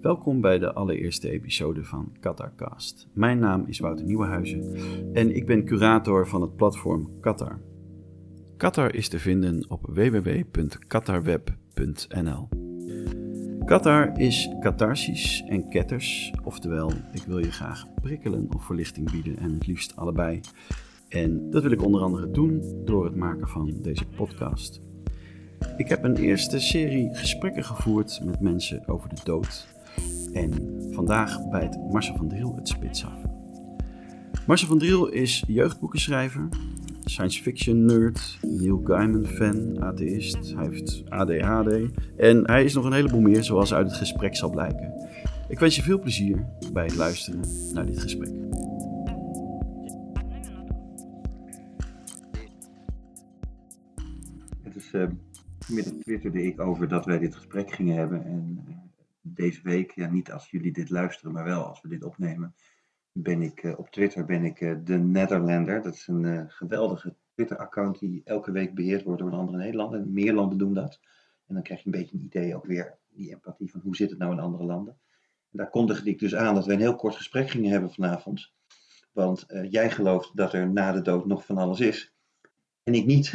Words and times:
Welkom 0.00 0.40
bij 0.40 0.58
de 0.58 0.72
allereerste 0.72 1.30
episode 1.30 1.84
van 1.84 2.12
Qatarcast. 2.20 3.08
Mijn 3.12 3.38
naam 3.38 3.64
is 3.66 3.78
Wouter 3.78 4.04
Nieuwenhuizen 4.04 4.74
en 5.12 5.36
ik 5.36 5.46
ben 5.46 5.64
curator 5.64 6.28
van 6.28 6.40
het 6.40 6.56
platform 6.56 7.20
Qatar. 7.20 7.60
Qatar 8.56 8.94
is 8.94 9.08
te 9.08 9.18
vinden 9.18 9.70
op 9.70 9.86
www.qatarweb.nl. 9.86 12.48
Qatar 13.64 14.18
is 14.18 14.48
catharsis 14.60 15.44
en 15.48 15.68
ketters, 15.68 16.32
oftewel 16.44 16.92
ik 17.12 17.22
wil 17.26 17.38
je 17.38 17.52
graag 17.52 17.84
prikkelen 18.02 18.48
of 18.54 18.64
verlichting 18.64 19.10
bieden 19.10 19.38
en 19.38 19.52
het 19.52 19.66
liefst 19.66 19.96
allebei. 19.96 20.40
En 21.08 21.50
dat 21.50 21.62
wil 21.62 21.72
ik 21.72 21.82
onder 21.82 22.00
andere 22.00 22.30
doen 22.30 22.82
door 22.84 23.04
het 23.04 23.16
maken 23.16 23.48
van 23.48 23.78
deze 23.82 24.06
podcast. 24.06 24.80
Ik 25.76 25.88
heb 25.88 26.04
een 26.04 26.16
eerste 26.16 26.60
serie 26.60 27.14
gesprekken 27.14 27.64
gevoerd 27.64 28.20
met 28.24 28.40
mensen 28.40 28.88
over 28.88 29.08
de 29.08 29.20
dood. 29.24 29.78
En 30.32 30.78
vandaag 30.90 31.48
bijt 31.48 31.78
Marcel 31.90 32.16
van 32.16 32.28
Driel 32.28 32.54
het 32.54 32.68
spits 32.68 33.04
af. 33.04 33.18
Marcel 34.46 34.68
van 34.68 34.78
Driel 34.78 35.08
is 35.08 35.44
jeugdboekenschrijver, 35.46 36.48
science 37.04 37.42
fiction 37.42 37.84
nerd, 37.84 38.38
Neil 38.42 38.80
Gaiman 38.84 39.26
fan, 39.26 39.82
atheïst, 39.82 40.54
hij 40.54 40.68
heeft 40.68 41.02
ADHD 41.08 41.72
en 42.16 42.46
hij 42.50 42.64
is 42.64 42.74
nog 42.74 42.84
een 42.84 42.92
heleboel 42.92 43.20
meer 43.20 43.44
zoals 43.44 43.74
uit 43.74 43.86
het 43.86 43.96
gesprek 43.96 44.36
zal 44.36 44.50
blijken. 44.50 44.92
Ik 45.48 45.58
wens 45.58 45.76
je 45.76 45.82
veel 45.82 45.98
plezier 45.98 46.46
bij 46.72 46.84
het 46.84 46.96
luisteren 46.96 47.40
naar 47.72 47.86
dit 47.86 48.00
gesprek. 48.00 48.32
Het 54.62 54.76
is 54.76 54.92
uh, 54.92 55.06
middag 55.68 55.92
twitterde 56.00 56.42
ik 56.42 56.60
over 56.60 56.88
dat 56.88 57.04
wij 57.04 57.18
dit 57.18 57.34
gesprek 57.34 57.72
gingen 57.72 57.96
hebben 57.96 58.24
en 58.24 58.64
uh, 58.68 58.74
deze 59.22 59.62
week, 59.62 59.90
ja 59.90 60.10
niet 60.10 60.32
als 60.32 60.50
jullie 60.50 60.72
dit 60.72 60.90
luisteren, 60.90 61.32
maar 61.32 61.44
wel 61.44 61.64
als 61.64 61.80
we 61.80 61.88
dit 61.88 62.04
opnemen, 62.04 62.54
ben 63.12 63.42
ik 63.42 63.62
uh, 63.62 63.78
op 63.78 63.90
Twitter 63.90 64.24
ben 64.24 64.44
ik 64.44 64.58
de 64.86 64.98
Netherlander. 64.98 65.82
Dat 65.82 65.94
is 65.94 66.06
een 66.06 66.50
geweldige 66.50 67.16
Twitter-account 67.34 67.98
die 67.98 68.20
elke 68.24 68.52
week 68.52 68.74
beheerd 68.74 69.02
wordt 69.02 69.20
door 69.20 69.30
een 69.30 69.38
andere 69.38 69.58
Nederlander. 69.58 70.06
Meer 70.06 70.32
landen 70.32 70.58
doen 70.58 70.74
dat. 70.74 71.00
En 71.46 71.54
dan 71.54 71.62
krijg 71.62 71.80
je 71.80 71.86
een 71.86 72.00
beetje 72.00 72.16
een 72.16 72.24
idee 72.24 72.56
ook 72.56 72.66
weer, 72.66 72.98
die 73.08 73.30
empathie 73.30 73.70
van 73.70 73.80
hoe 73.80 73.96
zit 73.96 74.10
het 74.10 74.18
nou 74.18 74.32
in 74.32 74.40
andere 74.40 74.64
landen. 74.64 74.98
En 75.50 75.58
daar 75.58 75.70
kondigde 75.70 76.10
ik 76.10 76.18
dus 76.18 76.34
aan 76.34 76.54
dat 76.54 76.66
we 76.66 76.72
een 76.72 76.78
heel 76.78 76.96
kort 76.96 77.16
gesprek 77.16 77.50
gingen 77.50 77.70
hebben 77.70 77.92
vanavond. 77.92 78.52
Want 79.12 79.46
jij 79.70 79.90
gelooft 79.90 80.36
dat 80.36 80.52
er 80.52 80.70
na 80.70 80.92
de 80.92 81.02
dood 81.02 81.26
nog 81.26 81.46
van 81.46 81.56
alles 81.56 81.80
is. 81.80 82.14
En 82.82 82.94
ik 82.94 83.06
niet. 83.06 83.32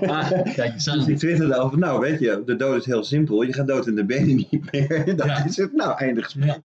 Ah, 0.00 0.30
kijk 0.54 0.72
eens 0.72 0.88
aan. 0.88 0.98
Dus 0.98 1.08
ik 1.08 1.18
twitterde 1.18 1.56
over, 1.56 1.78
nou 1.78 2.00
weet 2.00 2.20
je, 2.20 2.42
de 2.44 2.56
dood 2.56 2.80
is 2.80 2.86
heel 2.86 3.04
simpel. 3.04 3.42
Je 3.42 3.52
gaat 3.52 3.66
dood 3.66 3.86
in 3.86 3.94
de 3.94 4.04
benen 4.04 4.36
niet 4.50 4.72
meer. 4.72 5.16
Dat 5.16 5.44
is 5.44 5.56
het. 5.56 5.72
Nou, 5.72 5.98
eindig 5.98 6.24
gesprek. 6.24 6.46
Ja. 6.46 6.62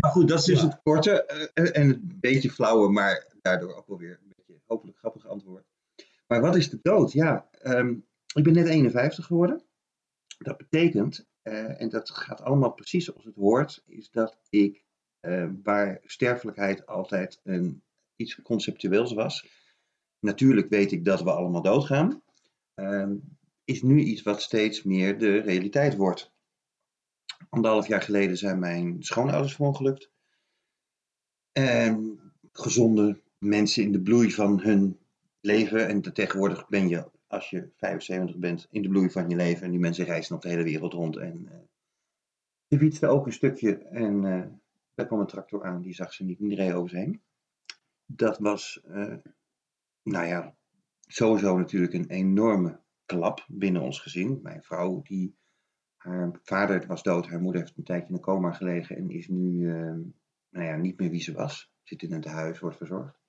Maar 0.00 0.10
goed, 0.10 0.28
dat 0.28 0.38
is 0.38 0.44
dus 0.44 0.62
het 0.62 0.80
korte 0.82 1.24
en 1.54 1.90
een 1.90 2.16
beetje 2.20 2.50
flauwe, 2.50 2.90
maar 2.90 3.26
daardoor 3.42 3.74
ook 3.74 3.86
wel 3.86 3.98
weer 3.98 4.18
een 4.22 4.32
beetje 4.36 4.60
hopelijk 4.66 4.98
grappig 4.98 5.26
antwoord. 5.26 5.64
Maar 6.26 6.40
wat 6.40 6.56
is 6.56 6.70
de 6.70 6.78
dood? 6.82 7.12
Ja, 7.12 7.48
um, 7.62 8.06
ik 8.34 8.44
ben 8.44 8.52
net 8.52 8.66
51 8.66 9.26
geworden. 9.26 9.62
Dat 10.38 10.56
betekent, 10.56 11.26
uh, 11.42 11.80
en 11.80 11.88
dat 11.88 12.10
gaat 12.10 12.40
allemaal 12.40 12.72
precies 12.72 13.04
zoals 13.04 13.24
het 13.24 13.34
hoort, 13.34 13.82
is 13.86 14.10
dat 14.10 14.38
ik, 14.48 14.84
uh, 15.20 15.50
waar 15.62 16.00
sterfelijkheid 16.04 16.86
altijd 16.86 17.40
een, 17.42 17.82
iets 18.16 18.42
conceptueels 18.42 19.12
was, 19.12 19.46
natuurlijk 20.20 20.68
weet 20.68 20.92
ik 20.92 21.04
dat 21.04 21.22
we 21.22 21.32
allemaal 21.32 21.62
doodgaan, 21.62 22.22
uh, 22.74 23.10
is 23.64 23.82
nu 23.82 24.00
iets 24.00 24.22
wat 24.22 24.42
steeds 24.42 24.82
meer 24.82 25.18
de 25.18 25.38
realiteit 25.38 25.96
wordt. 25.96 26.32
Anderhalf 27.48 27.86
jaar 27.86 28.02
geleden 28.02 28.36
zijn 28.36 28.58
mijn 28.58 29.02
schoonouders 29.02 29.54
verongelukt. 29.54 30.10
En 31.52 32.20
gezonde 32.52 33.20
mensen 33.38 33.82
in 33.82 33.92
de 33.92 34.00
bloei 34.00 34.32
van 34.32 34.60
hun 34.60 34.98
leven. 35.40 35.88
En 35.88 36.12
tegenwoordig 36.12 36.68
ben 36.68 36.88
je, 36.88 37.10
als 37.26 37.50
je 37.50 37.70
75 37.76 38.36
bent, 38.36 38.66
in 38.70 38.82
de 38.82 38.88
bloei 38.88 39.10
van 39.10 39.28
je 39.28 39.36
leven. 39.36 39.62
En 39.62 39.70
die 39.70 39.80
mensen 39.80 40.04
reizen 40.04 40.32
nog 40.32 40.42
de 40.42 40.48
hele 40.48 40.62
wereld 40.62 40.92
rond. 40.92 41.16
En 41.16 41.48
uh, 41.52 41.58
die 42.66 42.78
fietste 42.78 43.06
ook 43.06 43.26
een 43.26 43.32
stukje. 43.32 43.78
En 43.78 44.24
uh, 44.24 44.46
daar 44.94 45.06
kwam 45.06 45.20
een 45.20 45.26
tractor 45.26 45.64
aan, 45.64 45.82
die 45.82 45.94
zag 45.94 46.12
ze 46.12 46.24
niet, 46.24 46.38
die 46.38 46.54
reed 46.54 46.72
over 46.72 46.96
heen. 46.96 47.22
Dat 48.06 48.38
was, 48.38 48.80
uh, 48.88 49.14
nou 50.02 50.26
ja, 50.26 50.54
sowieso 51.06 51.58
natuurlijk 51.58 51.92
een 51.92 52.08
enorme 52.08 52.80
klap 53.04 53.44
binnen 53.48 53.82
ons 53.82 54.00
gezin. 54.00 54.40
Mijn 54.42 54.62
vrouw, 54.62 55.02
die, 55.02 55.36
haar 55.96 56.38
vader 56.42 56.86
was 56.86 57.02
dood, 57.02 57.26
haar 57.26 57.40
moeder 57.40 57.60
heeft 57.60 57.76
een 57.76 57.84
tijdje 57.84 58.08
in 58.08 58.14
een 58.14 58.20
coma 58.20 58.52
gelegen 58.52 58.96
en 58.96 59.10
is 59.10 59.28
nu, 59.28 59.66
nou 60.50 60.66
ja, 60.66 60.76
niet 60.76 60.98
meer 60.98 61.10
wie 61.10 61.20
ze 61.20 61.32
was. 61.32 61.72
Zit 61.82 62.02
in 62.02 62.12
het 62.12 62.24
huis, 62.24 62.58
wordt 62.58 62.76
verzorgd. 62.76 63.20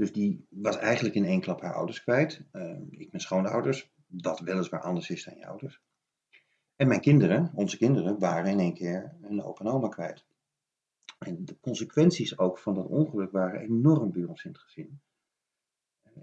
Dus 0.00 0.12
die 0.12 0.46
was 0.48 0.76
eigenlijk 0.76 1.14
in 1.14 1.24
één 1.24 1.40
klap 1.40 1.60
haar 1.60 1.74
ouders 1.74 2.02
kwijt. 2.02 2.44
Uh, 2.52 2.78
ik 2.90 3.10
ben 3.10 3.20
schoonouders, 3.20 3.92
dat 4.06 4.40
weliswaar 4.40 4.80
anders 4.80 5.10
is 5.10 5.24
dan 5.24 5.36
je 5.36 5.46
ouders. 5.46 5.82
En 6.76 6.88
mijn 6.88 7.00
kinderen, 7.00 7.50
onze 7.54 7.76
kinderen, 7.76 8.18
waren 8.18 8.50
in 8.50 8.58
één 8.58 8.74
keer 8.74 9.16
een 9.22 9.42
opa 9.42 9.64
en 9.64 9.70
oma 9.70 9.88
kwijt. 9.88 10.26
En 11.18 11.44
de 11.44 11.60
consequenties 11.60 12.38
ook 12.38 12.58
van 12.58 12.74
dat 12.74 12.86
ongeluk 12.86 13.30
waren 13.30 13.60
enorm 13.60 14.12
bij 14.12 14.24
ons 14.24 14.44
in 14.44 14.50
het 14.50 14.60
gezin. 14.60 15.00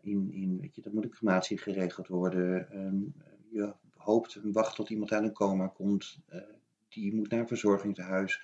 In, 0.02 0.32
in, 0.32 0.58
weet 0.62 0.76
je, 0.76 0.82
er 0.84 0.94
moet 0.94 1.04
een 1.04 1.10
crematie 1.10 1.58
geregeld 1.58 2.08
worden. 2.08 2.78
Um, 2.78 3.14
je 3.50 3.74
hoopt 3.94 4.36
en 4.36 4.52
wacht 4.52 4.76
tot 4.76 4.90
iemand 4.90 5.12
uit 5.12 5.24
een 5.24 5.34
coma 5.34 5.68
komt. 5.68 6.20
Uh, 6.34 6.42
die 6.88 7.16
moet 7.16 7.30
naar 7.30 7.40
een 7.40 7.48
verzorgingstehuis 7.48 8.42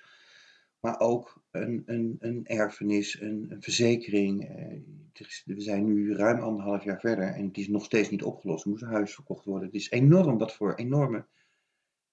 maar 0.84 1.00
ook 1.00 1.42
een, 1.50 1.82
een, 1.86 2.16
een 2.18 2.46
erfenis, 2.46 3.20
een, 3.20 3.46
een 3.48 3.62
verzekering. 3.62 4.48
Eh, 4.48 5.24
we 5.44 5.60
zijn 5.60 5.84
nu 5.84 6.14
ruim 6.14 6.40
anderhalf 6.40 6.84
jaar 6.84 7.00
verder 7.00 7.28
en 7.28 7.46
het 7.46 7.56
is 7.56 7.68
nog 7.68 7.84
steeds 7.84 8.10
niet 8.10 8.22
opgelost. 8.22 8.64
Er 8.64 8.70
moest 8.70 8.82
een 8.82 8.88
huis 8.88 9.14
verkocht 9.14 9.44
worden. 9.44 9.66
Het 9.66 9.76
is 9.76 9.90
enorm 9.90 10.38
wat 10.38 10.54
voor 10.54 10.74
enorme 10.74 11.26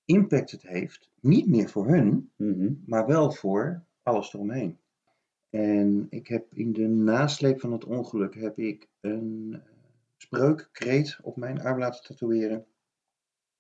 impact 0.06 0.52
het 0.52 0.62
heeft. 0.62 1.10
Niet 1.20 1.48
meer 1.48 1.70
voor 1.70 1.88
hun, 1.88 2.32
mm-hmm. 2.36 2.84
maar 2.86 3.08
wel 3.08 3.32
voor 3.32 3.84
alles 4.04 4.34
eromheen. 4.34 4.78
En 5.52 6.08
ik 6.10 6.28
heb 6.28 6.54
in 6.54 6.74
de 6.74 6.88
nasleep 6.88 7.60
van 7.60 7.72
het 7.72 7.86
ongeluk 7.86 8.36
heb 8.36 8.58
ik 8.58 8.88
een 9.00 9.62
spreukkreet 10.18 11.18
op 11.22 11.38
mijn 11.38 11.62
arm 11.62 11.80
laten 11.80 12.04
tatoeëren. 12.04 12.66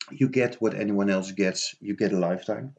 You 0.09 0.33
get 0.33 0.57
what 0.57 0.73
anyone 0.73 1.11
else 1.11 1.33
gets, 1.33 1.75
you 1.79 1.97
get 1.97 2.13
a 2.13 2.29
lifetime. 2.29 2.73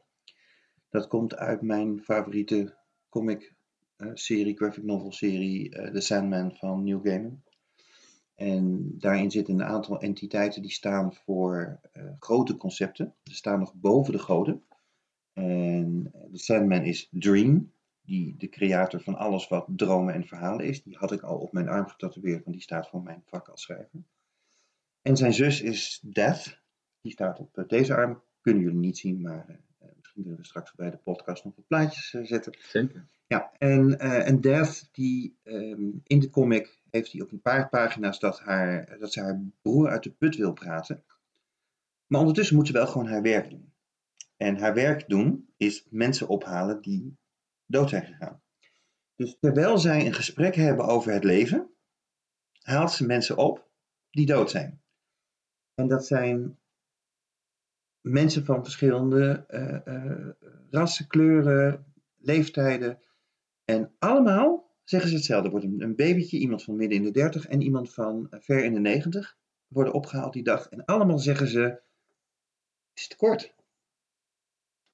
Dat 0.89 1.07
komt 1.07 1.35
uit 1.35 1.61
mijn 1.61 2.03
favoriete 2.03 2.77
comic 3.09 3.55
uh, 3.97 4.11
serie, 4.13 4.55
graphic 4.55 4.83
novel 4.83 5.11
serie, 5.11 5.75
uh, 5.75 5.91
The 5.91 6.01
Sandman 6.01 6.55
van 6.55 6.83
Neil 6.83 6.99
Gaiman. 6.99 7.43
En 8.35 8.95
daarin 8.97 9.31
zitten 9.31 9.53
een 9.53 9.63
aantal 9.63 9.99
entiteiten 9.99 10.61
die 10.61 10.71
staan 10.71 11.13
voor 11.13 11.79
grote 12.19 12.57
concepten. 12.57 13.15
Ze 13.23 13.35
staan 13.35 13.59
nog 13.59 13.73
boven 13.73 14.13
de 14.13 14.19
goden. 14.19 14.63
En 15.33 16.11
The 16.31 16.37
Sandman 16.37 16.83
is 16.83 17.07
Dream, 17.11 17.71
die 18.05 18.37
de 18.37 18.49
creator 18.49 19.01
van 19.01 19.15
alles 19.15 19.47
wat 19.47 19.65
dromen 19.69 20.13
en 20.13 20.27
verhalen 20.27 20.65
is. 20.65 20.83
Die 20.83 20.97
had 20.97 21.11
ik 21.11 21.21
al 21.21 21.37
op 21.37 21.53
mijn 21.53 21.69
arm 21.69 21.87
getatoeëerd, 21.87 22.43
want 22.43 22.55
die 22.55 22.65
staat 22.65 22.89
voor 22.89 23.03
mijn 23.03 23.23
vak 23.25 23.47
als 23.47 23.61
schrijver. 23.61 24.03
En 25.01 25.17
zijn 25.17 25.33
zus 25.33 25.61
is 25.61 25.99
Death, 26.03 26.61
die 27.01 27.11
staat 27.11 27.39
op 27.39 27.63
deze 27.67 27.95
arm. 27.95 28.21
Kunnen 28.41 28.63
jullie 28.63 28.79
niet 28.79 28.97
zien, 28.97 29.21
maar 29.21 29.61
Misschien 29.95 30.23
kunnen 30.23 30.39
we 30.39 30.45
straks 30.45 30.75
bij 30.75 30.89
de 30.89 30.97
podcast 30.97 31.43
nog 31.43 31.55
wat 31.55 31.67
plaatjes 31.67 32.13
uh, 32.13 32.25
zetten. 32.25 32.57
Zeker. 32.59 33.05
Ja, 33.27 33.51
en, 33.57 33.99
en 33.99 34.41
Death, 34.41 34.89
die 34.91 35.37
um, 35.43 36.01
in 36.03 36.19
de 36.19 36.29
comic 36.29 36.79
heeft 36.89 37.11
hij 37.11 37.21
op 37.21 37.31
een 37.31 37.41
paar 37.41 37.69
pagina's 37.69 38.19
dat, 38.19 38.39
haar, 38.39 38.97
dat 38.99 39.13
ze 39.13 39.21
haar 39.21 39.43
broer 39.61 39.89
uit 39.89 40.03
de 40.03 40.11
put 40.11 40.35
wil 40.35 40.53
praten. 40.53 41.03
Maar 42.07 42.19
ondertussen 42.19 42.55
moet 42.55 42.67
ze 42.67 42.73
wel 42.73 42.87
gewoon 42.87 43.07
haar 43.07 43.21
werk 43.21 43.49
doen. 43.49 43.73
En 44.37 44.57
haar 44.57 44.73
werk 44.73 45.09
doen 45.09 45.49
is 45.57 45.85
mensen 45.89 46.27
ophalen 46.27 46.81
die 46.81 47.17
dood 47.65 47.89
zijn 47.89 48.05
gegaan. 48.05 48.41
Dus 49.15 49.37
terwijl 49.39 49.77
zij 49.77 50.05
een 50.05 50.13
gesprek 50.13 50.55
hebben 50.55 50.85
over 50.85 51.13
het 51.13 51.23
leven, 51.23 51.69
haalt 52.59 52.91
ze 52.91 53.05
mensen 53.05 53.37
op 53.37 53.71
die 54.09 54.25
dood 54.25 54.49
zijn. 54.49 54.81
En 55.73 55.87
dat 55.87 56.05
zijn 56.05 56.59
mensen 58.01 58.45
van 58.45 58.63
verschillende 58.63 59.45
uh, 59.49 59.93
uh, 59.93 60.29
rassen, 60.69 61.07
kleuren, 61.07 61.93
leeftijden. 62.17 62.99
En 63.65 63.95
allemaal 63.99 64.75
zeggen 64.83 65.09
ze 65.09 65.15
hetzelfde. 65.15 65.45
Er 65.45 65.51
wordt 65.51 65.65
een, 65.65 65.81
een 65.81 65.95
babytje, 65.95 66.37
iemand 66.37 66.63
van 66.63 66.75
midden 66.75 66.97
in 66.97 67.03
de 67.03 67.11
30 67.11 67.47
en 67.47 67.61
iemand 67.61 67.93
van 67.93 68.27
uh, 68.29 68.39
ver 68.39 68.63
in 68.63 68.73
de 68.73 68.79
90 68.79 69.37
worden 69.67 69.93
opgehaald 69.93 70.33
die 70.33 70.43
dag. 70.43 70.69
En 70.69 70.85
allemaal 70.85 71.19
zeggen 71.19 71.47
ze: 71.47 71.59
Het 71.59 71.81
is 72.93 73.07
te 73.07 73.15
kort. 73.15 73.53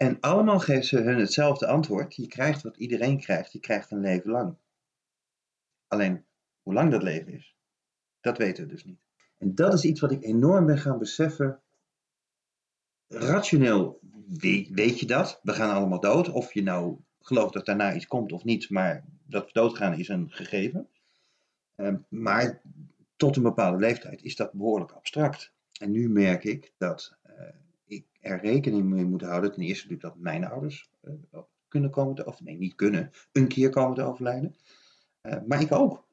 En 0.01 0.19
allemaal 0.19 0.59
geven 0.59 0.83
ze 0.83 0.97
hun 0.97 1.19
hetzelfde 1.19 1.67
antwoord. 1.67 2.15
Je 2.15 2.27
krijgt 2.27 2.61
wat 2.61 2.77
iedereen 2.77 3.19
krijgt. 3.19 3.51
Je 3.51 3.59
krijgt 3.59 3.91
een 3.91 3.99
leven 3.99 4.31
lang. 4.31 4.55
Alleen 5.87 6.25
hoe 6.61 6.73
lang 6.73 6.91
dat 6.91 7.03
leven 7.03 7.33
is, 7.33 7.55
dat 8.19 8.37
weten 8.37 8.63
we 8.63 8.69
dus 8.69 8.83
niet. 8.83 8.99
En 9.37 9.55
dat 9.55 9.73
is 9.73 9.83
iets 9.83 9.99
wat 9.99 10.11
ik 10.11 10.23
enorm 10.23 10.65
ben 10.65 10.77
gaan 10.77 10.97
beseffen 10.97 11.61
rationeel 13.07 13.99
weet 14.69 14.99
je 14.99 15.05
dat. 15.05 15.39
We 15.43 15.53
gaan 15.53 15.75
allemaal 15.75 15.99
dood. 15.99 16.29
Of 16.29 16.53
je 16.53 16.63
nou 16.63 16.97
gelooft 17.21 17.53
dat 17.53 17.65
daarna 17.65 17.95
iets 17.95 18.07
komt 18.07 18.31
of 18.31 18.43
niet. 18.43 18.69
Maar 18.69 19.05
dat 19.25 19.45
we 19.45 19.51
doodgaan 19.53 19.93
is 19.93 20.07
een 20.07 20.31
gegeven. 20.31 20.89
Ehm, 21.75 21.97
maar 22.09 22.61
tot 23.15 23.35
een 23.35 23.43
bepaalde 23.43 23.77
leeftijd 23.77 24.23
is 24.23 24.35
dat 24.35 24.53
behoorlijk 24.53 24.91
abstract. 24.91 25.53
En 25.79 25.91
nu 25.91 26.09
merk 26.09 26.43
ik 26.43 26.73
dat 26.77 27.17
uh, 27.27 27.33
ik 27.89 28.07
er 28.19 28.39
rekening 28.41 28.83
mee 28.83 29.05
moet 29.05 29.21
houden. 29.21 29.51
Ten 29.51 29.61
eerste 29.61 29.87
natuurlijk 29.87 30.15
dat 30.15 30.23
mijn 30.23 30.45
ouders 30.45 30.89
uh, 31.01 31.39
kunnen 31.67 31.89
komen 31.89 32.15
te 32.15 32.25
of 32.25 32.41
nee, 32.41 32.57
niet 32.57 32.75
kunnen, 32.75 33.11
een 33.31 33.47
keer 33.47 33.69
komen 33.69 33.95
te 33.95 34.03
overlijden. 34.03 34.55
Uh, 35.21 35.41
maar 35.47 35.61
ik 35.61 35.71
ook. 35.71 36.07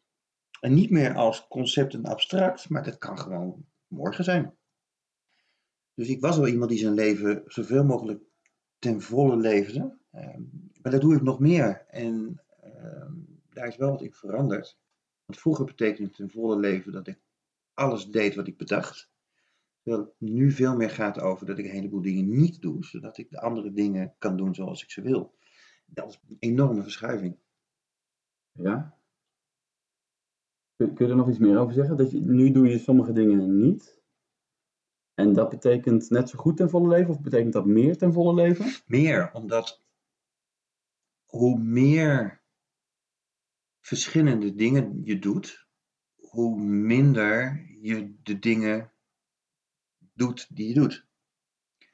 En 0.60 0.74
niet 0.74 0.90
meer 0.90 1.14
als 1.14 1.48
concept 1.48 1.94
en 1.94 2.04
abstract, 2.04 2.68
maar 2.68 2.82
dat 2.82 2.98
kan 2.98 3.18
gewoon 3.18 3.64
morgen 3.86 4.24
zijn. 4.24 4.54
Dus 5.94 6.08
ik 6.08 6.20
was 6.20 6.36
wel 6.36 6.48
iemand 6.48 6.70
die 6.70 6.78
zijn 6.78 6.94
leven 6.94 7.42
zoveel 7.46 7.84
mogelijk 7.84 8.22
ten 8.78 9.00
volle 9.00 9.36
leefde. 9.36 9.98
Ehm, 10.10 10.42
maar 10.82 10.92
dat 10.92 11.00
doe 11.00 11.14
ik 11.14 11.22
nog 11.22 11.38
meer. 11.38 11.86
En 11.88 12.42
ehm, 12.60 13.12
daar 13.50 13.66
is 13.66 13.76
wel 13.76 13.90
wat 13.90 14.02
in 14.02 14.12
veranderd. 14.12 14.78
Want 15.24 15.40
vroeger 15.40 15.64
betekende 15.64 16.10
ten 16.10 16.30
volle 16.30 16.58
leven 16.58 16.92
dat 16.92 17.06
ik 17.06 17.20
alles 17.74 18.06
deed 18.06 18.34
wat 18.34 18.46
ik 18.46 18.56
bedacht. 18.56 19.10
Terwijl 19.86 20.06
het 20.06 20.30
nu 20.30 20.50
veel 20.50 20.76
meer 20.76 20.90
gaat 20.90 21.20
over 21.20 21.46
dat 21.46 21.58
ik 21.58 21.64
een 21.64 21.70
heleboel 21.70 22.02
dingen 22.02 22.28
niet 22.28 22.60
doe, 22.60 22.84
zodat 22.84 23.18
ik 23.18 23.30
de 23.30 23.40
andere 23.40 23.72
dingen 23.72 24.14
kan 24.18 24.36
doen 24.36 24.54
zoals 24.54 24.82
ik 24.82 24.90
ze 24.90 25.02
wil. 25.02 25.34
Dat 25.86 26.08
is 26.08 26.20
een 26.28 26.36
enorme 26.38 26.82
verschuiving. 26.82 27.38
Ja? 28.52 28.98
Kun, 30.76 30.94
kun 30.94 31.04
je 31.06 31.10
er 31.10 31.18
nog 31.18 31.28
iets 31.28 31.38
meer 31.38 31.58
over 31.58 31.74
zeggen? 31.74 31.96
Dat 31.96 32.10
je, 32.10 32.20
nu 32.20 32.50
doe 32.50 32.68
je 32.68 32.78
sommige 32.78 33.12
dingen 33.12 33.58
niet. 33.58 34.02
En 35.14 35.32
dat 35.32 35.48
betekent 35.48 36.10
net 36.10 36.28
zo 36.28 36.38
goed 36.38 36.56
ten 36.56 36.70
volle 36.70 36.88
leven, 36.88 37.10
of 37.10 37.20
betekent 37.20 37.52
dat 37.52 37.66
meer 37.66 37.96
ten 37.96 38.12
volle 38.12 38.34
leven? 38.34 38.82
Meer, 38.86 39.32
omdat 39.32 39.84
hoe 41.24 41.58
meer 41.58 42.42
verschillende 43.80 44.54
dingen 44.54 45.00
je 45.04 45.18
doet, 45.18 45.68
hoe 46.16 46.60
minder 46.60 47.66
je 47.80 48.14
de 48.22 48.38
dingen 48.38 48.90
doet 50.16 50.46
die 50.50 50.68
je 50.68 50.74
doet. 50.74 51.06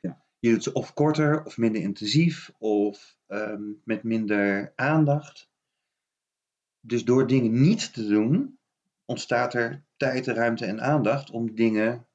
Ja. 0.00 0.22
Je 0.38 0.50
doet 0.50 0.62
ze 0.62 0.72
of 0.72 0.94
korter, 0.94 1.44
of 1.44 1.56
minder 1.56 1.82
intensief, 1.82 2.52
of 2.58 3.16
um, 3.28 3.80
met 3.84 4.02
minder 4.02 4.72
aandacht. 4.76 5.50
Dus 6.80 7.04
door 7.04 7.26
dingen 7.26 7.60
niet 7.60 7.92
te 7.92 8.06
doen, 8.06 8.58
ontstaat 9.04 9.54
er 9.54 9.84
tijd, 9.96 10.26
ruimte 10.26 10.66
en 10.66 10.80
aandacht 10.80 11.30
om 11.30 11.54
dingen 11.54 12.06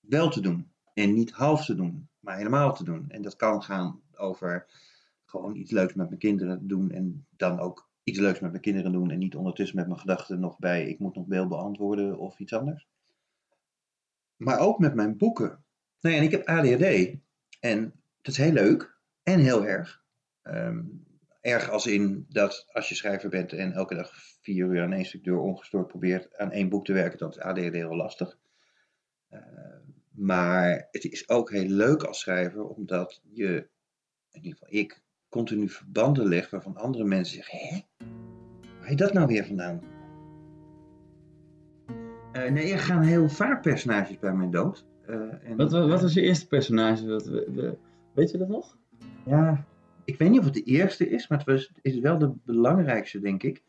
wel 0.00 0.30
te 0.30 0.40
doen. 0.40 0.72
En 0.94 1.14
niet 1.14 1.30
half 1.30 1.64
te 1.64 1.74
doen, 1.74 2.08
maar 2.20 2.36
helemaal 2.36 2.74
te 2.74 2.84
doen. 2.84 3.10
En 3.10 3.22
dat 3.22 3.36
kan 3.36 3.62
gaan 3.62 4.02
over 4.16 4.66
gewoon 5.24 5.56
iets 5.56 5.70
leuks 5.70 5.94
met 5.94 6.08
mijn 6.08 6.20
kinderen 6.20 6.66
doen 6.68 6.90
en 6.90 7.26
dan 7.36 7.60
ook 7.60 7.88
iets 8.04 8.18
leuks 8.18 8.40
met 8.40 8.50
mijn 8.50 8.62
kinderen 8.62 8.92
doen 8.92 9.10
en 9.10 9.18
niet 9.18 9.34
ondertussen 9.34 9.76
met 9.76 9.86
mijn 9.86 10.00
gedachten 10.00 10.40
nog 10.40 10.58
bij 10.58 10.88
ik 10.88 10.98
moet 10.98 11.14
nog 11.14 11.26
mail 11.26 11.48
beantwoorden 11.48 12.18
of 12.18 12.38
iets 12.38 12.52
anders. 12.52 12.88
Maar 14.38 14.58
ook 14.58 14.78
met 14.78 14.94
mijn 14.94 15.16
boeken. 15.16 15.64
Nou 16.00 16.14
ja, 16.14 16.20
en 16.20 16.26
ik 16.26 16.30
heb 16.30 16.46
ADHD 16.46 17.16
en 17.60 17.92
dat 18.22 18.32
is 18.32 18.36
heel 18.36 18.52
leuk 18.52 18.96
en 19.22 19.40
heel 19.40 19.66
erg. 19.66 20.02
Um, 20.42 21.06
erg 21.40 21.70
als 21.70 21.86
in 21.86 22.26
dat 22.28 22.66
als 22.72 22.88
je 22.88 22.94
schrijver 22.94 23.28
bent 23.28 23.52
en 23.52 23.72
elke 23.72 23.94
dag 23.94 24.12
vier 24.40 24.66
uur 24.66 24.82
aan 24.82 24.92
één 24.92 25.04
stuk 25.04 25.24
door 25.24 25.42
ongestoord 25.42 25.86
probeert 25.86 26.36
aan 26.36 26.50
één 26.50 26.68
boek 26.68 26.84
te 26.84 26.92
werken, 26.92 27.18
dan 27.18 27.30
is 27.30 27.38
ADHD 27.38 27.72
heel 27.72 27.96
lastig. 27.96 28.38
Uh, 29.30 29.40
maar 30.10 30.88
het 30.90 31.04
is 31.04 31.28
ook 31.28 31.50
heel 31.50 31.68
leuk 31.68 32.02
als 32.02 32.20
schrijver, 32.20 32.64
omdat 32.64 33.20
je, 33.32 33.68
in 34.30 34.42
ieder 34.42 34.58
geval 34.58 34.78
ik, 34.78 35.02
continu 35.28 35.68
verbanden 35.68 36.28
legt 36.28 36.50
waarvan 36.50 36.76
andere 36.76 37.04
mensen 37.04 37.34
zeggen: 37.34 37.58
Hé, 37.58 37.80
waar 38.80 38.90
je 38.90 38.96
dat 38.96 39.12
nou 39.12 39.26
weer 39.26 39.46
vandaan? 39.46 39.97
Uh, 42.38 42.50
nee, 42.50 42.72
er 42.72 42.78
gaan 42.78 43.02
heel 43.02 43.28
vaak 43.28 43.62
personages 43.62 44.18
bij 44.18 44.32
mij 44.32 44.50
dood. 44.50 44.86
Uh, 45.08 45.16
en, 45.44 45.56
wat, 45.56 45.72
wat, 45.72 46.02
was 46.02 46.14
je 46.14 46.20
eerste 46.20 46.46
personage? 46.46 47.04
weet 48.12 48.30
je 48.30 48.38
dat 48.38 48.48
nog? 48.48 48.78
Ja, 49.24 49.64
ik 50.04 50.18
weet 50.18 50.30
niet 50.30 50.38
of 50.38 50.44
het 50.44 50.54
de 50.54 50.62
eerste 50.62 51.08
is, 51.08 51.28
maar 51.28 51.38
het 51.38 51.46
was, 51.46 51.72
is 51.82 51.98
wel 51.98 52.18
de 52.18 52.32
belangrijkste, 52.44 53.20
denk 53.20 53.42
ik. 53.42 53.62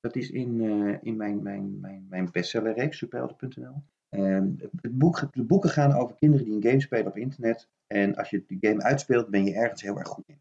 Dat 0.00 0.16
is 0.16 0.30
in, 0.30 0.60
uh, 0.60 0.96
in 1.02 1.16
mijn, 1.16 1.42
mijn, 1.42 1.80
mijn, 1.80 2.06
mijn 2.08 2.28
bestsellerreeks, 2.32 2.98
superhelden.nl. 2.98 3.82
Um, 4.10 4.56
het 4.80 4.98
boek, 4.98 5.28
de 5.32 5.42
boeken 5.42 5.70
gaan 5.70 5.92
over 5.92 6.16
kinderen 6.16 6.46
die 6.46 6.54
een 6.54 6.62
game 6.62 6.80
spelen 6.80 7.06
op 7.06 7.16
internet. 7.16 7.68
En 7.86 8.16
als 8.16 8.30
je 8.30 8.44
die 8.46 8.58
game 8.60 8.82
uitspeelt, 8.82 9.28
ben 9.28 9.44
je 9.44 9.54
ergens 9.54 9.82
heel 9.82 9.98
erg 9.98 10.08
goed 10.08 10.28
in. 10.28 10.40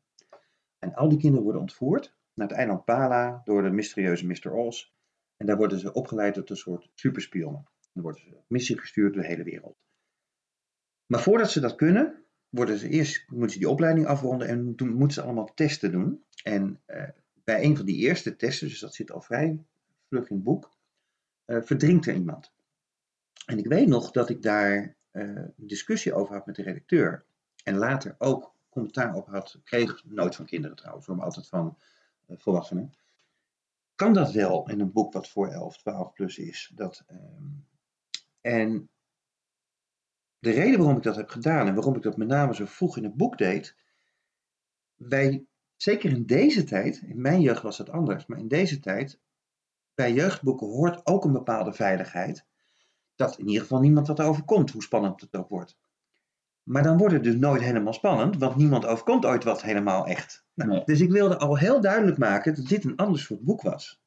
En 0.79 0.95
al 0.95 1.09
die 1.09 1.17
kinderen 1.17 1.43
worden 1.43 1.61
ontvoerd 1.61 2.15
naar 2.33 2.47
het 2.47 2.57
eiland 2.57 2.85
Pala 2.85 3.41
door 3.43 3.61
de 3.61 3.69
mysterieuze 3.69 4.25
Mr. 4.25 4.53
Oz. 4.53 4.91
En 5.39 5.45
daar 5.45 5.57
worden 5.57 5.79
ze 5.79 5.93
opgeleid 5.93 6.33
tot 6.33 6.49
een 6.49 6.57
soort 6.57 6.89
superspionnen. 6.93 7.67
Dan 7.93 8.03
worden 8.03 8.21
ze 8.21 8.35
op 8.35 8.45
missie 8.47 8.79
gestuurd 8.79 9.13
door 9.13 9.21
de 9.21 9.27
hele 9.27 9.43
wereld. 9.43 9.77
Maar 11.05 11.21
voordat 11.21 11.51
ze 11.51 11.59
dat 11.59 11.75
kunnen, 11.75 12.23
worden 12.49 12.77
ze 12.77 12.89
eerst, 12.89 13.29
moeten 13.29 13.49
ze 13.49 13.59
die 13.59 13.69
opleiding 13.69 14.05
afronden 14.05 14.47
en 14.47 14.75
toen 14.75 14.89
moeten 14.89 15.11
ze 15.11 15.21
allemaal 15.21 15.53
testen 15.53 15.91
doen. 15.91 16.23
En 16.43 16.81
uh, 16.87 17.03
bij 17.43 17.63
een 17.63 17.77
van 17.77 17.85
die 17.85 17.95
eerste 17.95 18.35
testen, 18.35 18.67
dus 18.67 18.79
dat 18.79 18.93
zit 18.93 19.11
al 19.11 19.21
vrij 19.21 19.63
vlug 20.07 20.29
in 20.29 20.35
het 20.35 20.43
boek, 20.43 20.71
uh, 21.45 21.61
verdrinkt 21.61 22.05
er 22.05 22.15
iemand. 22.15 22.51
En 23.45 23.57
ik 23.57 23.67
weet 23.67 23.87
nog 23.87 24.11
dat 24.11 24.29
ik 24.29 24.41
daar 24.41 24.95
uh, 25.11 25.23
een 25.35 25.67
discussie 25.67 26.13
over 26.13 26.35
had 26.35 26.45
met 26.45 26.55
de 26.55 26.63
redacteur. 26.63 27.25
En 27.63 27.75
later 27.75 28.15
ook 28.17 28.55
commentaar 28.69 29.13
op 29.13 29.27
had, 29.27 29.59
kreeg 29.63 30.03
nooit 30.05 30.35
van 30.35 30.45
kinderen 30.45 30.77
trouwens, 30.77 31.07
maar 31.07 31.21
altijd 31.21 31.47
van 31.47 31.77
volwassenen. 32.27 32.93
Kan 33.99 34.13
dat 34.13 34.31
wel 34.31 34.69
in 34.69 34.79
een 34.79 34.91
boek 34.91 35.13
wat 35.13 35.29
voor 35.29 35.47
11, 35.47 35.77
12 35.77 36.13
plus 36.13 36.37
is? 36.37 36.71
Dat, 36.75 37.03
um, 37.11 37.67
en 38.41 38.89
de 40.39 40.51
reden 40.51 40.77
waarom 40.77 40.97
ik 40.97 41.03
dat 41.03 41.15
heb 41.15 41.29
gedaan 41.29 41.67
en 41.67 41.73
waarom 41.73 41.95
ik 41.95 42.01
dat 42.01 42.17
met 42.17 42.27
name 42.27 42.55
zo 42.55 42.65
vroeg 42.65 42.97
in 42.97 43.03
het 43.03 43.15
boek 43.15 43.37
deed, 43.37 43.75
wij, 44.95 45.45
zeker 45.75 46.11
in 46.11 46.25
deze 46.25 46.63
tijd, 46.63 47.01
in 47.01 47.21
mijn 47.21 47.41
jeugd 47.41 47.61
was 47.61 47.77
het 47.77 47.89
anders, 47.89 48.25
maar 48.25 48.39
in 48.39 48.47
deze 48.47 48.79
tijd, 48.79 49.19
bij 49.93 50.13
jeugdboeken 50.13 50.67
hoort 50.67 51.05
ook 51.05 51.25
een 51.25 51.33
bepaalde 51.33 51.73
veiligheid, 51.73 52.45
dat 53.15 53.37
in 53.37 53.47
ieder 53.47 53.61
geval 53.61 53.79
niemand 53.79 54.07
wat 54.07 54.21
overkomt, 54.21 54.71
hoe 54.71 54.83
spannend 54.83 55.21
het 55.21 55.35
ook 55.35 55.49
wordt. 55.49 55.77
Maar 56.69 56.83
dan 56.83 56.97
wordt 56.97 57.13
het 57.13 57.23
dus 57.23 57.35
nooit 57.35 57.61
helemaal 57.61 57.93
spannend, 57.93 58.37
want 58.37 58.55
niemand 58.55 58.85
overkomt 58.85 59.25
ooit 59.25 59.43
wat 59.43 59.61
helemaal 59.61 60.05
echt. 60.05 60.45
Nou, 60.53 60.69
nee. 60.69 60.81
Dus 60.85 61.01
ik 61.01 61.11
wilde 61.11 61.37
al 61.37 61.57
heel 61.57 61.81
duidelijk 61.81 62.17
maken 62.17 62.55
dat 62.55 62.65
dit 62.65 62.83
een 62.83 62.95
ander 62.95 63.19
soort 63.19 63.41
boek 63.41 63.61
was. 63.61 64.01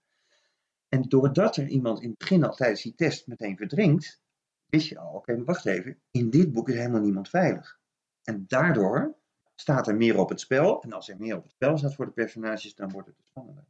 En 0.88 1.02
doordat 1.02 1.56
er 1.56 1.66
iemand 1.66 2.00
in 2.00 2.08
het 2.08 2.18
begin 2.18 2.44
al 2.44 2.54
tijdens 2.54 2.82
die 2.82 2.94
test 2.94 3.26
meteen 3.26 3.56
verdrinkt, 3.56 4.22
wist 4.66 4.88
je 4.88 4.98
al, 4.98 5.06
oké, 5.08 5.16
okay, 5.16 5.36
maar 5.36 5.44
wacht 5.44 5.66
even, 5.66 5.98
in 6.10 6.30
dit 6.30 6.52
boek 6.52 6.68
is 6.68 6.74
helemaal 6.74 7.00
niemand 7.00 7.28
veilig. 7.28 7.78
En 8.22 8.44
daardoor 8.48 9.14
staat 9.54 9.88
er 9.88 9.96
meer 9.96 10.18
op 10.18 10.28
het 10.28 10.40
spel. 10.40 10.82
En 10.82 10.92
als 10.92 11.08
er 11.08 11.16
meer 11.18 11.36
op 11.36 11.42
het 11.42 11.52
spel 11.52 11.78
staat 11.78 11.94
voor 11.94 12.06
de 12.06 12.12
personages, 12.12 12.74
dan 12.74 12.90
wordt 12.90 13.08
het 13.08 13.16
spannender. 13.22 13.64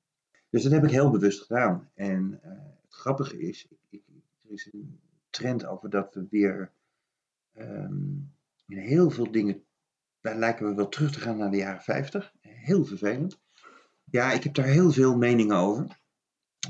Dus 0.50 0.62
dat 0.62 0.72
heb 0.72 0.84
ik 0.84 0.90
heel 0.90 1.10
bewust 1.10 1.42
gedaan. 1.42 1.90
En 1.94 2.40
uh, 2.44 2.50
het 2.82 2.94
grappige 2.94 3.38
is, 3.38 3.66
ik, 3.68 3.78
ik, 3.88 4.02
er 4.42 4.52
is 4.52 4.68
een 4.72 5.00
trend 5.30 5.64
over 5.64 5.90
dat 5.90 6.14
we 6.14 6.26
weer 6.30 6.70
um, 7.58 8.32
in 8.66 8.78
heel 8.78 9.10
veel 9.10 9.30
dingen, 9.30 9.64
daar 10.20 10.36
lijken 10.36 10.66
we 10.66 10.74
wel 10.74 10.88
terug 10.88 11.12
te 11.12 11.20
gaan 11.20 11.36
naar 11.36 11.50
de 11.50 11.56
jaren 11.56 11.82
50. 11.82 12.32
Heel 12.40 12.84
vervelend. 12.84 13.40
Ja, 14.04 14.32
ik 14.32 14.42
heb 14.42 14.54
daar 14.54 14.66
heel 14.66 14.90
veel 14.90 15.16
meningen 15.16 15.56
over. 15.56 16.00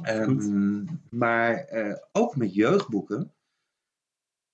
Um, 0.08 1.00
maar 1.10 1.72
uh, 1.72 1.96
ook 2.12 2.36
met 2.36 2.54
jeugdboeken 2.54 3.32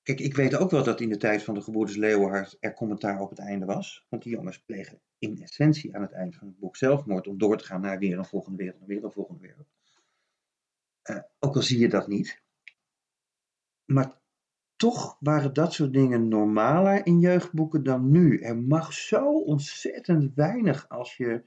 Kijk, 0.08 0.20
ik 0.20 0.34
weet 0.34 0.56
ook 0.56 0.70
wel 0.70 0.84
dat 0.84 1.00
in 1.00 1.08
de 1.08 1.16
tijd 1.16 1.42
van 1.42 1.54
de 1.54 1.60
geboortes 1.60 1.96
Leeuwenhard 1.96 2.56
er 2.60 2.74
commentaar 2.74 3.20
op 3.20 3.30
het 3.30 3.38
einde 3.38 3.66
was. 3.66 4.06
Want 4.08 4.22
die 4.22 4.32
jongens 4.32 4.58
plegen 4.58 5.00
in 5.18 5.42
essentie 5.42 5.94
aan 5.94 6.02
het 6.02 6.12
eind 6.12 6.36
van 6.36 6.46
het 6.46 6.58
boek 6.58 6.76
zelfmoord 6.76 7.26
om 7.26 7.38
door 7.38 7.58
te 7.58 7.64
gaan 7.64 7.80
naar 7.80 7.98
weer 7.98 8.18
een 8.18 8.24
volgende 8.24 8.56
wereld, 8.56 8.86
weer 8.86 9.04
een 9.04 9.12
volgende 9.12 9.40
wereld. 9.40 9.68
Uh, 11.10 11.22
ook 11.38 11.56
al 11.56 11.62
zie 11.62 11.78
je 11.78 11.88
dat 11.88 12.08
niet. 12.08 12.42
Maar 13.84 14.20
toch 14.78 15.16
waren 15.20 15.52
dat 15.52 15.72
soort 15.72 15.92
dingen 15.92 16.28
normaler 16.28 17.06
in 17.06 17.18
jeugdboeken 17.18 17.82
dan 17.82 18.10
nu. 18.10 18.38
Er 18.38 18.56
mag 18.56 18.92
zo 18.92 19.38
ontzettend 19.38 20.34
weinig 20.34 20.88
als 20.88 21.16
je. 21.16 21.42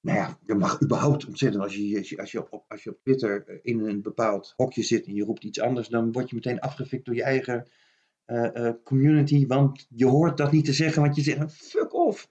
Nou 0.00 0.18
ja, 0.18 0.38
er 0.46 0.56
mag 0.56 0.82
überhaupt 0.82 1.26
ontzettend 1.26 1.62
als 1.62 1.76
je, 1.76 2.18
als 2.18 2.32
je, 2.32 2.50
op, 2.50 2.64
als 2.68 2.84
je 2.84 2.90
op 2.90 3.00
Twitter 3.02 3.60
in 3.62 3.80
een 3.80 4.02
bepaald 4.02 4.52
hokje 4.56 4.82
zit 4.82 5.06
en 5.06 5.14
je 5.14 5.24
roept 5.24 5.44
iets 5.44 5.60
anders, 5.60 5.88
dan 5.88 6.12
word 6.12 6.28
je 6.28 6.34
meteen 6.34 6.60
afgefikt 6.60 7.04
door 7.04 7.14
je 7.14 7.22
eigen 7.22 7.68
uh, 8.26 8.48
uh, 8.54 8.72
community. 8.84 9.46
Want 9.46 9.86
je 9.90 10.06
hoort 10.06 10.36
dat 10.36 10.52
niet 10.52 10.64
te 10.64 10.72
zeggen, 10.72 11.02
want 11.02 11.16
je 11.16 11.22
zegt 11.22 11.52
fuck 11.52 11.94
off. 11.94 12.30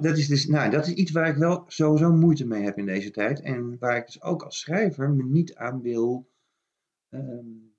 Dat 0.00 0.18
is, 0.18 0.28
dus, 0.28 0.46
nou, 0.46 0.70
dat 0.70 0.86
is 0.86 0.92
iets 0.92 1.10
waar 1.10 1.28
ik 1.28 1.36
wel 1.36 1.64
sowieso 1.66 2.12
moeite 2.12 2.46
mee 2.46 2.62
heb 2.62 2.78
in 2.78 2.86
deze 2.86 3.10
tijd. 3.10 3.40
En 3.40 3.76
waar 3.78 3.96
ik 3.96 4.06
dus 4.06 4.22
ook 4.22 4.42
als 4.42 4.58
schrijver 4.58 5.10
me 5.10 5.24
niet 5.24 5.54
aan 5.54 5.82
wil. 5.82 6.30
Um, 7.10 7.72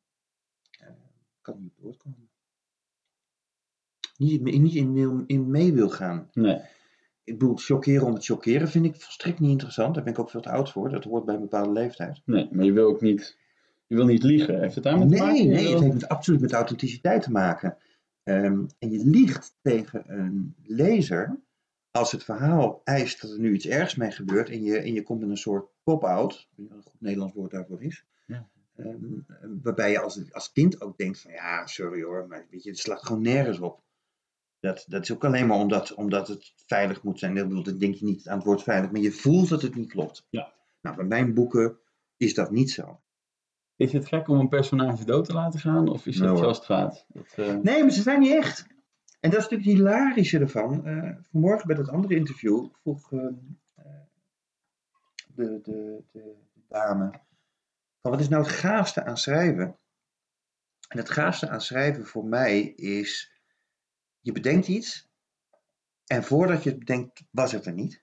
kan 1.44 1.56
niet 1.62 1.74
doorkomen. 1.82 2.30
niet, 4.18 4.48
in- 4.48 4.62
niet 4.62 4.76
in, 4.76 5.24
in 5.28 5.52
mee 5.52 5.74
wil 5.74 5.90
gaan. 5.90 6.30
Nee. 6.34 6.62
Ik 7.24 7.40
bedoel, 7.40 7.56
chockeren 7.56 8.06
om 8.06 8.14
het 8.14 8.26
chockeren 8.26 8.68
vind 8.68 8.86
ik 8.86 8.96
volstrekt 8.96 9.40
niet 9.40 9.50
interessant. 9.52 9.96
Daar 9.96 10.04
ben 10.04 10.14
ik 10.14 10.20
ook 10.20 10.30
veel 10.30 10.42
te 10.42 10.50
oud 10.50 10.72
voor. 10.72 10.90
Dat 10.90 11.04
hoort 11.04 11.26
bij 11.26 11.36
een 11.36 11.42
bepaalde 11.42 11.72
leeftijd. 11.72 12.22
nee, 12.26 12.48
maar 12.52 12.66
je 12.66 12.72
wil 12.72 12.88
ook 12.88 13.02
niet, 13.02 13.38
je 13.88 13.96
wil 13.96 14.06
niet 14.06 14.24
liegen. 14.24 14.60
Heeft 14.60 14.76
het 14.76 14.84
daarmee 14.84 15.08
te 15.08 15.16
maken? 15.16 15.34
Nee, 15.34 15.48
nee, 15.48 15.64
wil- 15.64 15.72
het 15.74 15.82
heeft 15.82 15.94
met, 15.94 16.08
absoluut 16.08 16.42
met 16.42 16.52
authenticiteit 16.52 17.22
te 17.22 17.32
maken. 17.32 17.78
Ehm, 18.24 18.66
en 18.80 18.90
je 18.92 19.06
liegt 19.06 19.56
tegen 19.62 20.04
een 20.20 20.56
lezer 20.64 21.40
als 21.92 22.12
het 22.12 22.24
verhaal 22.24 22.82
eist 22.84 23.22
dat 23.22 23.32
er 23.32 23.40
nu 23.40 23.54
iets 23.54 23.68
ergs 23.68 23.96
mee 23.96 24.12
gebeurt 24.12 24.50
en 24.50 24.64
je, 24.64 24.78
en 24.78 24.94
je 24.94 25.04
komt 25.04 25.20
met 25.20 25.30
een 25.30 25.38
soort 25.38 25.66
pop-out, 25.84 26.34
ik 26.34 26.48
weet 26.50 26.58
niet 26.58 26.70
wat 26.70 26.78
een 26.78 26.92
goed 26.92 27.02
Nederlands 27.02 27.34
woord 27.34 27.52
daarvoor 27.52 27.84
is, 27.84 28.06
Ehm, 28.76 29.60
waarbij 29.62 29.92
je 29.92 30.00
als, 30.00 30.34
als 30.34 30.52
kind 30.52 30.82
ook 30.82 30.98
denkt 30.98 31.22
van 31.22 31.32
ja, 31.32 31.66
sorry 31.66 32.04
hoor, 32.04 32.28
maar 32.28 32.48
weet 32.50 32.64
je, 32.64 32.70
het 32.70 32.80
slaat 32.80 33.06
gewoon 33.06 33.22
nergens 33.22 33.60
op. 33.60 33.82
Dat, 34.60 34.86
dat 34.88 35.02
is 35.02 35.12
ook 35.12 35.26
alleen 35.26 35.48
maar 35.48 35.58
omdat, 35.58 35.94
omdat 35.94 36.28
het 36.28 36.54
veilig 36.56 37.04
moet 37.04 37.20
zijn. 37.20 37.36
Dan 37.36 37.78
denk 37.78 37.96
je 37.96 38.06
niet 38.06 38.28
aan 38.28 38.38
het 38.38 38.46
woord 38.46 38.64
veilig, 38.64 38.92
maar 38.92 39.02
je 39.02 39.12
voelt 39.12 39.50
dat 39.50 39.62
het 39.62 39.76
niet 39.76 39.90
klopt. 39.90 40.28
Ja. 40.30 40.54
Nou, 40.82 40.96
bij 40.96 41.06
mijn 41.06 41.34
boeken 41.34 41.78
is 42.18 42.34
dat 42.34 42.52
niet 42.52 42.72
zo. 42.72 43.02
Is 43.76 43.94
het 43.94 44.08
gek 44.08 44.28
om 44.28 44.40
een 44.40 44.50
personage 44.50 45.06
dood 45.06 45.26
te 45.26 45.34
laten 45.34 45.60
gaan? 45.60 45.90
Of 45.90 46.06
is 46.06 46.20
het 46.20 46.28
hoor. 46.28 46.38
zoals 46.38 46.58
het 46.58 46.66
gaat? 46.66 47.06
Dat, 47.08 47.34
eh, 47.36 47.56
Nee, 47.56 47.82
maar 47.82 47.92
ze 47.92 48.02
zijn 48.02 48.20
niet 48.20 48.32
echt. 48.32 48.66
En 49.20 49.30
dat 49.30 49.40
is 49.40 49.48
natuurlijk 49.50 49.70
het 49.70 49.78
hilarische 49.78 50.40
ervan. 50.40 50.86
Eh, 50.86 51.10
vanmorgen 51.32 51.68
bij 51.68 51.76
dat 51.76 51.90
andere 51.90 52.16
interview 52.16 52.68
vroeg 52.74 53.12
eh, 53.12 53.26
eh, 53.76 53.86
de, 55.36 55.60
de, 55.64 56.04
de, 56.12 56.36
de 56.54 56.62
dame: 56.68 57.12
van 58.04 58.12
wat 58.12 58.20
is 58.20 58.30
nou 58.30 58.44
het 58.44 58.52
gaafste 58.52 59.04
aan 59.04 59.18
schrijven? 59.18 59.78
En 60.88 60.98
het 60.98 61.10
gaafste 61.10 61.50
aan 61.50 61.62
schrijven 61.62 62.06
voor 62.06 62.26
mij 62.26 62.62
is: 62.64 63.42
je 64.20 64.32
bedenkt 64.32 64.68
iets 64.68 65.10
en 66.06 66.24
voordat 66.24 66.64
je 66.64 66.70
het 66.70 66.80
bedenkt, 66.80 67.24
was 67.32 67.52
het 67.52 67.66
er 67.66 67.74
niet. 67.74 68.02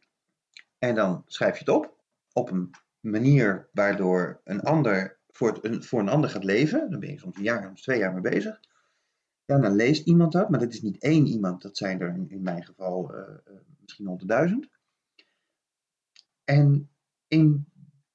En 0.78 0.94
dan 0.94 1.22
schrijf 1.26 1.52
je 1.52 1.58
het 1.58 1.68
op 1.68 1.98
op 2.32 2.50
een 2.50 2.70
manier 3.00 3.68
waardoor 3.72 4.40
een 4.44 4.60
ander 4.60 5.18
voor, 5.28 5.58
een, 5.62 5.84
voor 5.84 6.00
een 6.00 6.08
ander 6.08 6.30
gaat 6.30 6.44
leven. 6.44 6.90
Dan 6.90 7.00
ben 7.00 7.10
je 7.10 7.18
soms 7.18 7.36
een 7.36 7.42
jaar, 7.42 7.62
soms 7.62 7.82
twee 7.82 7.98
jaar 7.98 8.12
mee 8.12 8.34
bezig. 8.34 8.60
Ja, 9.44 9.58
dan 9.58 9.74
leest 9.74 10.06
iemand 10.06 10.32
dat, 10.32 10.50
maar 10.50 10.60
dat 10.60 10.72
is 10.72 10.82
niet 10.82 11.02
één 11.02 11.26
iemand, 11.26 11.62
dat 11.62 11.76
zijn 11.76 12.00
er 12.00 12.08
in, 12.08 12.30
in 12.30 12.42
mijn 12.42 12.64
geval 12.64 13.14
eh, 13.14 13.34
eh, 13.44 13.60
misschien 13.80 14.06
honderdduizend. 14.06 14.68
En 16.44 16.90
in 17.28 17.69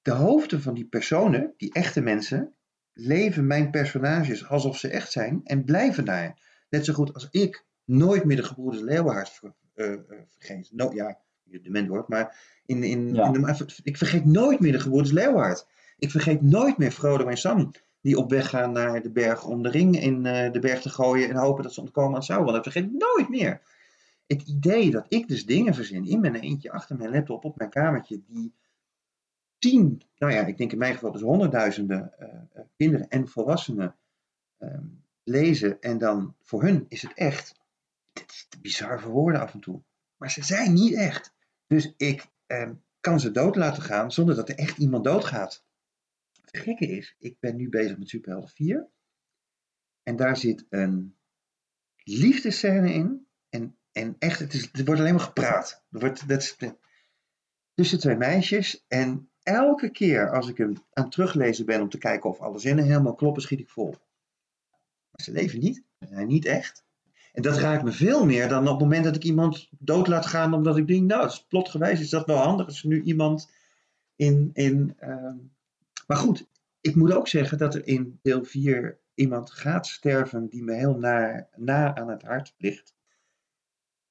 de 0.06 0.12
hoofden 0.12 0.62
van 0.62 0.74
die 0.74 0.86
personen, 0.86 1.54
die 1.58 1.74
echte 1.74 2.02
mensen, 2.02 2.54
leven 2.94 3.48
mijn 3.48 3.70
personages 3.70 4.48
alsof 4.48 4.78
ze 4.78 4.88
echt 4.88 5.12
zijn 5.12 5.42
en 5.44 5.64
blijven 5.64 6.06
daar. 6.06 6.40
Net 6.70 6.86
zo 6.86 6.94
goed 6.94 7.14
als 7.14 7.28
ik 7.32 7.66
nooit 7.86 8.24
meer 8.24 8.36
de 8.36 8.44
gebroeders 8.44 8.82
Leeuwenhard 8.84 9.30
ver, 9.30 9.54
eh, 9.74 9.94
eh, 9.94 10.00
vergeet. 10.30 10.70
No, 10.72 10.92
ja, 10.94 11.20
je 11.44 11.62
dement 11.62 11.88
wordt, 11.88 12.08
maar 12.08 12.38
in, 12.66 12.84
in, 12.84 13.14
Ja. 13.14 13.26
in 13.26 13.42
de, 13.42 13.66
ik 13.84 13.98
vergeet 13.98 14.26
nooit 14.26 14.60
meer 14.60 14.72
de 14.72 14.80
gebroeders 14.80 15.12
Leeuwenhard. 15.12 15.68
Ik 15.98 16.12
vergeet 16.12 16.42
nooit 16.42 16.78
meer 16.78 16.92
Frodo 16.92 17.28
en 17.28 17.38
Sam 17.38 17.72
die 18.02 18.18
op 18.18 18.30
weg 18.30 18.50
gaan 18.50 18.72
naar 18.72 19.02
de 19.02 19.12
berg 19.12 19.46
om 19.46 19.64
de 19.64 19.70
ring 19.70 20.02
in 20.02 20.26
eh, 20.26 20.52
de 20.52 20.60
berg 20.60 20.82
te 20.82 20.90
gooien 20.90 21.30
en 21.30 21.36
hopen 21.36 21.64
dat 21.64 21.74
ze 21.74 21.82
ontkomen 21.82 22.16
aan 22.16 22.24
Sauron. 22.24 22.54
Dat 22.54 22.64
vergeet 22.64 22.84
ik 22.84 22.92
nooit 22.92 23.30
meer. 23.30 23.62
Het 24.28 24.42
idee 24.42 24.92
dat 24.92 25.06
ik 25.08 25.28
dus 25.28 25.46
dingen 25.46 25.74
verzin 25.74 26.06
in 26.06 26.20
mijn 26.20 26.36
eentje 26.36 26.72
achter 26.72 26.98
mijn 26.98 27.12
laptop 27.12 27.46
op 27.46 27.58
mijn 27.58 27.70
kamertje 27.70 28.22
die 28.28 28.54
tien, 29.70 30.02
nou 30.18 30.34
ja, 30.34 30.46
ik 30.46 30.58
denk 30.58 30.72
in 30.72 30.78
mijn 30.78 30.94
geval 30.94 31.12
dus 31.12 31.22
honderdduizenden 31.22 32.20
eh, 32.20 32.28
eh, 32.54 32.66
kinderen 32.76 33.10
en 33.10 33.28
volwassenen 33.28 33.96
ehm, 34.58 34.88
lezen 35.24 35.82
en 35.82 35.98
dan 35.98 36.36
voor 36.42 36.64
hun 36.64 36.86
is 36.88 37.02
het 37.02 37.14
echt. 37.14 37.60
Dit 38.14 38.32
is 38.32 38.48
bizar 38.62 39.02
voor 39.02 39.12
woorden 39.12 39.42
af 39.42 39.54
en 39.54 39.60
toe. 39.60 39.84
Maar 40.18 40.32
ze 40.32 40.44
zijn 40.44 40.74
niet 40.74 40.94
echt. 40.94 41.34
Dus 41.68 41.94
ik 41.98 42.28
ehm, 42.46 42.74
kan 43.00 43.20
ze 43.20 43.32
dood 43.32 43.56
laten 43.56 43.84
gaan 43.84 44.12
zonder 44.12 44.36
dat 44.36 44.50
er 44.50 44.56
echt 44.56 44.78
iemand 44.78 45.04
doodgaat. 45.04 45.66
Het 46.42 46.58
gekke 46.58 46.88
is, 46.88 47.16
ik 47.20 47.40
ben 47.40 47.56
nu 47.56 47.70
bezig 47.70 47.98
met 47.98 48.10
Superhelden 48.10 48.50
4. 48.50 48.90
En 50.04 50.16
daar 50.16 50.38
zit 50.38 50.66
een 50.70 51.18
liefdescène 52.04 52.94
in. 52.94 53.28
En, 53.50 53.78
en 53.92 54.16
echt, 54.20 54.40
het, 54.40 54.54
is, 54.54 54.72
wordt 54.72 55.02
alleen 55.02 55.14
maar 55.14 55.24
gepraat. 55.24 55.84
Er 55.92 56.00
wordt, 56.00 56.28
dat 56.28 56.58
tussen 57.74 58.00
twee 58.00 58.16
meisjes. 58.16 58.86
En 58.88 59.30
elke 59.46 59.90
keer 59.90 60.32
als 60.32 60.50
ik 60.50 60.58
hem 60.58 60.74
aan 60.94 61.04
het 61.04 61.12
teruglezen 61.12 61.66
ben 61.66 61.82
om 61.82 61.90
te 61.90 61.98
kijken 61.98 62.30
of 62.30 62.40
alle 62.40 62.60
zinnen 62.60 62.86
helemaal 62.86 63.16
kloppen, 63.16 63.42
schiet 63.42 63.60
ik 63.60 63.70
vol. 63.70 63.96
Maar 65.12 65.24
ze 65.24 65.32
leven 65.32 65.60
niet. 65.60 65.84
Ze 66.00 66.08
zijn 66.08 66.28
niet 66.28 66.46
echt. 66.46 66.84
En 67.34 67.42
dat 67.42 67.58
raakt 67.58 67.84
me 67.84 67.92
veel 67.92 68.26
meer 68.26 68.48
dan 68.48 68.64
op 68.64 68.74
het 68.74 68.80
moment 68.80 69.04
dat 69.04 69.16
ik 69.16 69.24
iemand 69.24 69.70
dood 69.80 70.08
laat 70.08 70.26
gaan, 70.26 70.54
omdat 70.54 70.78
ik 70.78 70.88
denk, 70.88 71.08
nou, 71.08 71.32
plotgewijs 71.48 72.00
is 72.00 72.10
dat 72.10 72.26
wel 72.26 72.38
handig 72.38 72.66
als 72.66 72.84
nu 72.84 73.02
iemand 73.02 73.52
in. 74.16 74.50
in 74.54 74.94
ehm, 74.98 75.36
Maar 76.08 76.18
goed, 76.18 76.48
ik 76.82 76.96
moet 76.96 77.14
ook 77.14 77.28
zeggen 77.28 77.58
dat 77.58 77.76
er 77.76 77.88
in 77.88 78.20
deel 78.22 78.44
4 78.44 79.00
iemand 79.14 79.52
gaat 79.52 79.88
sterven 79.88 80.50
die 80.50 80.64
me 80.64 80.74
heel 80.74 80.98
na, 80.98 81.48
na 81.56 81.96
aan 81.96 82.10
het 82.10 82.22
hart 82.22 82.54
ligt. 82.58 82.95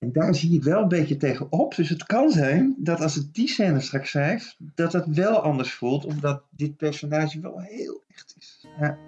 En 0.04 0.12
daar 0.12 0.34
zie 0.34 0.54
ik 0.54 0.62
wel 0.62 0.82
een 0.82 0.88
beetje 0.88 1.16
tegenop. 1.16 1.74
Dus 1.74 1.88
het 1.88 2.04
kan 2.04 2.30
zijn 2.30 2.74
dat 2.78 3.00
als 3.00 3.16
ik 3.16 3.34
die 3.34 3.48
scène 3.48 3.80
straks 3.80 4.10
schrijf, 4.10 4.56
dat 4.58 4.92
het 4.92 5.06
wel 5.06 5.40
anders 5.40 5.72
voelt, 5.72 6.04
omdat 6.04 6.44
dit 6.50 6.76
personage 6.76 7.40
wel 7.40 7.60
heel 7.60 8.04
echt 8.08 8.34
is. 8.38 8.66
Ja. 8.78 8.98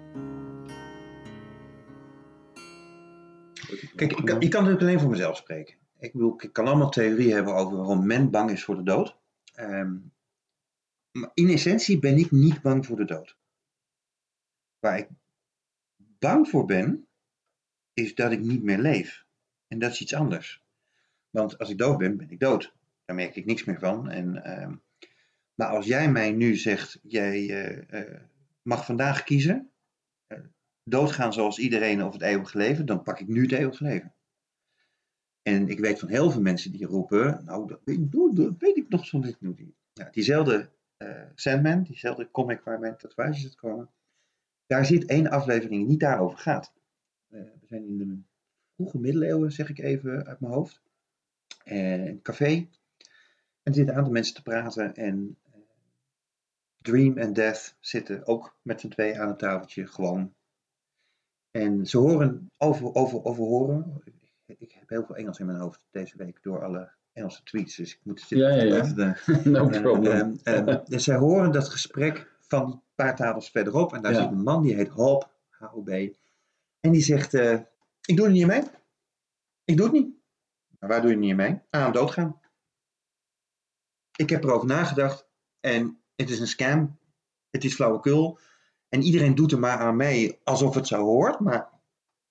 Kijk, 3.95 4.11
ik 4.11 4.25
kan, 4.25 4.41
ik 4.41 4.49
kan 4.49 4.63
natuurlijk 4.63 4.81
alleen 4.81 4.99
voor 4.99 5.09
mezelf 5.09 5.37
spreken. 5.37 5.75
Ik, 5.99 6.11
bedoel, 6.11 6.41
ik 6.43 6.53
kan 6.53 6.67
allemaal 6.67 6.89
theorieën 6.89 7.33
hebben 7.35 7.55
over 7.55 7.77
waarom 7.77 8.05
men 8.05 8.29
bang 8.29 8.51
is 8.51 8.63
voor 8.63 8.75
de 8.75 8.83
dood. 8.83 9.17
Ehm, 9.53 9.95
maar 11.11 11.31
in 11.33 11.49
essentie 11.49 11.99
ben 11.99 12.17
ik 12.17 12.31
niet 12.31 12.61
bang 12.61 12.85
voor 12.85 12.97
de 12.97 13.05
dood. 13.05 13.37
Waar 14.79 14.97
ik 14.97 15.07
bang 15.95 16.47
voor 16.47 16.65
ben, 16.65 17.07
is 17.93 18.15
dat 18.15 18.31
ik 18.31 18.39
niet 18.39 18.63
meer 18.63 18.79
leef. 18.79 19.25
En 19.67 19.79
dat 19.79 19.91
is 19.91 20.01
iets 20.01 20.13
anders. 20.13 20.65
Want 21.37 21.57
als 21.57 21.69
ik 21.69 21.77
dood 21.77 21.97
ben, 21.97 22.17
ben 22.17 22.29
ik 22.29 22.39
dood. 22.39 22.73
Daar 23.05 23.15
merk 23.15 23.35
ik 23.35 23.45
niks 23.45 23.63
meer 23.63 23.79
van. 23.79 24.09
En, 24.09 24.43
ehm, 24.43 24.75
maar 25.53 25.67
als 25.67 25.85
jij 25.85 26.11
mij 26.11 26.31
nu 26.31 26.55
zegt, 26.55 26.99
jij 27.03 27.49
eh, 27.49 28.01
eh, 28.01 28.21
mag 28.61 28.85
vandaag 28.85 29.23
kiezen, 29.23 29.71
eh, 30.27 30.39
doodgaan 30.83 31.33
zoals 31.33 31.59
iedereen 31.59 32.03
of 32.03 32.13
het 32.13 32.21
eeuwige 32.21 32.57
leven, 32.57 32.85
dan 32.85 33.03
pak 33.03 33.19
ik 33.19 33.27
nu 33.27 33.41
het 33.41 33.51
eeuwige 33.51 33.83
leven. 33.83 34.13
En 35.41 35.67
ik 35.67 35.79
weet 35.79 35.99
van 35.99 36.09
heel 36.09 36.31
veel 36.31 36.41
mensen 36.41 36.71
die 36.71 36.85
roepen, 36.85 37.41
nou, 37.45 37.67
dat 37.67 37.79
weet, 38.59 38.77
ik 38.77 38.89
nog 38.89 39.05
zo 39.05 39.19
niet. 39.19 39.37
Ja, 39.93 40.09
diezelfde 40.11 40.69
eh, 40.97 41.23
Sandman, 41.35 41.83
diezelfde 41.83 42.31
comic 42.31 42.61
waar 42.61 42.79
mijn 42.79 42.97
tatoeages 42.97 43.43
uit 43.43 43.55
komen, 43.55 43.89
daar 44.65 44.85
zit 44.85 45.05
één 45.05 45.29
aflevering 45.29 45.71
die 45.71 45.85
niet 45.85 45.99
daarover 45.99 46.37
gaat. 46.37 46.73
We 47.27 47.51
zijn 47.65 47.83
in 47.83 47.97
de 47.97 48.17
vroege 48.75 48.99
middeleeuwen, 48.99 49.51
zeg 49.51 49.69
ik 49.69 49.79
even 49.79 50.25
uit 50.25 50.39
mijn 50.39 50.53
hoofd. 50.53 50.85
Eh, 51.67 52.05
een 52.05 52.21
café. 52.21 52.45
En 52.45 52.67
er 53.63 53.73
zitten 53.73 53.87
een 53.93 53.97
aantal 53.99 54.13
mensen 54.13 54.35
te 54.35 54.41
praten 54.41 54.95
en 54.95 55.37
eh, 55.51 55.59
Dream 56.81 57.17
en 57.17 57.33
Death 57.33 57.75
zitten 57.79 58.27
ook 58.27 58.57
met 58.61 58.81
z'n 58.81 58.87
tweeën 58.87 59.19
aan 59.19 59.27
het 59.27 59.39
tafeltje, 59.39 59.87
gewoon. 59.87 60.33
En 61.51 61.85
ze 61.85 61.97
horen 61.97 62.51
over, 62.57 62.93
over, 62.95 63.23
over 63.23 63.43
horen. 63.43 64.01
Ik 64.45 64.71
heb 64.71 64.89
heel 64.89 65.03
veel 65.05 65.15
Engels 65.15 65.39
in 65.39 65.45
mijn 65.45 65.59
hoofd 65.59 65.85
deze 65.91 66.17
week 66.17 66.43
door 66.43 66.63
alle 66.63 66.91
Engelse 67.13 67.43
tweets, 67.43 67.75
dus 67.75 67.93
ik 67.93 67.99
moet 68.03 68.19
zitten. 68.19 68.37
Ja, 68.37 68.63
ja, 68.63 68.83
ja. 68.95 69.17
no 69.49 69.69
en, 69.69 69.81
problem. 69.81 70.39
ehm, 70.43 70.67
ehm, 70.67 70.83
dus 70.85 71.03
zij 71.03 71.15
horen 71.17 71.51
dat 71.51 71.69
gesprek 71.69 72.35
van 72.39 72.65
die 72.71 72.79
paar 72.95 73.15
tafels 73.15 73.49
verderop. 73.49 73.93
En 73.93 74.01
daar 74.01 74.11
Ja. 74.13 74.21
zit 74.21 74.31
een 74.31 74.43
man 74.43 74.61
die 74.63 74.75
heet 74.75 74.87
Hop, 74.87 75.31
H-O-B. 75.49 75.89
En 76.79 76.91
die 76.91 77.01
zegt, 77.01 77.33
eh, 77.33 77.59
ik 78.05 78.15
doe 78.15 78.25
er 78.25 78.31
niet 78.31 78.47
mee. 78.47 78.61
Ik 79.63 79.77
doe 79.77 79.85
het 79.85 79.95
niet. 79.95 80.15
Waar 80.87 81.01
doe 81.01 81.09
je 81.09 81.17
niet 81.17 81.35
mee? 81.35 81.61
Aan 81.69 81.91
doodgaan. 81.91 82.39
Ik 84.15 84.29
heb 84.29 84.43
erover 84.43 84.67
nagedacht. 84.67 85.27
En 85.59 86.01
het 86.15 86.29
is 86.29 86.39
een 86.39 86.47
scam. 86.47 86.99
Het 87.49 87.63
is 87.63 87.73
flauwekul. 87.73 88.39
En 88.89 89.01
iedereen 89.01 89.35
doet 89.35 89.51
er 89.51 89.59
maar 89.59 89.77
aan 89.77 89.95
mee 89.95 90.39
alsof 90.43 90.75
het 90.75 90.87
zo 90.87 91.03
hoort. 91.03 91.39
Maar 91.39 91.69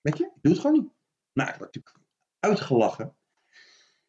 weet 0.01 0.17
je, 0.17 0.31
doe 0.41 0.51
het 0.51 0.61
gewoon 0.61 0.79
niet. 0.79 0.91
Nou, 1.33 1.49
ik 1.49 1.55
word 1.55 1.75
natuurlijk 1.75 2.05
uitgelachen. 2.39 3.15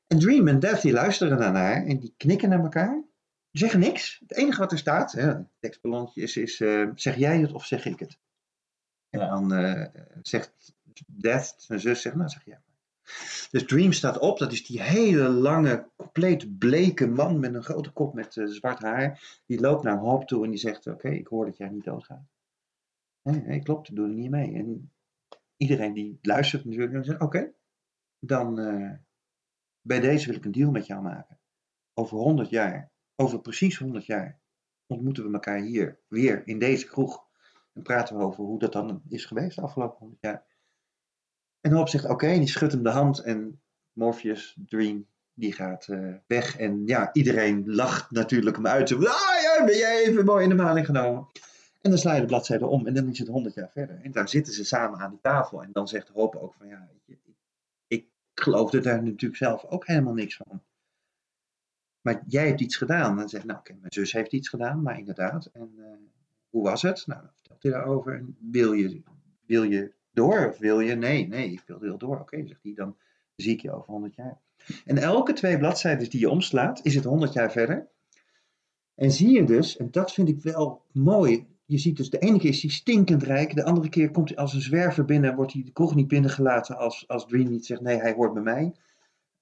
En 0.07 0.19
Dream 0.19 0.49
en 0.49 0.61
Death 0.61 0.83
die 0.83 0.93
luisteren 0.93 1.39
daarnaar. 1.39 1.85
En 1.85 1.99
die 1.99 2.15
knikken 2.17 2.49
naar 2.49 2.63
elkaar. 2.63 3.05
Zeggen 3.51 3.81
niks. 3.81 4.19
Het 4.21 4.37
enige 4.37 4.61
wat 4.61 4.73
er 4.73 4.79
staat, 4.79 5.13
hè, 5.13 5.35
het 5.61 5.79
is, 6.15 6.37
is 6.37 6.61
eh, 6.61 6.89
zeg 6.95 7.17
jij 7.17 7.41
het 7.41 7.53
of 7.53 7.65
zeg 7.65 7.87
ik 7.87 7.99
het? 7.99 8.19
En 9.11 9.21
dan 9.21 9.53
eh, 9.53 10.03
zegt 10.23 10.75
Death, 11.07 11.55
zijn 11.59 11.81
zus, 11.81 12.03
zegt, 12.03 12.17
nou 12.17 12.29
zeg 12.29 12.45
jij. 12.45 12.61
Dus 13.51 13.65
Dream 13.65 13.93
staat 13.93 14.19
op, 14.19 14.39
dat 14.39 14.53
is 14.53 14.67
die 14.67 14.83
hele 14.83 15.29
lange, 15.29 15.91
compleet 15.97 16.59
bleke 16.59 17.07
man 17.07 17.41
met 17.41 17.55
een 17.55 17.63
grote 17.63 17.91
kop 17.91 18.15
met 18.15 18.37
eh, 18.37 18.47
zwart 18.47 18.83
haar. 18.83 19.41
Die 19.47 19.61
loopt 19.61 19.83
naar 19.83 19.99
Hop 19.99 20.27
toe 20.27 20.45
en 20.45 20.51
die 20.51 20.59
zegt, 20.59 20.87
oké, 20.87 21.09
ik 21.09 21.27
hoor 21.27 21.45
dat 21.45 21.57
jij 21.57 21.69
niet 21.69 21.85
doodgaat. 21.85 22.27
Nee, 23.23 23.41
nee, 23.41 23.63
klopt, 23.63 23.95
doe 23.95 24.09
er 24.09 24.15
niet 24.15 24.31
mee. 24.31 24.55
En 24.55 24.93
iedereen 25.57 25.93
die 25.93 26.19
luistert 26.23 26.65
natuurlijk, 26.65 26.93
en 26.93 27.05
zegt, 27.05 27.21
oké, 27.21 27.53
dan 28.19 28.61
uh, 28.61 28.93
bij 29.81 30.01
deze 30.01 30.27
wil 30.27 30.37
ik 30.37 30.45
een 30.45 30.53
deal 30.53 30.71
met 30.71 30.87
jou 30.87 31.03
maken. 31.03 31.39
Over 31.95 32.17
100 32.17 32.51
jaar, 32.51 32.91
over 33.17 33.41
precies 33.41 33.79
100 33.79 34.07
jaar, 34.07 34.41
ontmoeten 34.87 35.27
we 35.27 35.33
elkaar 35.33 35.61
hier 35.61 35.99
weer 36.09 36.47
in 36.47 36.59
deze 36.59 36.87
kroeg. 36.87 37.27
En 37.73 37.83
praten 37.83 38.17
we 38.17 38.23
over 38.23 38.45
hoe 38.45 38.59
dat 38.59 38.73
dan 38.73 39.03
is 39.09 39.25
geweest 39.25 39.57
de 39.57 39.63
afgelopen 39.63 39.99
100 39.99 40.21
jaar. 40.21 40.47
En 41.61 41.73
Hoop 41.73 41.89
zegt 41.89 42.09
oké, 42.09 42.39
die 42.39 42.49
schudt 42.49 42.73
hem 42.73 42.83
de 42.83 42.91
hand 42.91 43.19
en 43.19 43.61
Morpheus, 43.93 44.57
Dream, 44.67 45.07
die 45.35 45.53
gaat 45.53 45.87
uh, 45.91 46.15
weg. 46.27 46.57
En 46.59 46.87
ja, 46.87 47.13
iedereen 47.13 47.63
lacht 47.67 48.11
natuurlijk 48.11 48.57
hem 48.57 48.67
uit. 48.67 48.93
Ah 48.93 49.01
ja, 49.43 49.65
ben 49.65 49.77
jij 49.77 50.05
even 50.05 50.25
mooi 50.25 50.43
in 50.43 50.49
de 50.49 50.55
maling 50.55 50.87
genomen. 50.87 51.27
En 51.81 51.91
dan 51.91 51.99
sla 51.99 52.15
je 52.15 52.21
de 52.21 52.27
bladzijde 52.27 52.67
om 52.67 52.87
en 52.87 52.95
dan 52.95 53.09
is 53.09 53.19
het 53.19 53.29
honderd 53.29 53.55
jaar 53.55 53.71
verder. 53.71 54.01
En 54.03 54.13
daar 54.13 54.29
zitten 54.29 54.53
ze 54.53 54.65
samen 54.65 54.99
aan 54.99 55.11
die 55.11 55.21
tafel. 55.23 55.63
En 55.63 55.73
dan 55.73 55.89
zegt 55.89 56.09
Hoop 56.09 56.37
ook 56.37 56.55
van 56.55 56.67
ja, 56.67 56.89
ik, 57.07 57.19
ik 57.87 58.07
geloofde 58.35 58.81
daar 58.81 59.03
natuurlijk 59.03 59.37
zelf 59.37 59.65
ook 59.65 59.87
helemaal 59.87 60.15
niks 60.15 60.37
van. 60.37 60.63
Maar 62.01 62.23
jij 62.27 62.47
hebt 62.47 62.61
iets 62.61 62.77
gedaan. 62.77 63.11
En 63.11 63.17
dan 63.17 63.29
zegt 63.29 63.45
nou 63.45 63.59
oké, 63.59 63.73
mijn 63.73 63.93
zus 63.93 64.13
heeft 64.13 64.33
iets 64.33 64.49
gedaan, 64.49 64.83
maar 64.83 64.99
inderdaad. 64.99 65.51
En 65.53 65.73
uh, 65.77 65.87
hoe 66.51 66.63
was 66.63 66.83
het? 66.83 67.07
Nou, 67.07 67.21
dan 67.21 67.31
vertelt 67.35 67.63
hij 67.63 67.73
daarover. 67.73 68.15
En 68.15 68.37
wil 68.41 68.73
je, 68.73 69.03
wil 69.47 69.63
je 69.63 69.93
door 70.13 70.49
of 70.49 70.59
wil 70.59 70.81
je? 70.81 70.95
Nee, 70.95 71.29
nee, 71.29 71.53
ik 71.53 71.63
wil 71.67 71.81
heel 71.81 71.99
door. 71.99 72.21
Oké, 72.21 72.47
zegt 72.47 72.63
hij, 72.63 72.75
dan 72.75 72.97
zie 73.37 73.53
ik 73.53 73.61
je 73.61 73.73
over 73.73 73.93
100 73.93 74.15
jaar. 74.15 74.41
En 74.85 74.99
elke 74.99 75.33
twee 75.33 75.59
bladzijden 75.59 76.11
die 76.11 76.21
je 76.21 76.31
omslaat, 76.31 76.81
is 76.83 76.95
het 76.95 77.05
100 77.05 77.33
jaar 77.33 77.53
verder. 77.53 77.89
En 78.95 79.11
zie 79.11 79.31
je 79.31 79.45
dus, 79.45 79.77
en 79.77 79.91
dat 79.91 80.13
vind 80.13 80.29
ik 80.29 80.43
wel 80.43 80.85
mooi, 80.93 81.47
je 81.65 81.79
ziet 81.79 81.97
dus 81.97 82.11
de 82.11 82.19
ene 82.19 82.39
keer 82.39 82.51
is 82.51 82.63
hij 82.63 82.71
stinkend 82.71 83.23
rijk, 83.23 83.55
de 83.55 83.65
andere 83.65 83.89
keer 83.89 84.11
komt 84.11 84.29
hij 84.29 84.39
als 84.39 84.55
een 84.55 84.61
zwerver 84.61 85.05
binnen, 85.05 85.35
wordt 85.35 85.53
hij 85.53 85.63
de 85.65 85.73
kroeg 85.73 85.95
niet 85.95 86.09
binnengelaten 86.09 86.77
als, 86.77 87.09
als 87.09 87.27
Dream 87.27 87.51
niet 87.51 87.67
zegt, 87.67 87.81
nee, 87.81 87.97
hij 87.97 88.13
hoort 88.13 88.33
bij 88.33 88.43
mij. 88.43 88.75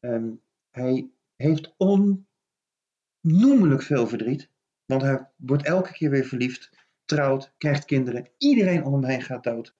Ehm, 0.00 0.30
hij 0.70 1.10
heeft 1.36 1.74
onnoemelijk 1.76 3.82
veel 3.82 4.06
verdriet, 4.06 4.50
want 4.86 5.02
hij 5.02 5.28
wordt 5.36 5.64
elke 5.64 5.92
keer 5.92 6.10
weer 6.10 6.24
verliefd, 6.24 6.70
trouwt, 7.04 7.54
krijgt 7.58 7.84
kinderen, 7.84 8.28
iedereen 8.38 8.84
om 8.84 8.92
hem 8.92 9.04
heen 9.04 9.22
gaat 9.22 9.44
dood. 9.44 9.76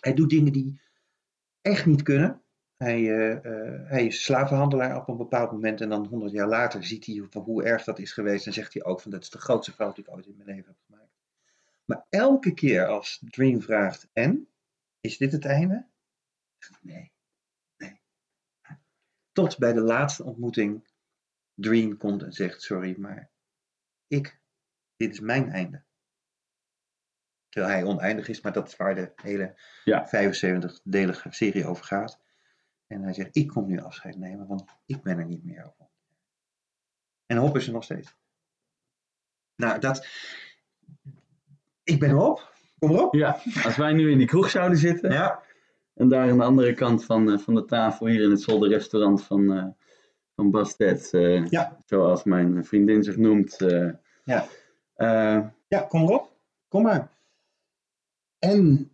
Hij 0.00 0.14
doet 0.14 0.30
dingen 0.30 0.52
die 0.52 0.80
echt 1.60 1.86
niet 1.86 2.02
kunnen. 2.02 2.42
Hij, 2.76 3.00
uh, 3.00 3.88
hij 3.88 4.06
is 4.06 4.24
slavenhandelaar 4.24 4.96
op 4.96 5.08
een 5.08 5.16
bepaald 5.16 5.52
moment 5.52 5.80
en 5.80 5.88
dan 5.88 6.06
honderd 6.06 6.32
jaar 6.32 6.48
later 6.48 6.84
ziet 6.84 7.06
hij 7.06 7.14
hoe, 7.14 7.42
hoe 7.42 7.64
erg 7.64 7.84
dat 7.84 7.98
is 7.98 8.12
geweest 8.12 8.46
en 8.46 8.52
zegt 8.52 8.72
hij 8.72 8.84
ook 8.84 9.00
van 9.00 9.10
dat 9.10 9.22
is 9.22 9.30
de 9.30 9.38
grootste 9.38 9.72
fout 9.72 9.94
die 9.96 10.04
ik 10.04 10.10
ooit 10.10 10.26
in 10.26 10.36
mijn 10.36 10.48
leven 10.48 10.66
heb 10.66 10.80
gemaakt. 10.86 11.12
Maar 11.84 12.06
elke 12.08 12.54
keer 12.54 12.86
als 12.86 13.22
Dream 13.24 13.62
vraagt 13.62 14.08
en, 14.12 14.48
is 15.00 15.16
dit 15.16 15.32
het 15.32 15.44
einde? 15.44 15.86
Nee, 16.80 17.12
nee. 17.76 18.00
Tot 19.32 19.58
bij 19.58 19.72
de 19.72 19.80
laatste 19.80 20.24
ontmoeting 20.24 20.88
Dream 21.54 21.96
komt 21.96 22.22
en 22.22 22.32
zegt 22.32 22.62
sorry, 22.62 22.94
maar 22.98 23.30
ik, 24.06 24.40
dit 24.96 25.12
is 25.12 25.20
mijn 25.20 25.48
einde. 25.48 25.84
Terwijl 27.52 27.74
hij 27.74 27.84
oneindig 27.84 28.28
is, 28.28 28.40
maar 28.40 28.52
dat 28.52 28.68
is 28.68 28.76
waar 28.76 28.94
de 28.94 29.12
hele 29.22 29.54
ja. 29.84 30.06
75-delige 30.06 31.32
serie 31.32 31.66
over 31.66 31.84
gaat. 31.84 32.20
En 32.86 33.02
hij 33.02 33.12
zegt, 33.12 33.36
ik 33.36 33.48
kom 33.48 33.66
nu 33.66 33.80
afscheid 33.80 34.18
nemen, 34.18 34.46
want 34.46 34.64
ik 34.86 35.02
ben 35.02 35.18
er 35.18 35.26
niet 35.26 35.44
meer 35.44 35.64
over. 35.64 35.90
En 37.26 37.36
Hop 37.36 37.56
is 37.56 37.66
er 37.66 37.72
nog 37.72 37.84
steeds. 37.84 38.14
Nou, 39.56 39.80
dat... 39.80 40.06
Ik 41.82 41.98
ben 41.98 42.10
Hop. 42.10 42.52
Kom 42.78 42.90
erop. 42.90 43.14
Ja, 43.14 43.40
als 43.64 43.76
wij 43.76 43.92
nu 43.92 44.10
in 44.10 44.18
die 44.18 44.26
kroeg 44.26 44.50
zouden 44.50 44.78
zitten. 44.78 45.12
Ja. 45.12 45.42
En 45.94 46.08
daar 46.08 46.30
aan 46.30 46.38
de 46.38 46.44
andere 46.44 46.74
kant 46.74 47.04
van, 47.04 47.30
uh, 47.30 47.38
van 47.38 47.54
de 47.54 47.64
tafel, 47.64 48.06
hier 48.06 48.22
in 48.22 48.30
het 48.30 48.42
zolderrestaurant 48.42 49.24
van, 49.24 49.56
uh, 49.56 49.66
van 50.34 50.50
Bastet. 50.50 51.12
Uh, 51.12 51.46
ja. 51.46 51.76
Zoals 51.86 52.24
mijn 52.24 52.64
vriendin 52.64 53.02
zich 53.02 53.16
noemt. 53.16 53.56
ja. 54.24 54.46
ja, 55.68 55.80
kom 55.88 56.02
erop. 56.02 56.32
Kom 56.68 56.82
maar. 56.82 57.10
En 58.44 58.90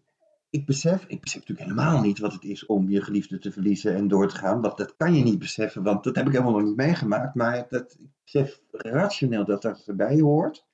ik 0.51 0.67
besef, 0.67 1.05
ik 1.07 1.21
besef 1.21 1.41
natuurlijk 1.41 1.69
helemaal 1.69 2.01
niet 2.01 2.19
wat 2.19 2.33
het 2.33 2.45
is 2.45 2.67
om 2.67 2.89
je 2.89 3.03
geliefde 3.03 3.39
te 3.39 3.53
verliezen 3.53 3.95
en 3.95 4.09
door 4.09 4.29
te 4.29 4.37
gaan. 4.37 4.61
Want 4.61 4.77
dat 4.77 4.97
kan 4.97 5.15
je 5.15 5.23
niet 5.23 5.39
beseffen, 5.39 5.83
want 5.83 6.05
dat 6.05 6.17
heb 6.17 6.27
ik 6.27 6.33
helemaal 6.33 6.53
nog 6.53 6.63
niet 6.63 6.77
meegemaakt. 6.77 7.35
Maar 7.35 7.67
dat, 7.69 7.97
ik 7.99 8.11
besef 8.25 8.61
rationeel 8.71 9.45
dat 9.45 9.63
dat 9.63 9.87
erbij 9.87 10.21
hoort. 10.21 10.67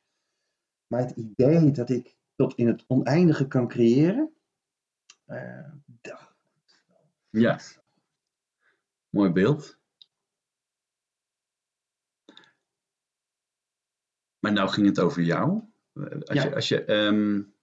Maar 0.87 1.01
het 1.01 1.17
idee 1.17 1.71
dat 1.71 1.91
ik 1.91 2.17
tot 2.35 2.55
in 2.55 2.67
het 2.67 2.85
oneindige 2.87 3.47
kan 3.47 3.69
creëren. 3.69 4.35
Uh, 5.27 5.73
ja. 7.31 7.61
Mooi 9.09 9.31
beeld. 9.31 9.79
Maar 14.39 14.53
nou 14.53 14.69
ging 14.69 14.87
het 14.87 15.01
over 15.01 15.23
jou. 15.23 15.63
Als 15.95 16.23
ja. 16.25 16.45
je, 16.45 16.55
als 16.55 16.69
je 16.69 16.93
um, 16.93 17.54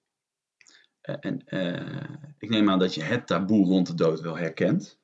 en 1.02 1.42
uh, 1.50 2.04
ik 2.38 2.50
neem 2.50 2.70
aan 2.70 2.80
dat 2.80 2.94
je 2.94 3.04
het 3.04 3.28
taboe 3.28 3.66
rond 3.66 3.88
de 3.88 3.96
dood 3.96 4.22
wel 4.22 4.38
herkent. 4.38 5.00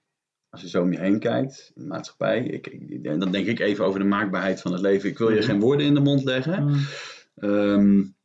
Als 0.49 0.61
je 0.61 0.69
zo 0.69 0.81
om 0.81 0.91
je 0.91 0.99
heen 0.99 1.19
kijkt 1.19 1.71
in 1.75 1.81
de 1.81 1.87
maatschappij. 1.87 2.43
Ik, 2.43 2.67
ik, 2.67 3.03
dan 3.03 3.31
denk 3.31 3.47
ik 3.47 3.59
even 3.59 3.85
over 3.85 3.99
de 3.99 4.05
maakbaarheid 4.05 4.61
van 4.61 4.71
het 4.71 4.81
leven. 4.81 5.09
Ik 5.09 5.17
wil 5.17 5.31
je 5.31 5.41
geen 5.41 5.59
woorden 5.59 5.85
in 5.85 5.93
de 5.93 5.99
mond 5.99 6.23
leggen. 6.23 6.63
Mm. 6.63 6.85
Um, 7.35 8.15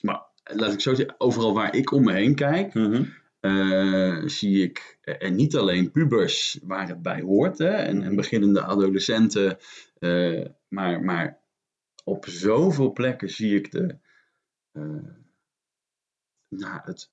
maar 0.00 0.26
laat 0.44 0.72
ik 0.72 0.80
zo 0.80 0.94
zeggen, 0.94 1.14
overal 1.18 1.54
waar 1.54 1.74
ik 1.74 1.92
om 1.92 2.04
me 2.04 2.12
heen 2.12 2.34
kijk, 2.34 2.74
mm 2.74 2.92
-hmm. 2.92 3.12
uh, 3.40 4.22
zie 4.26 4.62
ik 4.62 4.98
en 5.00 5.34
niet 5.34 5.56
alleen 5.56 5.90
pubers 5.90 6.58
waar 6.62 6.88
het 6.88 7.02
bij 7.02 7.20
hoort 7.20 7.58
hè, 7.58 7.68
en, 7.68 8.02
en 8.02 8.16
beginnende 8.16 8.62
adolescenten, 8.62 9.58
uh, 9.98 10.46
maar, 10.68 11.02
maar 11.02 11.38
op 12.04 12.26
zoveel 12.26 12.92
plekken 12.92 13.30
zie 13.30 13.54
ik 13.54 13.70
de, 13.70 13.98
uh, 14.72 15.23
nou, 16.58 16.80
het, 16.84 17.12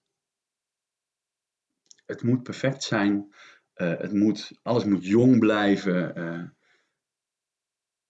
het 2.05 2.23
moet 2.23 2.43
perfect 2.43 2.83
zijn. 2.83 3.33
Uh, 3.75 3.97
het 3.97 4.13
moet, 4.13 4.59
alles 4.61 4.83
moet 4.83 5.05
jong 5.05 5.39
blijven. 5.39 6.17
Uh, 6.17 6.49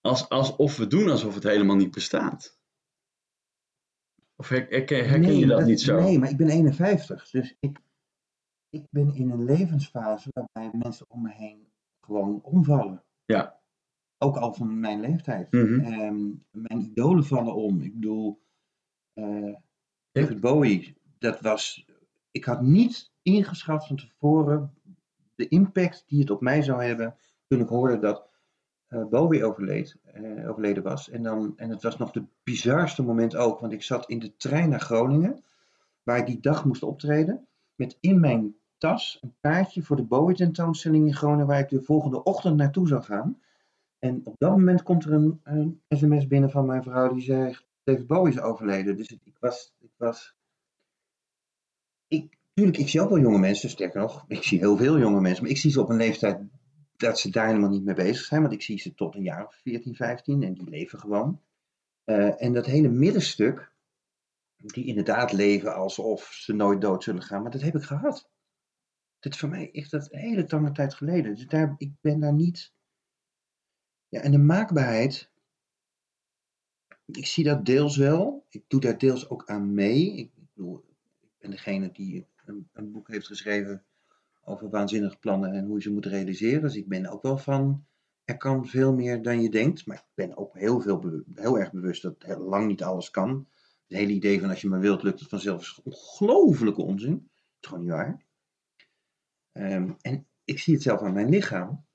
als, 0.01 0.29
alsof 0.29 0.77
we 0.77 0.87
doen 0.87 1.09
alsof 1.09 1.33
het 1.33 1.43
helemaal 1.43 1.75
niet 1.75 1.91
bestaat. 1.91 2.59
Of 4.35 4.49
herken, 4.49 5.07
herken 5.07 5.21
nee, 5.21 5.37
je 5.37 5.45
dat, 5.45 5.57
dat, 5.57 5.67
niet 5.67 5.81
zo? 5.81 5.99
Nee, 5.99 6.19
maar 6.19 6.29
ik 6.29 6.37
ben 6.37 6.49
51. 6.49 7.29
Dus 7.29 7.55
ik, 7.59 7.79
ik 8.69 8.87
ben 8.89 9.13
in 9.13 9.29
een 9.29 9.43
levensfase 9.43 10.29
waarbij 10.33 10.79
mensen 10.79 11.09
om 11.09 11.21
me 11.21 11.31
heen 11.31 11.71
gewoon 11.99 12.41
omvallen. 12.41 13.03
Ja. 13.25 13.59
Ook 14.17 14.37
al 14.37 14.53
van 14.53 14.79
mijn 14.79 14.99
leeftijd. 14.99 15.51
Mm 15.51 15.65
-hmm. 15.65 15.93
um, 15.93 16.45
mijn 16.51 16.81
idolen 16.81 17.25
vallen 17.25 17.55
om. 17.55 17.81
Ik 17.81 17.93
bedoel, 17.93 18.41
uh, 19.13 19.55
David 20.11 20.39
Bowie, 20.39 20.97
dat 21.21 21.41
was. 21.41 21.85
Ik 22.31 22.45
had 22.45 22.61
niet 22.61 23.11
ingeschat 23.21 23.87
van 23.87 23.95
tevoren 23.95 24.73
de 25.35 25.47
impact 25.47 26.03
die 26.07 26.19
het 26.19 26.29
op 26.29 26.41
mij 26.41 26.61
zou 26.61 26.83
hebben 26.83 27.15
toen 27.47 27.59
ik 27.59 27.67
hoorde 27.67 27.99
dat 27.99 28.29
uh, 28.89 29.05
Bowie 29.05 29.45
overleed, 29.45 29.97
uh, 30.15 30.49
overleden 30.49 30.83
was. 30.83 31.09
En, 31.09 31.23
dan, 31.23 31.53
en 31.55 31.69
het 31.69 31.83
was 31.83 31.97
nog 31.97 32.11
de 32.11 32.23
bizarste 32.43 33.03
moment 33.03 33.35
ook, 33.35 33.59
want 33.59 33.73
ik 33.73 33.83
zat 33.83 34.09
in 34.09 34.19
de 34.19 34.35
trein 34.35 34.69
naar 34.69 34.79
Groningen, 34.79 35.43
waar 36.03 36.17
ik 36.17 36.25
die 36.25 36.39
dag 36.39 36.65
moest 36.65 36.83
optreden, 36.83 37.47
met 37.75 37.97
in 37.99 38.19
mijn 38.19 38.55
tas 38.77 39.17
een 39.21 39.35
kaartje 39.41 39.81
voor 39.81 39.95
de 39.95 40.03
Bowie 40.03 40.35
tentoonstelling 40.35 41.07
in 41.07 41.15
Groningen, 41.15 41.47
waar 41.47 41.59
ik 41.59 41.69
de 41.69 41.81
volgende 41.81 42.23
ochtend 42.23 42.57
naartoe 42.57 42.87
zou 42.87 43.03
gaan. 43.03 43.41
En 43.99 44.21
op 44.23 44.35
dat 44.37 44.51
moment 44.51 44.83
komt 44.83 45.03
er 45.03 45.13
een, 45.13 45.39
een 45.43 45.81
sms 45.89 46.27
binnen 46.27 46.51
van 46.51 46.65
mijn 46.65 46.83
vrouw 46.83 47.13
die 47.13 47.23
zegt, 47.23 47.65
David 47.83 48.07
Bowie 48.07 48.33
is 48.33 48.39
overleden. 48.39 48.97
Dus 48.97 49.11
ik 49.11 49.37
was, 49.39 49.73
ik 49.79 49.91
was 49.97 50.35
ik, 52.11 52.37
tuurlijk, 52.53 52.77
ik 52.77 52.89
zie 52.89 53.01
ook 53.01 53.09
wel 53.09 53.19
jonge 53.19 53.39
mensen, 53.39 53.69
sterker 53.69 54.01
nog, 54.01 54.25
ik 54.27 54.43
zie 54.43 54.59
heel 54.59 54.77
veel 54.77 54.99
jonge 54.99 55.21
mensen, 55.21 55.43
maar 55.43 55.51
ik 55.51 55.57
zie 55.57 55.71
ze 55.71 55.81
op 55.81 55.89
een 55.89 55.97
leeftijd 55.97 56.39
dat 56.97 57.19
ze 57.19 57.29
daar 57.29 57.47
helemaal 57.47 57.69
niet 57.69 57.83
mee 57.83 57.95
bezig 57.95 58.25
zijn, 58.25 58.41
want 58.41 58.53
ik 58.53 58.61
zie 58.61 58.79
ze 58.79 58.93
tot 58.93 59.15
een 59.15 59.23
jaar 59.23 59.45
of 59.45 59.55
14, 59.55 59.95
15 59.95 60.43
en 60.43 60.53
die 60.53 60.69
leven 60.69 60.99
gewoon. 60.99 61.41
Uh, 62.05 62.41
en 62.43 62.53
dat 62.53 62.65
hele 62.65 62.89
middenstuk, 62.89 63.71
die 64.55 64.85
inderdaad 64.85 65.31
leven 65.31 65.75
alsof 65.75 66.23
ze 66.23 66.53
nooit 66.53 66.81
dood 66.81 67.03
zullen 67.03 67.21
gaan, 67.21 67.41
maar 67.41 67.51
dat 67.51 67.61
heb 67.61 67.75
ik 67.75 67.83
gehad. 67.83 68.29
Is 69.19 69.37
voor 69.37 69.49
mij 69.49 69.71
echt 69.71 69.91
dat 69.91 70.07
hele 70.11 70.45
lange 70.47 70.71
tijd 70.71 70.93
geleden. 70.93 71.35
Dus 71.35 71.47
daar, 71.47 71.75
ik 71.77 71.91
ben 72.01 72.19
daar 72.19 72.33
niet. 72.33 72.73
Ja, 74.07 74.21
en 74.21 74.31
de 74.31 74.37
maakbaarheid, 74.37 75.31
ik 77.05 77.25
zie 77.25 77.43
dat 77.43 77.65
deels 77.65 77.97
wel. 77.97 78.45
Ik 78.49 78.63
doe 78.67 78.79
daar 78.79 78.97
deels 78.97 79.29
ook 79.29 79.45
aan 79.45 79.73
mee. 79.73 80.15
Ik 80.17 80.31
bedoel, 80.33 80.90
ben 81.41 81.51
degene 81.51 81.91
die 81.91 82.27
een, 82.45 82.69
een, 82.73 82.91
boek 82.91 83.07
heeft 83.07 83.27
geschreven 83.27 83.83
over 84.43 84.69
waanzinnige 84.69 85.17
plannen 85.17 85.53
en 85.53 85.65
hoe 85.65 85.75
je 85.75 85.81
ze 85.81 85.91
moet 85.91 86.05
realiseren. 86.05 86.61
Dus 86.61 86.75
ik 86.75 86.87
ben 86.87 87.07
ook 87.07 87.21
wel 87.21 87.37
van, 87.37 87.85
er 88.23 88.37
kan 88.37 88.67
veel 88.67 88.93
meer 88.93 89.21
dan 89.21 89.41
je 89.41 89.49
denkt. 89.49 89.85
Maar 89.85 89.97
ik 89.97 90.11
ben 90.13 90.37
ook 90.37 90.57
heel, 90.57 90.81
veel 90.81 91.23
heel 91.33 91.59
erg 91.59 91.71
bewust 91.71 92.01
dat 92.01 92.37
lang 92.37 92.67
niet 92.67 92.83
alles 92.83 93.11
kan. 93.11 93.47
Het 93.87 93.97
hele 93.97 94.11
idee 94.13 94.39
van 94.39 94.49
als 94.49 94.61
je 94.61 94.67
maar 94.69 94.79
wilt, 94.79 95.03
lukt 95.03 95.19
het 95.19 95.29
vanzelf 95.29 95.61
is 95.61 95.81
ongelofelijke 95.83 96.81
onzin. 96.81 97.13
Dat 97.13 97.61
is 97.61 97.67
gewoon 97.67 97.83
niet 97.83 97.91
waar. 97.91 98.25
Um, 99.53 99.97
en 100.01 100.27
ik 100.43 100.59
zie 100.59 100.73
het 100.73 100.83
zelf 100.83 101.01
aan 101.01 101.13
mijn 101.13 101.29
lichaam. 101.29 101.85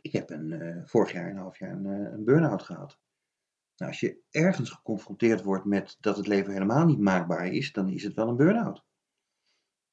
Ik 0.00 0.12
heb 0.12 0.30
een, 0.30 0.52
eh, 0.52 0.82
vorig 0.84 1.12
jaar 1.12 1.30
een 1.30 1.36
half 1.36 1.58
jaar 1.58 1.72
een, 1.72 1.86
uh, 1.86 2.12
een 2.12 2.24
burn-out 2.24 2.62
gehad. 2.62 2.98
Nou, 3.76 3.90
als 3.90 4.00
je 4.00 4.18
ergens 4.30 4.70
geconfronteerd 4.70 5.42
wordt 5.42 5.64
met 5.64 5.96
dat 6.00 6.16
het 6.16 6.26
leven 6.26 6.52
helemaal 6.52 6.86
niet 6.86 6.98
maakbaar 6.98 7.46
is, 7.46 7.72
dan 7.72 7.88
is 7.88 8.02
het 8.02 8.14
wel 8.14 8.28
een 8.28 8.36
burn-out. 8.36 8.84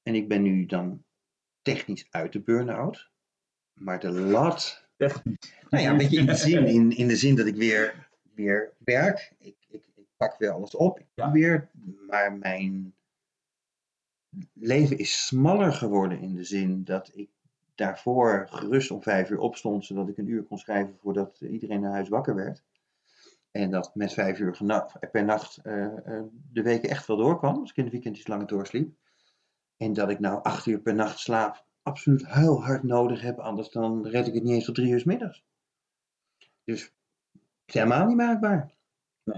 En 0.03 0.15
ik 0.15 0.27
ben 0.27 0.41
nu 0.41 0.65
dan 0.65 1.03
technisch 1.61 2.07
uit 2.09 2.33
de 2.33 2.41
burn-out. 2.41 3.09
Maar 3.73 3.99
de 3.99 4.11
lat. 4.11 4.85
Technisch. 4.97 5.53
Nou 5.69 5.83
ja, 5.83 5.91
een 5.91 5.97
beetje 5.97 6.19
in 6.19 6.25
de 6.25 6.35
zin, 6.35 6.65
in, 6.65 6.91
in 6.97 7.07
de 7.07 7.15
zin 7.15 7.35
dat 7.35 7.45
ik 7.45 7.55
weer, 7.55 8.09
weer 8.33 8.73
werk. 8.77 9.33
Ik, 9.39 9.55
ik, 9.67 9.85
ik 9.95 10.05
pak 10.17 10.37
weer 10.37 10.51
alles 10.51 10.75
op. 10.75 10.99
Ik 10.99 11.05
Ja. 11.13 11.31
weer, 11.31 11.69
maar 12.07 12.33
mijn 12.37 12.93
leven 14.53 14.97
is 14.97 15.25
smaller 15.25 15.73
geworden 15.73 16.19
in 16.19 16.35
de 16.35 16.43
zin 16.43 16.83
dat 16.83 17.11
ik 17.13 17.29
daarvoor 17.75 18.47
gerust 18.49 18.91
om 18.91 19.01
vijf 19.01 19.29
uur 19.29 19.39
opstond, 19.39 19.85
zodat 19.85 20.09
ik 20.09 20.17
een 20.17 20.27
uur 20.27 20.43
kon 20.43 20.57
schrijven 20.57 20.97
voordat 20.97 21.41
iedereen 21.41 21.81
naar 21.81 21.91
huis 21.91 22.09
wakker 22.09 22.35
werd. 22.35 22.63
En 23.51 23.71
dat 23.71 23.95
met 23.95 24.13
vijf 24.13 24.39
uur 24.39 24.55
gena- 24.55 24.91
per 25.11 25.23
nacht 25.25 25.57
eh, 25.57 25.83
eh, 26.17 26.23
de 26.51 26.61
weken 26.61 26.89
echt 26.89 27.07
wel 27.07 27.17
doorkwam, 27.17 27.59
als 27.59 27.69
ik 27.69 27.77
in 27.77 27.85
de 27.85 27.91
weekendjes 27.91 28.27
langer 28.27 28.47
doorsliep. 28.47 28.95
En 29.77 29.93
dat 29.93 30.09
ik 30.09 30.19
nou 30.19 30.43
acht 30.43 30.65
uur 30.65 30.79
per 30.79 30.95
nacht 30.95 31.19
slaap 31.19 31.65
absoluut 31.81 32.27
heel 32.27 32.63
hard 32.63 32.83
nodig 32.83 33.21
heb, 33.21 33.39
anders 33.39 33.69
dan 33.69 34.07
red 34.07 34.27
ik 34.27 34.33
het 34.33 34.43
niet 34.43 34.53
eens 34.53 34.65
tot 34.65 34.75
drie 34.75 34.91
uur 34.91 34.99
's 34.99 35.03
middags. 35.03 35.43
Dus 36.63 36.81
het 36.83 36.91
is 37.65 37.73
helemaal 37.73 38.05
niet 38.05 38.17
maakbaar. 38.17 38.73
Nee. 39.23 39.37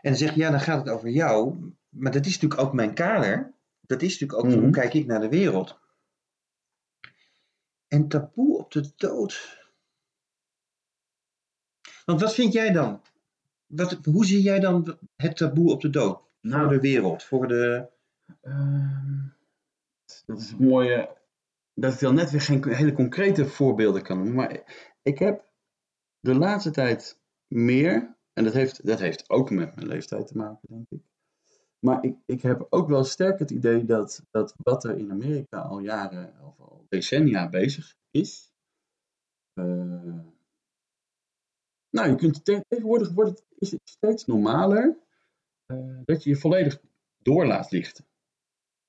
En 0.00 0.10
dan 0.10 0.16
zeg 0.16 0.34
je, 0.34 0.40
ja, 0.40 0.50
dan 0.50 0.60
gaat 0.60 0.78
het 0.84 0.94
over 0.94 1.08
jou. 1.08 1.58
Maar 1.88 2.12
dat 2.12 2.26
is 2.26 2.32
natuurlijk 2.32 2.60
ook 2.60 2.72
mijn 2.72 2.94
kader. 2.94 3.54
Dat 3.80 4.02
is 4.02 4.12
natuurlijk 4.20 4.40
ook 4.40 4.52
Mhm. 4.54 4.62
hoe 4.62 4.70
kijk 4.70 4.94
ik 4.94 5.06
naar 5.06 5.20
de 5.20 5.28
wereld. 5.28 5.78
En 7.88 8.08
taboe 8.08 8.58
op 8.58 8.70
de 8.72 8.92
dood. 8.96 9.58
Want 12.04 12.20
wat 12.20 12.34
vind 12.34 12.52
jij 12.52 12.72
dan? 12.72 13.02
Wat, 13.68 13.98
hoe 14.04 14.24
zie 14.24 14.42
jij 14.42 14.60
dan 14.60 14.98
het 15.16 15.36
taboe 15.36 15.70
op 15.72 15.80
de 15.80 15.90
dood? 15.90 16.16
Voor 16.16 16.30
Nou. 16.40 16.68
de 16.68 16.80
wereld, 16.80 17.22
voor 17.22 17.48
de... 17.48 17.88
Ehm, 18.40 19.26
dat 20.26 20.38
is 20.38 20.50
een 20.50 20.64
mooie. 20.66 21.16
Dat 21.74 21.92
ik 21.92 21.98
dan 22.00 22.14
net 22.14 22.30
weer 22.30 22.40
geen 22.40 22.68
hele 22.72 22.92
concrete 22.92 23.46
voorbeelden 23.46 24.02
kan 24.02 24.16
noemen. 24.16 24.34
Maar 24.34 24.62
ik 25.02 25.18
heb 25.18 25.52
de 26.20 26.34
laatste 26.34 26.70
tijd 26.70 27.20
meer. 27.46 28.16
En 28.32 28.44
dat 28.44 28.52
heeft, 28.52 28.86
dat 28.86 28.98
heeft 28.98 29.30
ook 29.30 29.50
met 29.50 29.74
mijn 29.74 29.86
leeftijd 29.86 30.26
te 30.26 30.36
maken, 30.36 30.68
denk 30.68 30.86
ik. 30.88 31.00
Maar 31.78 32.04
ik, 32.04 32.16
ik 32.26 32.42
heb 32.42 32.66
ook 32.70 32.88
wel 32.88 33.04
sterk 33.04 33.38
het 33.38 33.50
idee 33.50 33.84
dat, 33.84 34.22
dat 34.30 34.54
wat 34.62 34.84
er 34.84 34.96
in 34.98 35.10
Amerika 35.10 35.58
al 35.60 35.78
jaren 35.78 36.34
of 36.42 36.58
al 36.60 36.86
decennia 36.88 37.48
bezig 37.48 37.94
is. 38.10 38.52
eh, 39.54 40.18
nou, 41.98 42.10
je 42.10 42.16
kunt 42.16 42.44
te- 42.44 42.64
tegenwoordig 42.68 43.10
wordt 43.10 43.30
het, 43.30 43.44
is 43.58 43.70
het 43.70 43.80
steeds 43.84 44.24
normaler 44.26 44.96
eh, 45.66 45.98
dat 46.04 46.22
je 46.22 46.30
je 46.30 46.36
volledig 46.36 46.80
door 47.22 47.46
laat 47.46 47.70
lichten. 47.70 48.06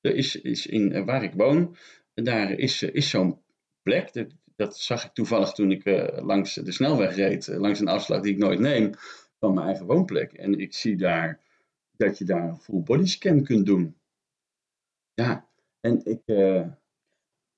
Er 0.02 0.16
is, 0.16 0.36
is 0.36 0.66
in, 0.66 0.92
eh, 0.92 1.06
waar 1.06 1.24
ik 1.24 1.34
woon, 1.34 1.78
daar 2.14 2.52
is, 2.52 2.82
eh, 2.82 2.94
is 2.94 3.10
zo'n 3.10 3.42
plek. 3.82 4.14
Dat, 4.14 4.28
dat 4.56 4.78
zag 4.78 5.06
ik 5.06 5.14
toevallig 5.14 5.52
toen 5.52 5.72
ik 5.72 5.86
langs 6.22 6.54
de 6.54 6.72
snelweg 6.72 7.16
reed, 7.16 7.48
langs 7.48 7.80
een 7.80 7.88
afslag 7.88 8.22
die 8.22 8.32
ik 8.32 8.38
nooit 8.38 8.60
neem, 8.60 8.92
van 9.40 9.54
mijn 9.54 9.68
eigen 9.68 9.86
woonplek. 9.86 10.34
En 10.34 10.60
ik 10.60 10.74
zie 10.74 10.98
daar 10.98 11.42
dat 11.98 12.18
je 12.18 12.26
daar 12.26 12.44
een 12.44 12.60
full 12.60 12.82
body 12.82 13.06
scan 13.06 13.44
kunt 13.44 13.66
doen. 13.66 13.98
Ja, 15.14 15.50
en 15.80 16.06
ik, 16.06 16.22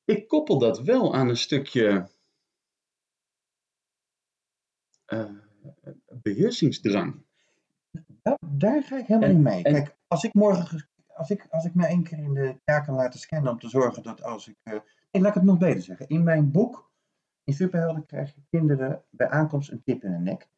ik 0.06 0.28
koppel 0.28 0.60
dat 0.60 0.82
wel 0.82 1.14
aan 1.14 1.30
een 1.30 1.38
stukje 1.38 2.10
beheersingsdrang. 6.22 7.24
Ja, 8.24 8.38
daar 8.46 8.84
ga 8.84 8.98
ik 8.98 9.06
helemaal 9.06 9.30
En- 9.30 9.36
niet 9.36 9.44
mee. 9.44 9.64
en- 9.64 9.74
Kijk, 9.74 9.96
als 10.08 10.24
ik 10.24 10.34
morgen, 10.34 10.88
als 11.08 11.30
ik, 11.30 11.48
als 11.50 11.66
ik 11.66 11.76
me 11.76 11.86
één 11.86 12.04
keer 12.04 12.18
in 12.18 12.34
de 12.34 12.56
jaar 12.66 12.86
kan 12.86 12.96
laten 12.96 13.20
scannen 13.20 13.52
om 13.52 13.60
te 13.60 13.70
zorgen 13.70 14.04
dat 14.04 14.24
als 14.24 14.48
ik, 14.48 14.56
eh, 14.64 14.74
nee, 15.12 15.22
laat 15.22 15.28
ik 15.28 15.34
het 15.34 15.44
nog 15.44 15.58
beter 15.58 15.82
zeggen. 15.82 16.08
In 16.08 16.24
mijn 16.24 16.52
boek, 16.52 16.92
in 17.44 17.54
Superhelden, 17.54 18.06
krijg 18.06 18.36
je 18.36 18.42
kinderen 18.50 19.04
bij 19.10 19.30
aankomst 19.30 19.72
een 19.72 19.84
tip 19.84 20.04
in 20.04 20.12
de 20.12 20.18
nek. 20.18 20.50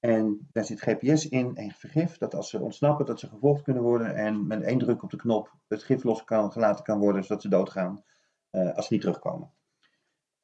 En 0.00 0.48
daar 0.52 0.64
zit 0.64 0.80
GPS 0.80 1.28
in 1.28 1.56
en 1.56 1.70
vergif, 1.70 2.18
dat 2.18 2.34
als 2.34 2.50
ze 2.50 2.60
ontsnappen, 2.60 3.06
dat 3.06 3.20
ze 3.20 3.28
gevolgd 3.28 3.62
kunnen 3.62 3.82
worden 3.82 4.14
en 4.16 4.46
met 4.46 4.62
één 4.62 4.78
druk 4.78 5.02
op 5.02 5.10
de 5.10 5.16
knop 5.16 5.52
het 5.68 5.82
gif 5.82 6.02
los 6.04 6.24
kan, 6.24 6.52
gelaten 6.52 6.84
kan 6.84 6.98
worden, 6.98 7.22
zodat 7.24 7.42
ze 7.42 7.48
doodgaan 7.48 8.02
eh, 8.50 8.74
als 8.74 8.86
ze 8.86 8.92
niet 8.92 9.02
terugkomen. 9.02 9.50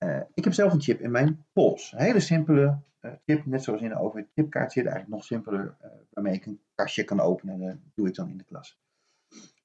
Eh, 0.04 0.20
ik 0.34 0.44
heb 0.44 0.52
zelf 0.52 0.72
een 0.72 0.80
chip 0.80 1.00
in 1.00 1.10
mijn 1.10 1.44
pols. 1.52 1.92
Een 1.92 2.00
hele 2.00 2.20
simpele 2.20 2.78
eh, 3.00 3.12
chip, 3.24 3.46
net 3.46 3.62
zoals 3.62 3.80
in 3.80 3.90
een 3.90 3.96
OV-chipkaart 3.96 4.72
zit, 4.72 4.84
eigenlijk 4.86 5.14
nog 5.14 5.24
simpeler, 5.24 5.76
eh, 5.80 5.90
waarmee 6.10 6.34
ik 6.34 6.46
een 6.46 6.60
kastje 6.74 7.04
kan 7.04 7.20
openen. 7.20 7.60
Dat 7.60 7.76
doe 7.94 8.08
ik 8.08 8.14
dan 8.14 8.28
in 8.28 8.36
de 8.36 8.44
klas. 8.44 8.78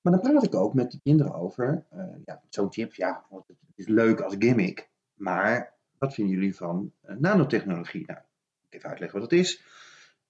Maar 0.02 0.14
dan 0.14 0.22
praat 0.22 0.44
ik 0.44 0.56
ook 0.56 0.74
met 0.74 0.92
de 0.92 1.00
kinderen 1.04 1.34
over, 1.34 1.86
ja, 2.26 2.42
zo'n 2.50 2.72
chip, 2.72 2.94
ja, 2.94 3.26
het 3.30 3.58
is 3.76 3.88
leuk 3.88 4.22
als 4.22 4.36
gimmick, 4.40 4.90
maar 5.14 5.74
wat 5.98 6.14
vinden 6.14 6.36
jullie 6.36 6.56
van 6.56 6.92
nanotechnologie? 7.02 8.06
Nou, 8.06 8.20
ik 8.20 8.76
even 8.76 8.90
uitleggen 8.90 9.20
wat 9.20 9.32
het 9.32 9.40
is. 9.40 9.64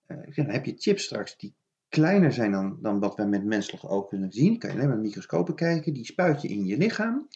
Dan 0.08 0.50
heb 0.50 0.66
je 0.66 0.74
chips 0.78 1.04
straks 1.04 1.38
die 1.38 1.56
kleiner 1.90 2.34
zijn 2.34 2.52
dan, 2.52 2.78
dan 2.82 3.00
wat 3.00 3.16
we 3.16 3.24
met 3.24 3.44
menselijk 3.44 3.92
oog 3.92 4.08
kunnen 4.08 4.32
zien. 4.32 4.58
Kan 4.58 4.70
je 4.70 4.76
alleen 4.76 4.90
met 4.90 5.00
microscopen 5.00 5.56
kijken, 5.56 5.94
die 5.94 6.06
spuit 6.06 6.42
je 6.42 6.48
in 6.48 6.66
je 6.66 6.78
lichaam. 6.78 7.28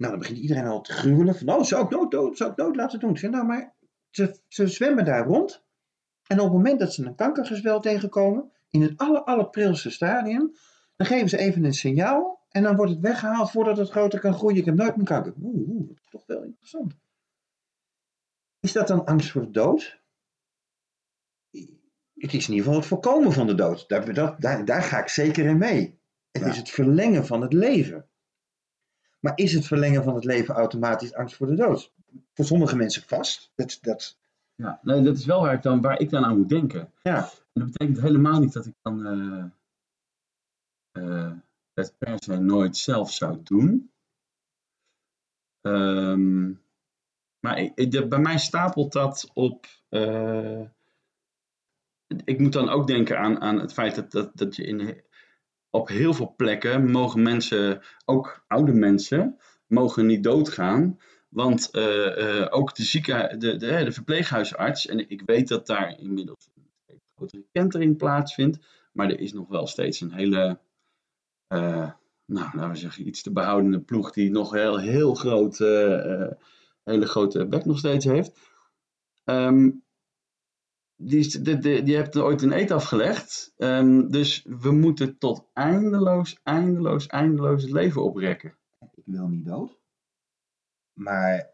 Nou, 0.00 0.12
dan 0.12 0.20
begint 0.20 0.38
iedereen 0.38 0.66
al 0.66 0.80
te 0.80 0.92
gruwelen 0.92 1.34
van, 1.34 1.48
oh, 1.48 1.62
zou 1.62 1.84
ik 1.84 2.10
dood, 2.10 2.36
zou 2.36 2.50
ik 2.50 2.56
nooit 2.56 2.76
laten 2.76 2.98
doen. 2.98 3.10
Ik 3.10 3.18
zeg, 3.18 3.30
nou, 3.30 3.46
maar 3.46 3.74
ze, 4.10 4.40
ze 4.48 4.66
zwemmen 4.66 5.04
daar 5.04 5.26
rond. 5.26 5.64
En 6.26 6.38
op 6.38 6.44
het 6.44 6.52
moment 6.52 6.78
dat 6.80 6.94
ze 6.94 7.04
een 7.06 7.14
kankergezwel 7.14 7.80
tegenkomen, 7.80 8.52
in 8.70 8.82
het 8.82 8.92
aller, 8.96 9.22
allerprilste 9.22 9.90
stadium, 9.90 10.54
dan 10.96 11.06
geven 11.06 11.28
ze 11.28 11.38
even 11.38 11.64
een 11.64 11.72
signaal 11.74 12.46
en 12.48 12.62
dan 12.62 12.76
wordt 12.76 12.90
het 12.92 13.00
weggehaald 13.00 13.50
voordat 13.50 13.76
het 13.76 13.90
groter 13.90 14.20
kan 14.20 14.34
groeien. 14.34 14.56
Ik 14.58 14.64
heb 14.64 14.74
nooit 14.74 14.96
meer 14.96 15.06
kanker. 15.06 15.34
Oeh, 15.42 15.68
oeh, 15.68 15.88
dat 15.88 15.96
is 15.96 16.10
toch 16.10 16.26
wel 16.26 16.42
interessant. 16.42 16.94
Is 18.60 18.72
dat 18.72 18.88
dan 18.88 19.04
angst 19.04 19.30
voor 19.30 19.42
de 19.42 19.50
dood? 19.50 20.00
Het 22.14 22.34
is 22.34 22.48
in 22.48 22.54
ieder 22.54 22.56
geval 22.56 22.74
het 22.74 22.86
voorkomen 22.86 23.32
van 23.32 23.46
de 23.46 23.54
dood. 23.54 23.88
Daar, 23.88 24.14
dat, 24.14 24.40
daar, 24.40 24.64
daar 24.64 24.82
ga 24.82 24.98
ik 25.02 25.08
zeker 25.08 25.44
in 25.46 25.58
mee. 25.58 25.98
Het 26.30 26.42
Ja. 26.42 26.48
is 26.48 26.56
het 26.56 26.70
verlengen 26.70 27.26
van 27.26 27.42
het 27.42 27.52
leven. 27.52 28.09
Maar 29.20 29.32
is 29.34 29.52
het 29.52 29.66
verlengen 29.66 30.04
van 30.04 30.14
het 30.14 30.24
leven 30.24 30.54
automatisch 30.54 31.14
angst 31.14 31.36
voor 31.36 31.46
de 31.46 31.54
dood? 31.54 31.92
Voor 32.34 32.44
sommige 32.44 32.76
mensen 32.76 33.02
vast. 33.02 33.52
Dat, 33.54 33.78
dat, 33.80 34.18
Ja, 34.54 34.80
nee, 34.82 35.02
dat 35.02 35.16
is 35.16 35.24
wel 35.24 35.40
waar 35.40 35.54
ik, 35.54 35.62
dan, 35.62 35.80
waar 35.80 36.00
ik 36.00 36.10
dan 36.10 36.24
aan 36.24 36.38
moet 36.38 36.48
denken. 36.48 36.92
ja. 37.02 37.30
En 37.52 37.60
dat 37.62 37.70
betekent 37.72 38.00
helemaal 38.00 38.40
niet 38.40 38.52
dat 38.52 38.66
ik 38.66 38.74
dan 38.82 39.06
eh, 40.92 41.32
het 41.74 41.94
per 41.98 42.22
se 42.22 42.36
nooit 42.36 42.76
zelf 42.76 43.12
zou 43.12 43.40
doen. 43.42 43.90
Ehm, 45.60 46.46
maar 47.40 47.58
ik- 47.58 47.90
de- 47.90 48.06
bij 48.08 48.18
mij 48.18 48.38
stapelt 48.38 48.92
dat 48.92 49.30
op. 49.34 49.66
eh, 49.88 50.60
ik 52.24 52.38
moet 52.38 52.52
dan 52.52 52.68
ook 52.68 52.86
denken 52.86 53.18
aan, 53.18 53.40
aan 53.40 53.58
het 53.60 53.72
feit 53.72 53.94
dat, 53.94 54.10
dat, 54.10 54.36
dat 54.36 54.56
je 54.56 54.64
in, 54.64 55.02
op 55.70 55.88
heel 55.88 56.14
veel 56.14 56.34
plekken 56.36 56.90
mogen 56.90 57.22
mensen, 57.22 57.82
ook 58.04 58.44
oude 58.46 58.72
mensen, 58.72 59.38
mogen 59.66 60.06
niet 60.06 60.24
doodgaan. 60.24 60.98
Want 61.28 61.70
eh, 61.70 62.40
eh, 62.40 62.46
ook 62.50 62.74
de, 62.74 62.82
zieke, 62.82 63.34
de, 63.38 63.56
de, 63.56 63.84
de 63.84 63.92
verpleeghuisarts, 63.92 64.86
en 64.86 65.10
ik 65.10 65.22
weet 65.26 65.48
dat 65.48 65.66
daar 65.66 66.00
inmiddels 66.00 66.50
een 66.86 67.00
grotere 67.14 67.44
kentering 67.52 67.96
plaatsvindt, 67.96 68.58
maar 68.92 69.10
er 69.10 69.20
is 69.20 69.32
nog 69.32 69.48
wel 69.48 69.66
steeds 69.66 70.00
een 70.00 70.12
hele, 70.12 70.58
eh, 71.46 71.90
nou 72.24 72.48
laten 72.52 72.70
we 72.70 72.76
zeggen, 72.76 73.06
iets 73.06 73.22
te 73.22 73.32
behoudende 73.32 73.80
ploeg 73.80 74.12
die 74.12 74.30
nog 74.30 74.52
heel, 74.52 74.78
heel 74.78 75.14
groot, 75.14 75.58
hele 76.84 77.06
grote 77.06 77.46
bek 77.46 77.64
nog 77.64 77.78
steeds 77.78 78.04
heeft. 78.04 78.38
Ehm, 79.24 79.70
die, 81.00 81.40
die 81.82 81.96
heeft 81.96 82.16
ooit 82.16 82.42
een 82.42 82.52
eet 82.52 82.70
afgelegd. 82.70 83.52
Ehm, 83.56 84.08
dus 84.08 84.44
we 84.48 84.70
moeten 84.70 85.18
tot 85.18 85.48
eindeloos, 85.52 86.40
eindeloos, 86.42 87.06
eindeloos 87.06 87.62
het 87.62 87.72
leven 87.72 88.02
oprekken. 88.02 88.56
ik 88.94 89.02
wil 89.04 89.28
niet 89.28 89.44
dood. 89.44 89.78
Maar 90.92 91.50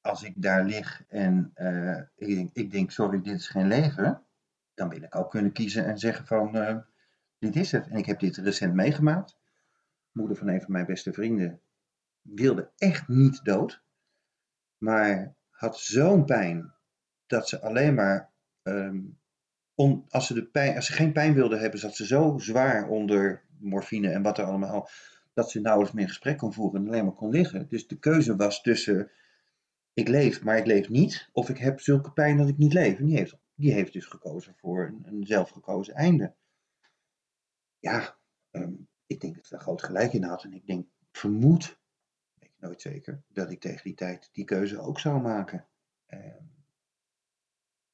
als 0.00 0.22
ik 0.22 0.32
daar 0.36 0.64
lig 0.64 1.04
en 1.08 1.50
eh, 1.54 2.00
ik, 2.16 2.34
denk, 2.34 2.50
ik 2.52 2.70
denk, 2.70 2.90
sorry, 2.90 3.22
dit 3.22 3.34
is 3.34 3.48
geen 3.48 3.68
leven. 3.68 4.22
Dan 4.74 4.88
wil 4.88 5.02
ik 5.02 5.16
ook 5.16 5.30
kunnen 5.30 5.52
kiezen 5.52 5.86
en 5.86 5.98
zeggen 5.98 6.26
van, 6.26 6.56
eh, 6.56 6.76
dit 7.38 7.56
is 7.56 7.72
het. 7.72 7.88
En 7.88 7.96
ik 7.96 8.06
heb 8.06 8.20
dit 8.20 8.36
recent 8.36 8.74
meegemaakt. 8.74 9.36
Moeder 10.12 10.36
van 10.36 10.48
een 10.48 10.60
van 10.60 10.72
mijn 10.72 10.86
beste 10.86 11.12
vrienden 11.12 11.60
wilde 12.22 12.70
echt 12.76 13.08
niet 13.08 13.44
dood. 13.44 13.82
Maar 14.78 15.34
had 15.50 15.78
zo'n 15.78 16.24
pijn 16.24 16.72
dat 17.26 17.48
ze 17.48 17.60
alleen 17.60 17.94
maar, 17.94 18.30
ehm, 18.74 19.00
als, 20.08 20.26
ze 20.26 20.34
de 20.34 20.46
pijn, 20.46 20.76
als 20.76 20.86
ze 20.86 20.92
geen 20.92 21.12
pijn 21.12 21.34
wilde 21.34 21.56
hebben, 21.56 21.80
zat 21.80 21.96
ze 21.96 22.06
zo 22.06 22.38
zwaar 22.38 22.88
onder 22.88 23.44
morfine 23.58 24.10
en 24.10 24.22
wat 24.22 24.38
er 24.38 24.44
allemaal, 24.44 24.88
dat 25.32 25.50
ze 25.50 25.60
nauwelijks 25.60 25.96
meer 25.96 26.08
gesprek 26.08 26.38
kon 26.38 26.52
voeren 26.52 26.80
en 26.80 26.88
alleen 26.88 27.04
maar 27.04 27.14
kon 27.14 27.30
liggen. 27.30 27.68
Dus 27.68 27.86
de 27.86 27.98
keuze 27.98 28.36
was 28.36 28.62
tussen 28.62 29.10
ik 29.98 30.08
leef, 30.08 30.42
maar 30.42 30.58
ik 30.58 30.66
leef 30.66 30.88
niet, 30.88 31.28
of 31.32 31.48
ik 31.48 31.58
heb 31.58 31.80
zulke 31.80 32.12
pijn 32.12 32.36
dat 32.36 32.48
ik 32.48 32.58
niet 32.58 32.72
leef. 32.72 32.98
En 32.98 33.04
die 33.04 33.16
heeft, 33.16 33.36
die 33.54 33.72
heeft 33.72 33.92
dus 33.92 34.06
gekozen 34.06 34.54
voor 34.56 34.86
een, 34.86 35.02
een 35.06 35.26
zelfgekozen 35.26 35.94
einde. 35.94 36.34
Ja, 37.78 38.18
ehm, 38.50 38.72
ik 39.06 39.20
denk 39.20 39.34
dat 39.34 39.46
ze 39.46 39.54
daar 39.54 39.62
groot 39.62 39.82
gelijk 39.82 40.12
in 40.12 40.22
had. 40.22 40.44
En 40.44 40.52
ik 40.52 40.66
denk, 40.66 40.86
vermoed, 41.12 41.80
weet 42.34 42.50
ik 42.50 42.54
nooit 42.58 42.80
zeker, 42.80 43.22
dat 43.28 43.50
ik 43.50 43.60
tegen 43.60 43.84
die 43.84 43.94
tijd 43.94 44.28
die 44.32 44.44
keuze 44.44 44.78
ook 44.78 44.98
zou 44.98 45.20
maken. 45.20 45.66
Ehm, 46.06 46.44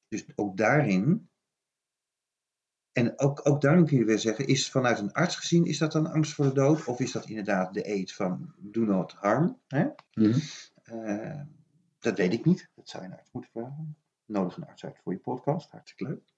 dus 0.07 0.25
ook 0.35 0.57
daarin 0.57 1.29
en 2.95 3.19
ook, 3.19 3.49
ook 3.49 3.61
daarom 3.61 3.85
kun 3.85 3.97
je 3.97 4.05
weer 4.05 4.19
zeggen, 4.19 4.47
is 4.47 4.71
vanuit 4.71 4.99
een 4.99 5.11
arts 5.11 5.35
gezien, 5.35 5.65
is 5.65 5.77
dat 5.77 5.91
dan 5.91 6.11
angst 6.11 6.33
voor 6.33 6.45
de 6.45 6.53
dood? 6.53 6.85
Of 6.85 6.99
is 6.99 7.11
dat 7.11 7.25
inderdaad 7.25 7.73
de 7.73 7.89
eet 7.89 8.13
van 8.13 8.53
do 8.57 8.81
not 8.81 9.13
harm? 9.13 9.59
Hè? 9.67 9.87
Mhm. 10.13 10.39
Eh, 10.83 11.41
dat 11.99 12.17
weet 12.17 12.33
ik 12.33 12.45
niet. 12.45 12.69
Dat 12.75 12.89
zou 12.89 13.03
je 13.03 13.09
een 13.09 13.17
arts 13.17 13.31
moeten 13.31 13.51
vragen. 13.51 13.97
Nodig 14.25 14.57
een 14.57 14.65
arts 14.65 14.85
uit 14.85 14.99
voor 15.03 15.13
je 15.13 15.19
podcast. 15.19 15.71
Hartstikke 15.71 16.13
leuk. 16.13 16.33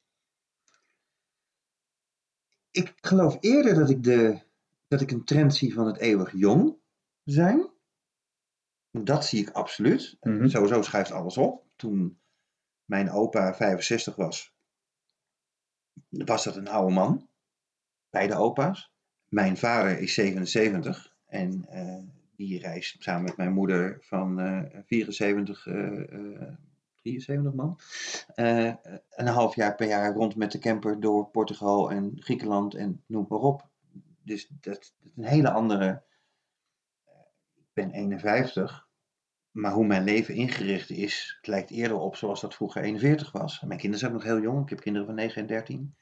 Ik 2.72 2.94
geloof 3.02 3.38
eerder 3.40 3.76
dat 3.76 3.90
ik, 3.90 4.04
de, 4.04 4.42
dat 4.88 5.02
ik 5.02 5.12
een 5.12 5.26
trend 5.26 5.56
zie 5.56 5.74
van 5.74 5.88
het 5.88 5.98
eeuwig 5.98 6.32
jong 6.32 6.78
zijn. 7.24 7.70
Dat 8.92 9.26
zie 9.26 9.42
ik 9.42 9.50
absoluut. 9.50 10.18
Mhm. 10.20 10.48
Sowieso 10.48 10.82
schrijft 10.82 11.12
alles 11.12 11.38
op. 11.38 11.66
Toen 11.76 12.20
mijn 12.88 13.12
opa 13.12 13.54
65 13.56 14.16
was, 14.16 14.54
was 16.10 16.44
dat 16.44 16.56
een 16.56 16.68
oude 16.68 16.94
man. 16.94 17.28
Beide 18.10 18.36
opa's. 18.36 18.92
Mijn 19.30 19.58
vader 19.58 20.00
is 20.00 20.14
77 20.14 21.14
en 21.26 21.66
eh, 21.70 21.98
die 22.36 22.60
reist 22.60 23.04
samen 23.04 23.24
met 23.24 23.38
mijn 23.38 23.54
moeder 23.54 23.98
van 24.02 24.40
eh 24.40 24.82
74, 24.86 25.68
eh, 25.68 26.14
eh, 26.14 26.54
73 27.02 27.54
man. 27.54 27.80
eh, 28.36 28.74
een 29.10 29.28
half 29.28 29.56
jaar 29.56 29.76
per 29.76 29.88
jaar 29.88 30.14
rond 30.14 30.36
met 30.36 30.52
de 30.52 30.60
camper 30.60 31.00
door 31.00 31.28
Portugal 31.30 31.92
en 31.92 32.12
Griekenland 32.20 32.74
en 32.76 33.04
noem 33.06 33.26
maar 33.30 33.40
op. 33.40 33.68
Dus 34.24 34.48
dat, 34.48 34.62
dat 34.62 34.78
is 34.82 34.96
een 35.16 35.24
hele 35.26 35.52
andere. 35.52 36.04
eh, 37.06 37.14
Ik 37.56 37.74
ben 37.74 37.92
51, 37.92 38.87
maar 39.58 39.72
hoe 39.72 39.86
mijn 39.86 40.04
leven 40.04 40.34
ingericht 40.34 40.90
is, 40.90 41.36
het 41.38 41.48
lijkt 41.48 41.70
eerder 41.70 41.98
op 41.98 42.16
zoals 42.16 42.42
dat 42.42 42.56
vroeger 42.56 42.82
41 42.82 43.32
was. 43.32 43.62
Mijn 43.62 43.80
kinderen 43.80 44.00
zijn 44.00 44.12
nog 44.12 44.24
heel 44.24 44.42
jong, 44.42 44.64
ik 44.64 44.70
heb 44.70 44.80
kinderen 44.80 45.08
van 45.08 45.16
9 45.16 45.42
en 45.42 45.48
13. 45.48 45.96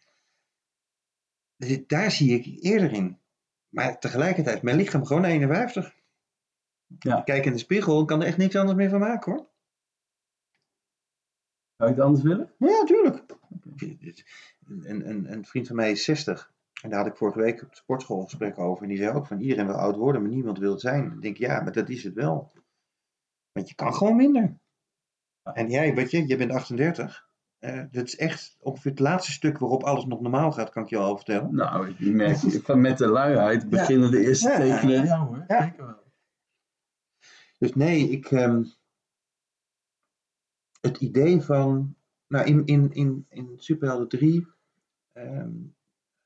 Dus 1.57 1.79
daar 1.87 2.11
zie 2.11 2.39
ik 2.39 2.63
eerder 2.63 2.91
in. 2.91 3.19
Maar 3.69 3.99
tegelijkertijd, 3.99 4.61
mijn 4.61 4.77
lichaam 4.77 5.05
gewoon 5.05 5.23
51. 5.23 5.95
Ja. 6.99 7.17
Ik 7.17 7.25
kijk 7.25 7.45
in 7.45 7.51
de 7.51 7.57
spiegel 7.57 7.99
en 7.99 8.05
kan 8.05 8.21
er 8.21 8.27
echt 8.27 8.37
niks 8.37 8.55
anders 8.55 8.77
meer 8.77 8.89
van 8.89 8.99
maken 8.99 9.31
hoor. 9.31 9.47
Zou 11.77 11.89
je 11.89 11.95
het 11.95 12.05
anders 12.05 12.23
willen? 12.23 12.53
Ja, 12.57 12.83
tuurlijk. 12.83 13.25
Een, 14.65 15.09
een, 15.09 15.31
een 15.31 15.45
vriend 15.45 15.67
van 15.67 15.75
mij 15.75 15.91
is 15.91 16.03
60. 16.03 16.53
En 16.81 16.89
daar 16.89 16.99
had 16.99 17.07
ik 17.07 17.17
vorige 17.17 17.39
week 17.39 17.61
op 17.61 17.69
de 17.69 17.75
sportschool 17.75 18.17
een 18.17 18.29
gesprek 18.29 18.59
over. 18.59 18.83
En 18.83 18.89
die 18.89 18.97
zei 18.97 19.15
ook 19.15 19.27
van 19.27 19.39
iedereen 19.39 19.65
wil 19.65 19.75
oud 19.75 19.95
worden, 19.95 20.21
maar 20.21 20.31
niemand 20.31 20.57
wil 20.57 20.71
het 20.71 20.81
zijn. 20.81 21.11
Ik 21.11 21.21
denk, 21.21 21.37
ja, 21.37 21.61
maar 21.61 21.73
dat 21.73 21.89
is 21.89 22.03
het 22.03 22.13
wel. 22.13 22.51
Want 23.55 23.69
je 23.69 23.75
kan 23.75 23.93
gewoon 23.93 24.15
minder. 24.15 24.57
En 25.43 25.69
jij, 25.69 25.95
weet 25.95 26.11
je, 26.11 26.27
je 26.27 26.37
bent 26.37 26.51
38. 26.51 27.29
Eh 27.59 27.83
dat 27.91 28.05
is 28.07 28.15
echt 28.15 28.55
ongeveer 28.59 28.91
het 28.91 28.99
laatste 28.99 29.31
stuk 29.31 29.57
waarop 29.57 29.83
alles 29.83 30.05
nog 30.05 30.21
normaal 30.21 30.51
gaat, 30.51 30.69
kan 30.69 30.83
ik 30.83 30.89
je 30.89 30.97
al 30.97 31.15
vertellen. 31.15 31.55
Nou, 31.55 31.89
ik 31.89 31.99
merk 31.99 32.37
van 32.37 32.81
met 32.81 32.97
de 32.97 33.07
luiheid 33.07 33.69
beginnen 33.69 34.11
de 34.11 34.25
eerste 34.25 34.49
Ja. 34.49 34.57
tekenen. 34.57 35.05
Ja 35.05 35.25
hoor, 35.25 35.43
Ja. 35.47 35.61
zeker 35.63 35.85
wel. 35.85 36.03
Dus 37.57 37.73
nee, 37.75 38.09
ik. 38.09 38.31
ehm, 38.31 38.63
het 40.81 40.97
idee 40.97 41.41
van. 41.41 41.95
Nou, 42.27 42.45
in, 42.47 42.65
in, 42.65 42.91
in, 42.93 43.25
in 43.29 43.53
Superhelden 43.57 44.07
3. 44.07 44.47
ehm 45.13 45.51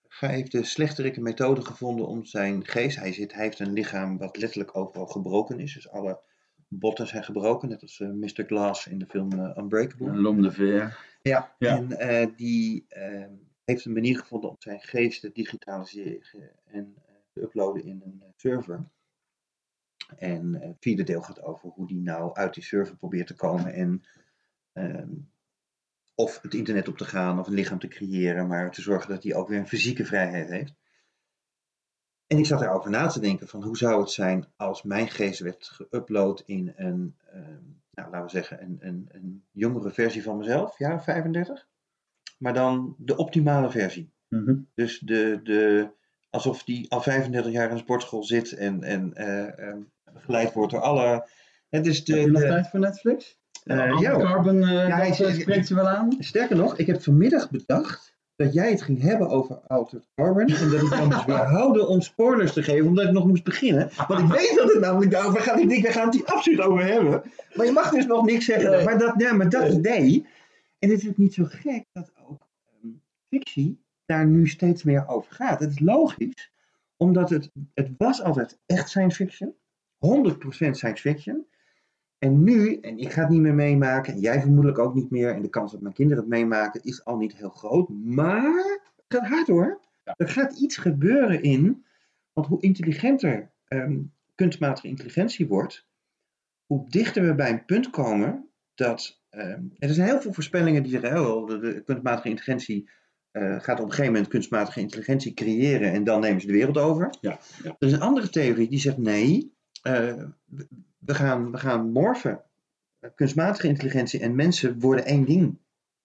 hij 0.08 0.30
heeft 0.34 0.52
de 0.52 0.64
slechterikke 0.64 1.22
methode 1.22 1.62
gevonden 1.62 2.08
om 2.08 2.26
zijn 2.26 2.66
geest. 2.66 2.98
Hij, 3.00 3.14
zit, 3.14 3.34
hij 3.34 3.44
heeft 3.44 3.60
een 3.60 3.74
lichaam 3.74 4.18
wat 4.18 4.38
letterlijk 4.38 4.78
overal 4.78 5.06
gebroken 5.08 5.60
is. 5.60 5.74
Dus 5.74 5.90
alle 5.90 6.22
botten 6.70 7.08
zijn 7.08 7.24
gebroken, 7.24 7.70
net 7.70 7.82
als 7.82 8.00
eh, 8.00 8.10
Mr. 8.10 8.44
Glass 8.48 8.88
in 8.88 9.00
de 9.00 9.06
film 9.06 9.32
eh, 9.32 9.58
Unbreakable. 9.58 10.16
Lom 10.22 10.42
de 10.42 10.52
Veer. 10.52 11.08
Ja, 11.22 11.56
Ja. 11.58 11.78
en 11.78 11.92
eh, 11.92 12.28
die 12.36 12.86
ehm, 12.88 13.34
heeft 13.66 13.86
een 13.86 13.94
manier 13.94 14.18
gevonden 14.20 14.50
om 14.50 14.56
zijn 14.60 14.80
geest 14.82 15.22
te 15.22 15.32
digitaliseren 15.32 16.52
en 16.66 16.96
te 17.34 17.42
uploaden 17.42 17.84
in 17.84 18.02
een 18.06 18.24
server. 18.36 18.90
En 20.18 20.54
het 20.54 20.78
vierde 20.80 21.04
deel 21.04 21.22
gaat 21.22 21.42
over 21.42 21.70
hoe 21.70 21.88
die 21.88 22.02
nou 22.02 22.34
uit 22.34 22.54
die 22.54 22.64
server 22.64 22.98
probeert 22.98 23.28
te 23.28 23.36
komen 23.36 23.74
en 23.74 24.04
ehm, 24.74 25.14
of 26.16 26.42
het 26.42 26.54
internet 26.54 26.88
op 26.88 26.98
te 26.98 27.06
gaan 27.06 27.40
of 27.40 27.48
een 27.48 27.54
lichaam 27.54 27.80
te 27.80 27.88
creëren, 27.88 28.48
maar 28.48 28.72
te 28.72 28.82
zorgen 28.82 29.10
dat 29.10 29.24
hij 29.24 29.36
ook 29.36 29.48
weer 29.48 29.60
een 29.60 29.68
fysieke 29.68 30.06
vrijheid 30.06 30.50
heeft. 30.50 30.74
En 32.30 32.38
ik 32.38 32.46
zat 32.46 32.62
erover 32.62 32.90
na 32.90 33.08
te 33.08 33.20
denken 33.20 33.48
van 33.48 33.64
hoe 33.64 33.78
zou 33.78 34.00
het 34.00 34.12
zijn 34.12 34.48
als 34.56 34.84
mijn 34.84 35.10
geest 35.10 35.40
werd 35.40 35.82
geüpload 35.82 36.46
in 36.46 36.74
een, 36.76 37.16
ehm, 37.32 37.58
nou, 37.92 38.10
laten 38.10 38.24
we 38.24 38.30
zeggen, 38.30 38.62
een, 38.62 38.78
een, 38.80 39.10
een 39.12 39.44
jongere 39.52 39.92
versie 39.92 40.24
van 40.24 40.38
mezelf, 40.38 40.78
jaren 40.78 41.02
35. 41.02 41.68
Maar 42.38 42.54
dan 42.54 42.96
de 42.98 43.16
optimale 43.16 43.70
versie. 43.70 44.12
Mhm. 44.28 44.56
Dus 44.74 45.00
de, 45.00 45.40
de, 45.44 45.90
alsof 46.30 46.64
die 46.64 46.92
al 46.92 47.02
35 47.02 47.52
jaar 47.52 47.66
in 47.66 47.72
een 47.72 47.78
sportschool 47.78 48.24
zit 48.24 48.52
en, 48.52 48.84
en 48.84 49.14
eh, 49.14 49.60
ehm, 49.60 49.80
begeleid 50.14 50.54
wordt 50.54 50.72
door 50.72 50.82
alle... 50.82 51.28
Het 51.70 51.88
is 51.88 52.06
de, 52.06 52.14
Heb 52.14 52.26
je 52.26 52.32
nog 52.32 52.42
tijd 52.42 52.70
voor 52.70 52.80
Netflix? 52.80 53.40
Eh, 53.64 54.00
ja. 54.00 54.18
Carbon 54.18 54.64
eh, 54.64 54.88
Ja, 54.88 54.96
hij 54.96 55.14
spreekt 55.14 55.68
je 55.68 55.76
wel 55.76 55.90
aan? 55.90 56.16
Sterker 56.20 56.56
nog, 56.56 56.78
ik 56.78 56.88
heb 56.88 57.02
vanmiddag 57.02 57.50
bedacht 57.50 58.18
dat 58.40 58.54
jij 58.54 58.70
het 58.70 58.82
ging 58.82 59.02
hebben 59.02 59.30
over 59.30 59.56
Altered 59.56 60.08
Carbon. 60.16 60.48
En 60.48 60.70
dat 60.70 60.82
ik 60.82 60.90
dan 60.90 61.08
moest 61.08 61.26
weerhouden 61.36 61.88
om 61.88 62.02
spoilers 62.02 62.54
te 62.54 62.64
geven, 62.64 62.88
omdat 62.88 63.06
ik 63.06 63.12
nog 63.12 63.28
moest 63.28 63.44
beginnen. 63.44 63.90
Want 64.08 64.20
ik 64.20 64.28
weet 64.28 64.56
dat 64.56 64.74
het 64.74 64.80
namelijk 64.80 65.12
daarover 65.12 65.42
gaat. 65.42 65.60
Ik 65.60 65.70
denk, 65.70 65.86
we 65.86 65.92
gaan 65.92 66.06
het 66.06 66.14
hier 66.14 66.26
absoluut 66.26 66.60
over 66.60 66.86
hebben. 66.86 67.24
Maar 67.54 67.66
je 67.66 67.72
mag 67.72 67.90
dus 67.90 68.06
nog 68.06 68.26
niks 68.26 68.46
zeggen. 68.46 68.72
Nee. 68.72 68.84
Maar 68.84 68.98
dat, 68.98 69.14
ja, 69.18 69.34
maar 69.34 69.50
dat 69.50 69.68
is 69.68 69.76
nee. 69.76 70.28
En 70.80 70.90
het 70.90 71.02
is 71.02 71.10
ook 71.10 71.18
niet 71.18 71.34
zo 71.34 71.44
gek 71.48 71.86
dat 71.92 72.12
ook 72.28 72.48
ehm, 72.66 72.92
fictie 73.30 73.84
daar 74.06 74.28
nu 74.28 74.48
steeds 74.48 74.84
meer 74.84 75.08
over 75.08 75.34
gaat. 75.34 75.60
Het 75.60 75.72
is 75.72 75.80
logisch, 75.80 76.52
omdat 76.98 77.30
het, 77.30 77.52
het 77.74 77.90
was 77.98 78.22
altijd 78.22 78.60
echt 78.66 78.90
science 78.90 79.16
fiction. 79.16 79.56
100% 80.34 80.38
science 80.50 81.02
fiction. 81.02 81.46
En 82.20 82.44
nu, 82.44 82.76
en 82.76 82.98
ik 82.98 83.12
ga 83.12 83.22
het 83.22 83.30
niet 83.30 83.42
meer 83.42 83.54
meemaken, 83.54 84.14
en 84.14 84.20
jij 84.20 84.42
vermoedelijk 84.42 84.80
ook 84.80 84.94
niet 84.94 85.10
meer, 85.10 85.34
en 85.34 85.42
de 85.42 85.50
kans 85.50 85.72
dat 85.72 85.82
mijn 85.82 85.94
kinderen 85.94 86.24
het 86.24 86.32
meemaken 86.32 86.84
is 86.84 87.06
al 87.06 87.18
niet 87.18 87.36
heel 87.36 87.50
groot, 87.50 87.90
maar 87.90 88.80
het 88.96 89.06
gaat 89.08 89.28
hard 89.28 89.48
hoor. 89.48 89.80
Ja. 90.04 90.14
Er 90.18 90.30
gaat 90.30 90.60
iets 90.60 90.78
gebeuren 90.78 91.42
in, 91.42 91.86
want 92.34 92.48
hoe 92.48 92.62
intelligenter 92.62 93.52
ehm, 93.66 94.00
kunstmatige 94.36 94.88
intelligentie 94.88 95.48
wordt, 95.48 95.88
hoe 96.66 96.90
dichter 96.90 97.26
we 97.26 97.36
bij 97.36 97.50
een 97.50 97.66
punt 97.66 97.90
komen 97.90 98.50
dat, 98.76 99.22
ehm, 99.30 99.64
er 99.78 99.90
zijn 99.90 100.08
heel 100.08 100.22
veel 100.22 100.34
voorspellingen 100.34 100.84
die 100.84 100.92
zeggen, 100.92 101.36
oh, 101.36 101.48
de, 101.48 101.60
de 101.60 101.84
kunstmatige 101.84 102.30
intelligentie 102.30 102.90
eh, 103.32 103.60
gaat 103.60 103.80
op 103.80 103.86
een 103.86 103.92
gegeven 103.92 104.14
moment 104.14 104.32
kunstmatige 104.32 104.80
intelligentie 104.80 105.34
creëren 105.34 105.92
en 105.92 106.04
dan 106.04 106.22
nemen 106.22 106.42
ze 106.42 106.48
de 106.48 106.54
wereld 106.54 106.78
over. 106.78 107.10
Ja, 107.22 107.40
ja. 107.64 107.76
Er 107.80 107.88
is 107.88 107.94
een 107.94 108.02
andere 108.02 108.30
theorie 108.30 108.70
die 108.70 108.80
zegt 108.80 108.98
nee, 108.98 109.54
eh, 109.82 110.24
we- 111.00 111.14
gaan, 111.16 111.52
we 111.52 111.58
gaan 111.58 111.92
morfen. 111.92 112.44
Kunstmatige 113.16 113.68
intelligentie 113.68 114.20
en 114.20 114.36
mensen 114.36 114.80
worden 114.80 115.06
één 115.06 115.26
ding. 115.26 115.58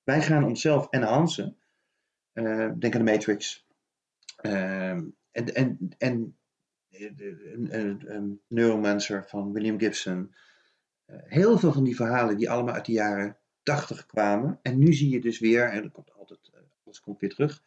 Wij 0.05 0.23
gaan 0.23 0.45
onszelf 0.45 0.87
enhancen. 0.91 1.57
Eh 2.33 2.71
denk 2.79 2.95
aan 2.95 3.05
de 3.05 3.13
Matrix. 3.13 3.67
Ehm, 4.37 5.05
en 5.31 5.55
en, 5.55 5.79
en 5.99 6.37
een 8.15 8.41
Neuromancer 8.47 9.25
van 9.29 9.53
William 9.53 9.79
Gibson. 9.79 10.35
Eh, 11.05 11.17
heel 11.25 11.59
veel 11.59 11.73
van 11.73 11.85
die 11.85 11.97
verhalen 11.97 12.37
die 12.37 12.51
allemaal 12.51 12.75
uit 12.75 12.87
de 12.87 12.93
jaren 12.93 13.37
80 13.63 14.07
kwamen. 14.07 14.59
En 14.63 14.79
nu 14.79 14.93
zie 14.93 15.11
je 15.11 15.21
dus 15.21 15.39
weer, 15.39 15.71
en 15.71 15.83
dat 15.83 15.93
komt 15.93 16.13
altijd, 16.13 16.51
eh, 16.53 16.61
alles 16.85 17.01
komt 17.01 17.21
weer 17.21 17.31
terug. 17.31 17.63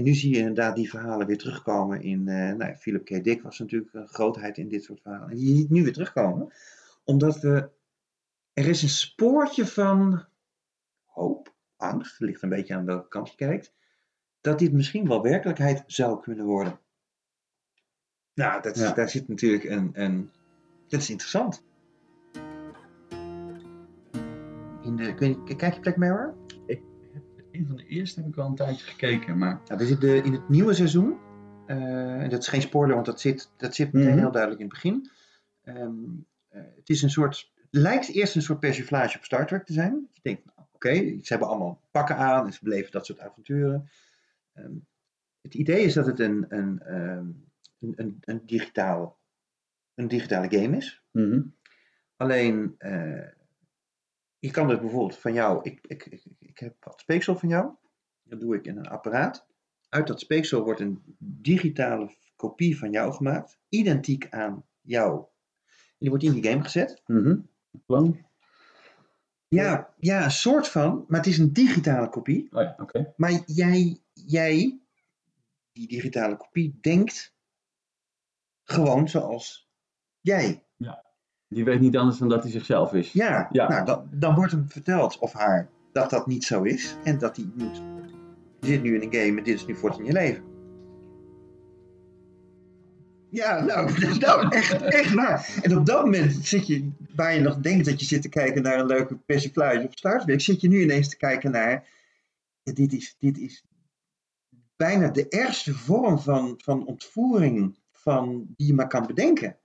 En 0.00 0.06
nu 0.06 0.14
zie 0.14 0.30
je 0.32 0.38
inderdaad 0.38 0.76
die 0.76 0.90
verhalen 0.90 1.26
weer 1.26 1.38
terugkomen 1.38 2.02
in, 2.02 2.28
eh 2.28 2.52
nou, 2.54 2.74
Philip 2.76 3.04
K. 3.04 3.24
Dick 3.24 3.42
was 3.42 3.58
natuurlijk 3.58 3.94
een 3.94 4.08
grootheid 4.08 4.58
in 4.58 4.68
dit 4.68 4.84
soort 4.84 5.00
verhalen. 5.00 5.30
En 5.30 5.38
je 5.38 5.56
ziet 5.56 5.70
nu 5.70 5.82
weer 5.82 5.92
terugkomen, 5.92 6.52
omdat 7.04 7.40
we, 7.40 7.70
er 8.52 8.66
is 8.66 8.82
een 8.82 8.88
spoortje 8.88 9.66
van 9.66 10.24
hoop, 11.04 11.54
angst, 11.76 12.18
het 12.18 12.28
ligt 12.28 12.42
een 12.42 12.48
beetje 12.48 12.74
aan 12.74 12.84
welke 12.84 13.08
kant 13.08 13.28
je 13.30 13.36
kijkt, 13.36 13.74
dat 14.40 14.58
dit 14.58 14.72
misschien 14.72 15.08
wel 15.08 15.22
werkelijkheid 15.22 15.82
zou 15.86 16.20
kunnen 16.20 16.44
worden. 16.44 16.78
Nou, 18.34 18.62
dat 18.62 18.76
is, 18.76 18.82
Ja. 18.82 18.92
daar 18.92 19.08
zit 19.08 19.28
natuurlijk 19.28 19.64
een, 19.64 19.90
een, 19.92 20.30
dat 20.88 21.00
is 21.00 21.10
interessant. 21.10 21.64
In 24.82 24.96
de, 24.96 25.14
kijk 25.56 25.74
je 25.74 25.80
Black 25.80 25.96
Mirror? 25.96 26.39
Een 27.60 27.66
van 27.66 27.76
de 27.76 27.86
eerste 27.86 28.20
heb 28.20 28.28
ik 28.28 28.36
al 28.36 28.46
een 28.46 28.54
tijdje 28.54 28.86
gekeken, 28.86 29.38
maar 29.38 29.60
Nou, 29.66 29.78
we 29.78 29.86
zitten 29.86 30.24
in 30.24 30.32
het 30.32 30.48
nieuwe 30.48 30.74
seizoen. 30.74 31.18
Eh, 31.66 32.22
en 32.22 32.30
dat 32.30 32.42
is 32.42 32.48
geen 32.48 32.62
spoiler, 32.62 32.94
want 32.94 33.06
dat 33.06 33.20
zit, 33.20 33.50
dat 33.56 33.74
zit 33.74 33.92
meteen 33.92 34.10
Mhm. 34.10 34.18
heel 34.18 34.30
duidelijk 34.30 34.60
in 34.62 34.66
het 34.66 34.74
begin. 34.74 35.10
Ehm, 35.62 35.94
eh, 36.48 36.62
het 36.76 36.88
is 36.88 37.02
een 37.02 37.10
soort, 37.10 37.52
lijkt 37.70 38.08
eerst 38.08 38.36
een 38.36 38.42
soort 38.42 38.60
persiflage 38.60 39.16
op 39.16 39.24
Star 39.24 39.46
Trek 39.46 39.64
te 39.66 39.72
zijn. 39.72 40.08
Je 40.12 40.20
denkt, 40.22 40.44
nou, 40.44 40.68
oké, 40.72 40.94
ze 40.94 41.26
hebben 41.26 41.48
allemaal 41.48 41.80
pakken 41.90 42.16
aan 42.16 42.46
en 42.46 42.52
ze 42.52 42.58
beleven 42.62 42.90
dat 42.92 43.06
soort 43.06 43.20
avonturen. 43.20 43.88
Ehm, 44.52 44.72
het 45.40 45.54
idee 45.54 45.84
is 45.84 45.94
dat 45.94 46.06
het 46.06 46.20
een, 46.20 46.46
een, 46.48 46.80
ehm, 46.82 47.26
een, 47.78 47.92
een, 47.96 48.18
een, 48.20 48.42
digitaal, 48.46 49.18
een 49.94 50.08
digitale 50.08 50.58
game 50.58 50.76
is. 50.76 51.02
Mhm. 51.10 51.40
Alleen, 52.16 52.74
eh, 52.78 53.38
je 54.40 54.50
kan 54.50 54.68
dus 54.68 54.78
bijvoorbeeld 54.80 55.18
van 55.18 55.32
jou, 55.32 55.60
ik, 55.62 55.78
ik, 55.86 56.06
ik, 56.06 56.24
ik 56.38 56.58
heb 56.58 56.84
wat 56.84 57.00
speeksel 57.00 57.36
van 57.36 57.48
jou. 57.48 57.74
Dat 58.22 58.40
doe 58.40 58.56
ik 58.56 58.66
in 58.66 58.76
een 58.76 58.88
apparaat. 58.88 59.46
Uit 59.88 60.06
dat 60.06 60.20
speeksel 60.20 60.64
wordt 60.64 60.80
een 60.80 61.16
digitale 61.18 62.14
kopie 62.36 62.78
van 62.78 62.90
jou 62.90 63.12
gemaakt, 63.12 63.58
identiek 63.68 64.26
aan 64.30 64.64
jou. 64.80 65.18
En 65.68 65.96
die 65.98 66.08
wordt 66.08 66.24
in 66.24 66.32
die 66.32 66.50
game 66.50 66.62
gezet. 66.62 67.02
Mhm. 67.06 67.38
Kloon? 67.86 68.26
Ja, 69.48 69.94
ja, 69.98 70.24
een 70.24 70.30
soort 70.30 70.68
van, 70.68 71.04
maar 71.08 71.18
het 71.18 71.28
is 71.28 71.38
een 71.38 71.52
digitale 71.52 72.08
kopie. 72.08 72.48
Oh 72.52 72.62
ja, 72.62 72.74
oké. 72.78 73.12
Maar 73.16 73.42
jij, 73.46 74.00
jij, 74.12 74.80
die 75.72 75.88
digitale 75.88 76.36
kopie, 76.36 76.78
denkt 76.80 77.34
gewoon 78.62 79.08
zoals 79.08 79.70
jij. 80.20 80.64
Die 81.50 81.64
weet 81.64 81.80
niet 81.80 81.96
anders 81.96 82.18
dan 82.18 82.28
dat 82.28 82.42
hij 82.42 82.52
zichzelf 82.52 82.92
is. 82.92 83.12
Ja, 83.12 83.48
Ja. 83.52 83.68
Nou, 83.68 83.84
dan, 83.84 84.08
dan 84.10 84.34
wordt 84.34 84.52
hem 84.52 84.68
verteld 84.68 85.18
of 85.18 85.32
haar 85.32 85.68
dat 85.92 86.10
dat 86.10 86.26
niet 86.26 86.44
zo 86.44 86.62
is. 86.62 86.96
En 87.04 87.18
dat 87.18 87.36
hij 87.36 87.50
moet. 87.54 87.82
Je 88.60 88.66
zit 88.66 88.82
nu 88.82 88.94
in 88.94 89.02
een 89.02 89.20
game 89.20 89.38
en 89.38 89.44
dit 89.44 89.54
is 89.54 89.66
nu 89.66 89.76
voort 89.76 89.98
in 89.98 90.04
je 90.04 90.12
leven. 90.12 90.42
Ja, 93.30 93.64
nou, 93.64 93.90
nou 94.18 94.48
echt, 94.48 94.82
echt 94.82 95.14
waar. 95.14 95.58
En 95.62 95.78
op 95.78 95.86
dat 95.86 96.04
moment 96.04 96.32
zit 96.46 96.66
je, 96.66 96.90
waar 97.14 97.34
je 97.34 97.40
nog 97.40 97.56
denkt 97.56 97.84
dat 97.84 98.00
je 98.00 98.06
zit 98.06 98.22
te 98.22 98.28
kijken 98.28 98.62
naar 98.62 98.78
een 98.78 98.86
leuke 98.86 99.16
persiflage 99.16 99.86
of 99.86 99.92
Star 99.92 100.20
Trek, 100.20 100.40
zit 100.40 100.60
je 100.60 100.68
nu 100.68 100.82
ineens 100.82 101.08
te 101.08 101.16
kijken 101.16 101.50
naar, 101.50 101.88
dit 102.62 102.92
is, 102.92 103.16
dit 103.18 103.38
is 103.38 103.64
bijna 104.76 105.08
de 105.08 105.28
ergste 105.28 105.74
vorm 105.74 106.18
van, 106.18 106.54
van 106.56 106.86
ontvoering 106.86 107.78
van, 107.92 108.46
die 108.56 108.66
je 108.66 108.74
maar 108.74 108.88
kan 108.88 109.06
bedenken. 109.06 109.56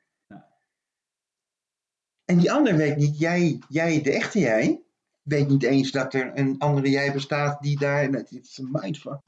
En 2.25 2.37
die 2.37 2.51
ander 2.51 2.75
weet 2.75 2.97
niet, 2.97 3.19
jij, 3.19 3.59
jij, 3.69 4.01
de 4.01 4.11
echte 4.11 4.39
jij, 4.39 4.83
weet 5.21 5.47
niet 5.47 5.63
eens 5.63 5.91
dat 5.91 6.13
er 6.13 6.37
een 6.37 6.59
andere 6.59 6.89
jij 6.89 7.13
bestaat 7.13 7.61
die 7.61 7.79
daar, 7.79 8.03
het 8.03 8.31
is 8.31 8.57
een 8.57 8.69
mindfuck. 8.71 9.19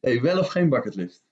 Hey, 0.00 0.20
wel 0.20 0.38
of 0.38 0.48
geen 0.48 0.68
bucketlist? 0.68 1.22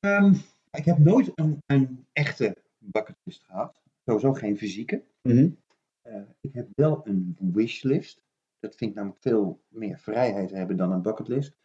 Ehm, 0.00 0.34
ik 0.70 0.84
heb 0.84 0.98
nooit 0.98 1.30
een, 1.34 1.62
een 1.66 2.06
echte 2.12 2.56
bucketlist 2.78 3.44
gehad. 3.44 3.80
Sowieso 4.04 4.32
geen 4.32 4.58
fysieke. 4.58 5.04
Mhm. 5.22 5.50
Eh, 6.02 6.22
ik 6.40 6.54
heb 6.54 6.68
wel 6.74 7.00
een 7.06 7.36
wishlist. 7.40 8.22
Dat 8.58 8.74
vind 8.74 8.90
ik 8.90 8.96
namelijk 8.96 9.22
veel 9.22 9.62
meer 9.68 9.98
vrijheid 9.98 10.50
hebben 10.50 10.76
dan 10.76 10.92
een 10.92 11.02
bucketlist. 11.02 11.56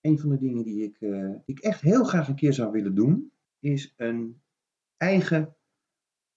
Een 0.00 0.18
van 0.18 0.28
de 0.28 0.38
dingen 0.38 0.64
die 0.64 0.82
ik, 0.82 1.00
eh, 1.00 1.30
die 1.44 1.56
ik 1.56 1.58
echt 1.58 1.80
heel 1.80 2.04
graag 2.04 2.28
een 2.28 2.34
keer 2.34 2.52
zou 2.52 2.72
willen 2.72 2.94
doen, 2.94 3.32
is 3.58 3.94
een 3.96 4.42
eigen, 4.96 5.56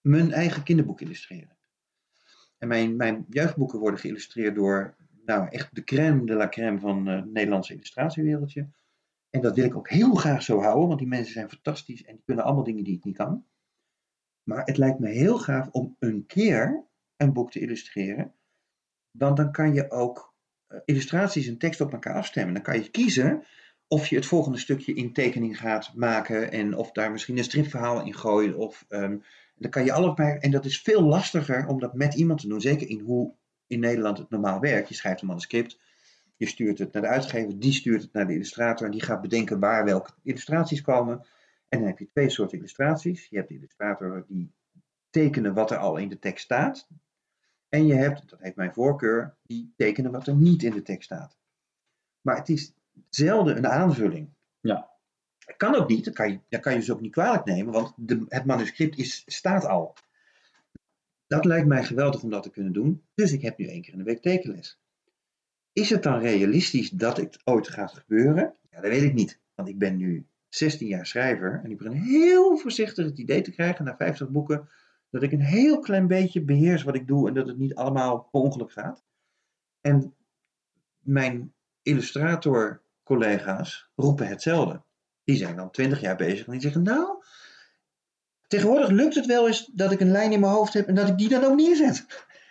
mijn 0.02 0.32
eigen 0.32 0.64
kinderboek 0.64 1.02
illustreren. 1.02 1.58
En 2.58 2.68
mijn, 2.68 2.96
mijn 2.96 3.26
jeugdboeken 3.30 3.80
worden 3.80 4.00
geïllustreerd 4.00 4.56
door 4.56 4.96
nou, 5.26 5.48
echt 5.50 5.76
de 5.76 5.84
crème 5.84 6.26
de 6.26 6.34
la 6.34 6.50
crème 6.50 6.80
van 6.80 7.08
eh, 7.08 7.16
het 7.16 7.32
Nederlandse 7.32 7.74
illustratiewereldje. 7.74 8.70
En 9.30 9.42
dat 9.42 9.56
wil 9.56 9.66
ik 9.66 9.76
ook 9.76 9.90
heel 9.90 10.16
graag 10.16 10.44
zo 10.44 10.60
houden, 10.60 10.88
want 10.88 11.00
die 11.00 11.08
mensen 11.08 11.34
zijn 11.34 11.50
fantastisch 11.50 12.04
en 12.04 12.16
die 12.16 12.24
kunnen 12.26 12.44
allemaal 12.44 12.64
dingen 12.64 12.84
die 12.84 12.98
ik 12.98 13.04
niet 13.04 13.18
kan. 13.18 13.46
Maar 14.44 14.66
het 14.66 14.78
lijkt 14.78 15.00
me 15.00 15.10
heel 15.10 15.38
gaaf 15.38 15.70
om 15.72 15.96
een 16.00 16.26
keer 16.26 16.86
een 17.16 17.34
boek 17.34 17.52
te 17.52 17.60
illustreren. 17.60 18.34
Want 19.12 19.38
dan 19.38 19.52
kan 19.52 19.74
je 19.74 19.92
ook 19.92 20.36
eh, 20.68 20.80
illustraties 20.86 21.48
en 21.48 21.58
tekst 21.58 21.82
op 21.82 21.94
elkaar 21.94 22.16
afstemmen. 22.16 22.54
Dan 22.54 22.64
kan 22.64 22.76
je 22.76 22.90
kiezen 22.90 23.44
of 23.88 24.08
je 24.08 24.16
het 24.16 24.26
volgende 24.26 24.58
stukje 24.58 24.94
in 24.94 25.14
tekening 25.14 25.60
gaat 25.60 25.94
maken 25.96 26.52
en 26.52 26.76
of 26.76 26.92
daar 26.92 27.12
misschien 27.12 27.38
een 27.38 27.44
stripverhaal 27.44 28.06
in 28.06 28.14
gooit. 28.14 28.56
Of, 28.56 28.86
ehm, 28.90 29.18
dan 29.56 29.72
kan 29.72 29.86
je 29.86 29.92
allebei, 29.92 30.38
en 30.38 30.52
dat 30.52 30.66
is 30.66 30.82
veel 30.82 31.02
lastiger 31.02 31.68
om 31.68 31.80
dat 31.80 31.94
met 31.94 32.14
iemand 32.14 32.40
te 32.40 32.48
doen. 32.48 32.62
Zeker 32.62 32.90
in 32.90 33.00
hoe 33.00 33.34
in 33.68 33.80
Nederland 33.80 34.18
het 34.18 34.30
normaal 34.30 34.60
werkt. 34.60 34.90
Je 34.90 34.96
schrijft 34.96 35.22
een 35.22 35.28
manuscript, 35.28 35.80
je 36.36 36.46
stuurt 36.46 36.80
het 36.80 36.94
naar 36.94 37.02
de 37.02 37.08
uitgever, 37.08 37.60
die 37.60 37.74
stuurt 37.74 38.02
het 38.02 38.14
naar 38.14 38.28
de 38.28 38.34
illustrator 38.34 38.86
en 38.86 38.92
die 38.92 39.04
gaat 39.04 39.22
bedenken 39.22 39.60
waar 39.60 39.86
welke 39.86 40.12
illustraties 40.24 40.82
komen. 40.82 41.26
En 41.70 41.80
dan 41.80 41.88
heb 41.88 42.00
je 42.00 42.08
twee 42.08 42.30
soorten 42.30 42.58
illustraties. 42.58 43.28
Je 43.30 43.36
hebt 43.36 43.50
de 43.50 43.56
illustrator 43.56 44.26
die 44.28 44.52
tekenen 45.10 45.54
wat 45.54 45.72
er 45.72 45.78
al 45.78 45.98
in 45.98 46.10
de 46.10 46.20
tekst 46.20 46.44
staat. 46.44 46.88
En 47.70 47.86
je 47.86 47.94
hebt, 47.94 48.30
dat 48.30 48.40
heeft 48.40 48.56
mijn 48.56 48.74
voorkeur, 48.74 49.36
die 49.44 49.74
tekenen 49.76 50.12
wat 50.12 50.28
er 50.28 50.36
niet 50.36 50.64
in 50.64 50.72
de 50.72 50.82
tekst 50.82 51.04
staat. 51.04 51.38
Maar 52.22 52.36
het 52.38 52.50
is 52.50 52.74
zelden 53.10 53.58
een 53.58 53.68
aanvulling. 53.68 54.30
Ja. 54.60 54.90
Kan 55.58 55.76
ook 55.76 55.90
niet, 55.90 56.06
dat 56.06 56.14
kan 56.14 56.32
je, 56.32 56.40
dat 56.50 56.62
kan 56.62 56.74
je 56.74 56.80
dus 56.80 56.92
ook 56.92 57.02
niet 57.02 57.12
kwalijk 57.12 57.46
nemen, 57.46 57.74
want 57.74 57.94
de, 57.96 58.26
het 58.28 58.46
manuscript 58.46 58.98
is, 58.98 59.24
staat 59.26 59.66
al. 59.66 59.96
Dat 61.28 61.46
lijkt 61.46 61.68
mij 61.68 61.84
geweldig 61.84 62.24
om 62.24 62.30
dat 62.30 62.44
te 62.44 62.50
kunnen 62.50 62.74
doen. 62.74 63.04
Dus 63.14 63.32
ik 63.32 63.42
heb 63.42 63.58
nu 63.58 63.68
één 63.68 63.82
keer 63.82 63.92
in 63.92 64.00
de 64.00 64.06
week 64.06 64.22
tekenles. 64.22 64.80
Is 65.74 65.90
het 65.90 66.04
dan 66.04 66.20
realistisch 66.20 66.90
dat 66.90 67.18
het 67.18 67.40
ooit 67.44 67.68
gaat 67.68 67.94
gebeuren? 67.94 68.56
Ja, 68.70 68.82
dat 68.82 68.92
weet 68.92 69.04
ik 69.04 69.14
niet. 69.14 69.40
Want 69.56 69.70
ik 69.70 69.78
ben 69.78 69.98
nu 69.98 70.28
16 70.50 70.88
jaar 70.88 71.06
schrijver 71.06 71.62
en 71.64 71.72
ik 71.72 71.78
begin 71.78 71.94
heel 71.94 72.58
voorzichtig 72.58 73.06
het 73.06 73.18
idee 73.18 73.42
te 73.42 73.52
krijgen 73.52 73.86
na 73.86 73.96
50 73.96 74.30
boeken 74.30 74.70
dat 75.10 75.24
ik 75.24 75.32
een 75.32 75.42
heel 75.42 75.80
klein 75.80 76.08
beetje 76.08 76.42
beheers 76.42 76.84
wat 76.84 76.96
ik 76.96 77.08
doe 77.08 77.28
en 77.28 77.34
dat 77.34 77.48
het 77.48 77.58
niet 77.58 77.76
allemaal 77.76 78.28
per 78.32 78.42
ongeluk 78.42 78.72
gaat. 78.72 79.04
En 79.82 80.16
mijn 81.00 81.54
illustrator 81.82 82.82
collega's 83.08 83.90
roepen 83.96 84.28
hetzelfde. 84.28 84.82
Die 85.24 85.36
zijn 85.36 85.56
dan 85.56 85.72
20 85.72 86.02
jaar 86.02 86.16
bezig 86.16 86.46
en 86.46 86.52
die 86.52 86.62
zeggen 86.62 86.84
nou, 86.84 87.24
tegenwoordig 88.48 88.90
lukt 88.90 89.16
het 89.16 89.26
wel 89.26 89.48
eens 89.48 89.70
dat 89.74 89.92
ik 89.92 90.00
een 90.00 90.12
lijn 90.12 90.32
in 90.32 90.40
mijn 90.40 90.52
hoofd 90.52 90.74
heb 90.74 90.88
en 90.88 90.96
dat 90.96 91.08
ik 91.08 91.18
die 91.18 91.30
dan 91.30 91.44
ook 91.44 91.56
neerzet. 91.56 92.06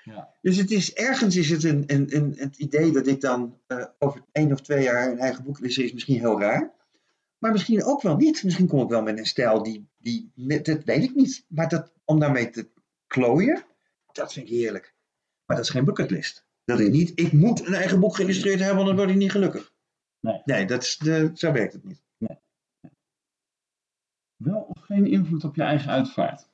Ja. 0.04 0.28
Dus 0.42 0.56
het 0.56 0.70
is, 0.70 0.94
ergens 0.94 1.36
is 1.36 1.50
het 1.50 1.64
een, 1.64 1.84
een, 1.86 2.16
een, 2.16 2.34
het 2.36 2.56
idee 2.56 2.92
dat 2.92 3.06
ik 3.06 3.20
dan 3.20 3.58
eh, 3.66 3.84
over 3.98 4.22
één 4.32 4.52
of 4.52 4.60
twee 4.60 4.82
jaar 4.82 5.10
een 5.10 5.18
eigen 5.18 5.44
boek 5.44 5.58
illustreer 5.58 5.86
is 5.86 5.92
misschien 5.92 6.18
heel 6.18 6.40
raar. 6.40 6.74
Maar 7.38 7.52
misschien 7.52 7.84
ook 7.84 8.02
wel 8.02 8.16
niet. 8.16 8.44
Misschien 8.44 8.66
kom 8.66 8.82
ik 8.82 8.88
wel 8.88 9.02
met 9.02 9.18
een 9.18 9.26
stijl 9.26 9.62
die, 9.62 9.88
die 9.98 10.32
dat 10.62 10.84
weet 10.84 11.02
ik 11.02 11.14
niet. 11.14 11.44
Maar 11.48 11.68
dat, 11.68 11.92
om 12.04 12.20
daarmee 12.20 12.50
te 12.50 12.68
klooien, 13.06 13.64
dat 14.12 14.32
vind 14.32 14.48
ik 14.48 14.54
heerlijk. 14.54 14.94
Maar 15.46 15.56
dat 15.56 15.66
is 15.66 15.72
geen 15.72 15.84
bucketlist. 15.84 16.46
Dat 16.64 16.80
is 16.80 16.88
niet, 16.88 17.12
ik 17.14 17.32
moet 17.32 17.66
een 17.66 17.74
eigen 17.74 18.00
boek 18.00 18.14
geïllustreerd 18.16 18.58
hebben, 18.58 18.76
want 18.76 18.88
dan 18.88 18.96
word 18.96 19.10
ik 19.10 19.16
niet 19.16 19.30
gelukkig. 19.30 19.72
Nee. 20.26 20.42
Nee, 20.44 20.66
dat 20.66 20.82
is 20.82 20.96
de, 20.96 21.30
zo 21.34 21.52
werkt 21.52 21.72
het 21.72 21.84
niet. 21.84 22.04
Wel 24.36 24.60
of 24.60 24.82
geen 24.82 25.06
invloed 25.06 25.44
op 25.44 25.54
je 25.56 25.62
eigen 25.62 25.90
uitvaart? 25.90 26.48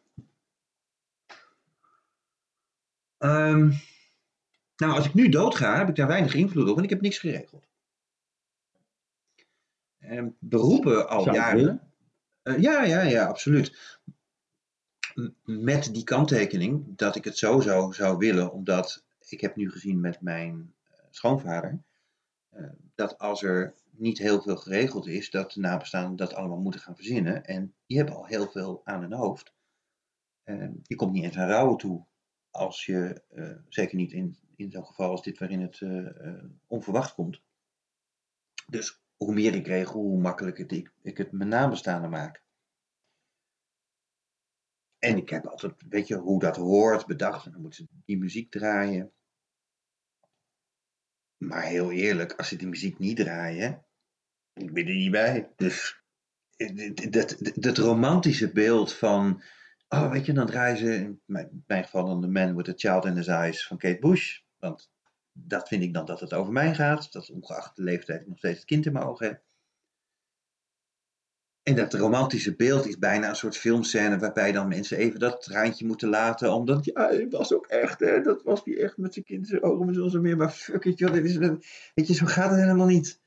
Ehm, 3.19 3.73
nou, 4.77 4.93
als 4.93 5.07
ik 5.07 5.15
nu 5.15 5.29
doodga, 5.29 5.79
heb 5.79 5.89
ik 5.89 5.95
daar 5.95 6.07
weinig 6.07 6.35
invloed 6.35 6.69
op, 6.69 6.73
want 6.75 6.85
ik 6.85 6.91
heb 6.91 7.01
niks 7.01 7.19
geregeld. 7.19 7.69
Ehm, 9.99 10.29
beroepen 10.39 11.09
al 11.09 11.23
Zou 11.23 11.37
jaren. 11.37 11.93
Eh, 12.43 12.59
ja, 12.59 12.85
ja, 12.85 13.03
ja, 13.03 13.27
absoluut. 13.27 13.99
Met 15.45 15.95
die 15.95 16.05
kanttekening 16.05 16.97
dat 16.97 17.17
ik 17.17 17.25
het 17.25 17.39
sowieso 17.39 17.93
zou 17.93 18.19
willen, 18.19 18.53
omdat 18.53 19.05
ik 19.29 19.41
heb 19.41 19.57
nu 19.57 19.71
gezien 19.71 20.01
met 20.01 20.21
mijn 20.21 20.75
eh, 20.91 20.99
schoonvader, 21.11 21.83
dat 22.95 23.19
als 23.19 23.43
er 23.43 23.75
niet 23.91 24.19
heel 24.19 24.43
veel 24.43 24.57
geregeld 24.57 25.07
is, 25.07 25.31
dat 25.31 25.53
de 25.53 25.61
nabestaanden 25.61 26.17
dat 26.17 26.35
allemaal 26.35 26.61
moeten 26.61 26.81
gaan 26.81 26.97
verzinnen. 26.97 27.45
En 27.45 27.75
die 27.87 27.97
hebben 27.97 28.17
al 28.17 28.27
heel 28.27 28.51
veel 28.51 28.81
aan 28.85 29.01
hun 29.01 29.13
hoofd. 29.13 29.55
Eh, 30.43 30.69
je 30.83 30.95
komt 30.95 31.13
niet 31.13 31.25
eens 31.25 31.39
aan 31.39 31.49
rouwen 31.49 31.77
toe 31.77 32.07
als 32.51 32.85
je, 32.85 33.23
eh, 33.29 33.57
zeker 33.69 33.97
niet 33.97 34.13
in, 34.13 34.37
in 34.57 34.71
zo'n 34.71 34.87
geval 34.87 35.11
als 35.11 35.23
dit 35.23 35.39
waarin 35.39 35.61
het 35.61 35.81
eh, 35.81 36.27
eh, 36.27 36.45
onverwacht 36.67 37.15
komt. 37.15 37.43
Dus 38.67 39.03
hoe 39.17 39.35
meer 39.35 39.55
ik 39.55 39.67
regel, 39.67 40.01
hoe 40.01 40.21
makkelijker 40.21 40.73
ik, 40.73 40.93
ik 41.03 41.19
het 41.19 41.33
mijn 41.33 41.49
nabestaanden 41.49 42.11
maak. 42.11 42.43
En 44.99 45.17
ik 45.17 45.29
heb 45.29 45.47
altijd, 45.47 45.75
weet 45.89 46.09
je, 46.09 46.17
hoe 46.17 46.41
dat 46.41 46.57
hoort 46.57 47.07
bedacht. 47.07 47.47
En 47.47 47.53
dan 47.53 47.61
moeten 47.61 47.85
ze 47.85 48.03
die 48.05 48.19
muziek 48.19 48.51
draaien. 48.51 49.13
Maar 51.43 51.63
heel 51.63 51.91
eerlijk, 51.93 52.33
als 52.33 52.49
ze 52.49 52.57
die 52.57 52.69
muziek 52.69 52.99
niet 52.99 53.17
draaien, 53.17 53.85
ik 54.53 54.73
ben 54.73 54.87
er 54.87 54.95
niet 54.95 55.11
bij. 55.11 55.53
Dus 55.57 56.03
eh, 56.57 56.95
dat, 57.11 57.37
dat, 57.55 57.79
romantische 57.79 58.53
beeld 58.53 58.93
van, 58.93 59.43
oh 59.89 60.11
weet 60.11 60.27
je, 60.27 60.33
dan 60.33 60.47
draaien 60.47 60.77
ze, 60.77 60.95
in 60.95 61.21
mijn, 61.27 61.85
geval 61.85 62.05
dan 62.05 62.21
The 62.21 62.29
Man 62.29 62.57
with 62.57 62.65
the 62.65 62.75
Child 62.77 63.05
in 63.05 63.17
His 63.17 63.27
Eyes 63.27 63.67
van 63.67 63.79
Kate 63.79 63.99
Bush. 63.99 64.41
Want 64.59 64.91
dat 65.33 65.69
vind 65.69 65.83
ik 65.83 65.95
dan 65.95 66.07
dat 66.07 66.21
het 66.21 66.33
over 66.33 66.53
mij 66.53 66.75
gaat. 66.75 67.13
Dat 67.13 67.31
ongeacht 67.31 67.77
de 67.77 67.83
leeftijd 67.83 68.27
nog 68.27 68.39
steeds 68.39 68.57
het 68.57 68.67
kind 68.67 68.87
in 68.87 68.93
mijn 68.93 69.05
ogen 69.05 69.27
heb. 69.27 69.43
En 71.63 71.75
dat 71.75 71.95
romantische 71.95 72.57
beeld 72.57 72.87
is 72.87 72.99
bijna 72.99 73.29
een 73.29 73.37
soort 73.37 73.57
filmscène 73.57 74.19
waarbij 74.19 74.53
dan 74.53 74.69
mensen 74.69 74.97
even 74.97 75.21
dat 75.21 75.43
traantje 75.43 75.87
moeten 75.87 76.09
laten. 76.09 76.55
Omdat, 76.55 76.85
ja, 76.85 77.09
het 77.11 77.33
was 77.33 77.53
ook 77.55 77.67
echt, 77.67 78.01
hè, 78.01 78.21
dat 78.21 78.43
was 78.43 78.65
die 78.65 78.83
echt 78.83 78.97
met 78.97 79.13
zijn 79.13 79.25
kind 79.25 79.63
ogen 79.63 79.87
met 79.87 80.13
zo 80.13 80.21
meer. 80.21 80.37
Maar 80.37 80.51
fuck 80.51 80.85
it, 80.85 80.99
joh, 80.99 81.13
dit 81.13 81.25
is, 81.25 81.37
een- 81.37 81.63
weet 81.95 82.07
je, 82.07 82.15
zo 82.15 82.27
gaat 82.27 82.51
het 82.51 82.61
helemaal 82.61 82.87
niet. 82.87 83.21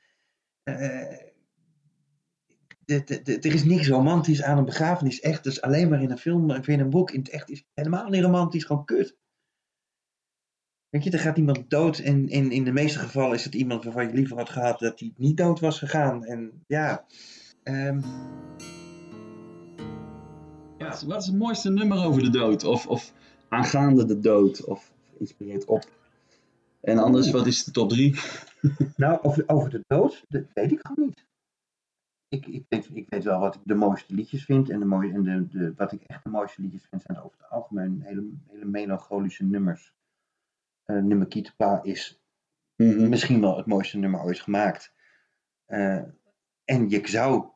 Eh, 0.63 1.23
er 2.85 3.45
is 3.53 3.63
niks 3.63 3.87
romantisch 3.87 4.43
aan 4.43 4.57
een 4.57 4.65
begrafenis. 4.65 5.19
Echt, 5.19 5.43
dus 5.43 5.61
alleen 5.61 5.89
maar 5.89 6.01
in 6.01 6.11
een 6.11 6.17
film 6.17 6.51
of 6.51 6.67
in 6.67 6.79
een 6.79 6.89
boek. 6.89 7.11
In 7.11 7.19
het 7.19 7.29
echt 7.29 7.49
is 7.49 7.63
helemaal 7.73 8.09
niet 8.09 8.23
romantisch, 8.23 8.63
gewoon 8.63 8.85
kut. 8.85 9.17
Weet 10.89 11.03
je, 11.03 11.11
er 11.11 11.19
gaat 11.19 11.37
iemand 11.37 11.69
dood 11.69 11.99
en 11.99 12.27
in, 12.27 12.51
in 12.51 12.63
de 12.63 12.71
meeste 12.71 12.99
gevallen 12.99 13.35
is 13.35 13.43
het 13.43 13.55
iemand 13.55 13.83
waarvan 13.83 14.07
je 14.07 14.13
liever 14.13 14.37
had 14.37 14.49
gehad 14.49 14.79
dat 14.79 14.99
hij 14.99 15.13
niet 15.17 15.37
dood 15.37 15.59
was 15.59 15.79
gegaan. 15.79 16.25
En 16.25 16.63
ja, 16.67 17.05
ehm, 17.65 18.01
Wat 20.77 20.93
is, 20.93 21.03
wat 21.03 21.21
is 21.21 21.27
het 21.27 21.35
mooiste 21.35 21.69
nummer 21.69 22.05
over 22.05 22.23
de 22.23 22.29
dood? 22.29 22.63
Of, 22.63 22.87
of 22.87 23.13
aangaande 23.49 24.05
de 24.05 24.19
dood? 24.19 24.63
Of 24.63 24.91
inspireert 25.17 25.65
op? 25.65 25.83
En 26.81 26.97
anders, 26.97 27.31
wat 27.31 27.47
is 27.47 27.63
de 27.63 27.71
top 27.71 27.89
3? 27.89 28.19
nou, 28.95 29.19
over, 29.21 29.43
over 29.47 29.69
de 29.69 29.83
dood, 29.87 30.25
dat 30.27 30.43
weet 30.53 30.71
ik 30.71 30.79
gewoon 30.81 31.07
niet. 31.07 31.25
Ik, 32.27 32.45
ik, 32.47 32.65
weet, 32.69 32.89
ik 32.93 33.09
weet 33.09 33.23
wel 33.23 33.39
wat 33.39 33.55
ik 33.55 33.61
de 33.63 33.75
mooiste 33.75 34.13
liedjes 34.13 34.45
vind. 34.45 34.69
En, 34.69 34.79
de 34.79 34.85
mooie, 34.85 35.13
en 35.13 35.23
de, 35.23 35.47
de, 35.47 35.73
wat 35.75 35.91
ik 35.91 36.01
echt 36.01 36.23
de 36.23 36.29
mooiste 36.29 36.61
liedjes 36.61 36.85
vind, 36.89 37.01
zijn 37.01 37.17
over 37.17 37.37
het 37.37 37.49
algemeen 37.49 38.01
hele, 38.01 38.29
hele 38.47 38.65
melancholische 38.65 39.43
nummers. 39.43 39.93
Eh 40.83 41.01
nummer 41.01 41.27
Kietepa 41.27 41.83
is 41.83 42.21
misschien 42.75 43.41
wel 43.41 43.57
het 43.57 43.65
mooiste 43.65 43.97
nummer 43.97 44.21
ooit 44.21 44.39
gemaakt. 44.39 44.93
Eh, 45.65 46.01
en 46.65 46.89
je 46.89 47.07
zou 47.07 47.49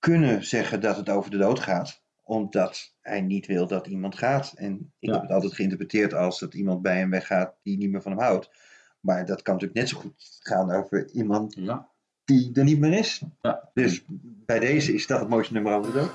kunnen 0.00 0.44
zeggen 0.44 0.80
dat 0.80 0.96
het 0.96 1.08
over 1.08 1.30
de 1.30 1.36
dood 1.36 1.58
gaat, 1.60 2.02
omdat 2.22 2.94
hij 3.00 3.20
niet 3.20 3.46
wil 3.46 3.66
dat 3.66 3.86
iemand 3.86 4.18
gaat. 4.18 4.52
En 4.56 4.74
ik 4.98 5.08
Ja. 5.08 5.12
heb 5.12 5.22
het 5.22 5.30
altijd 5.30 5.52
geïnterpreteerd 5.54 6.14
als 6.14 6.38
dat 6.38 6.54
iemand 6.54 6.82
bij 6.82 6.98
hem 6.98 7.10
weggaat 7.10 7.54
die 7.62 7.76
niet 7.78 7.90
meer 7.90 8.02
van 8.02 8.12
hem 8.12 8.20
houdt. 8.20 8.50
Maar 9.00 9.26
dat 9.26 9.42
kan 9.42 9.54
natuurlijk 9.54 9.80
net 9.80 9.88
zo 9.88 9.98
goed 9.98 10.38
gaan 10.42 10.70
over 10.70 11.10
iemand 11.10 11.54
Ja. 11.54 11.88
die 12.24 12.50
er 12.52 12.64
niet 12.64 12.78
meer 12.78 12.92
is. 12.98 13.22
Ja. 13.40 13.70
Dus 13.74 14.04
bij 14.46 14.58
deze 14.58 14.94
is 14.94 15.06
dat 15.06 15.20
het 15.20 15.28
mooiste 15.28 15.52
nummer 15.52 15.72
over 15.72 15.92
de 15.92 15.98
dood. 15.98 16.10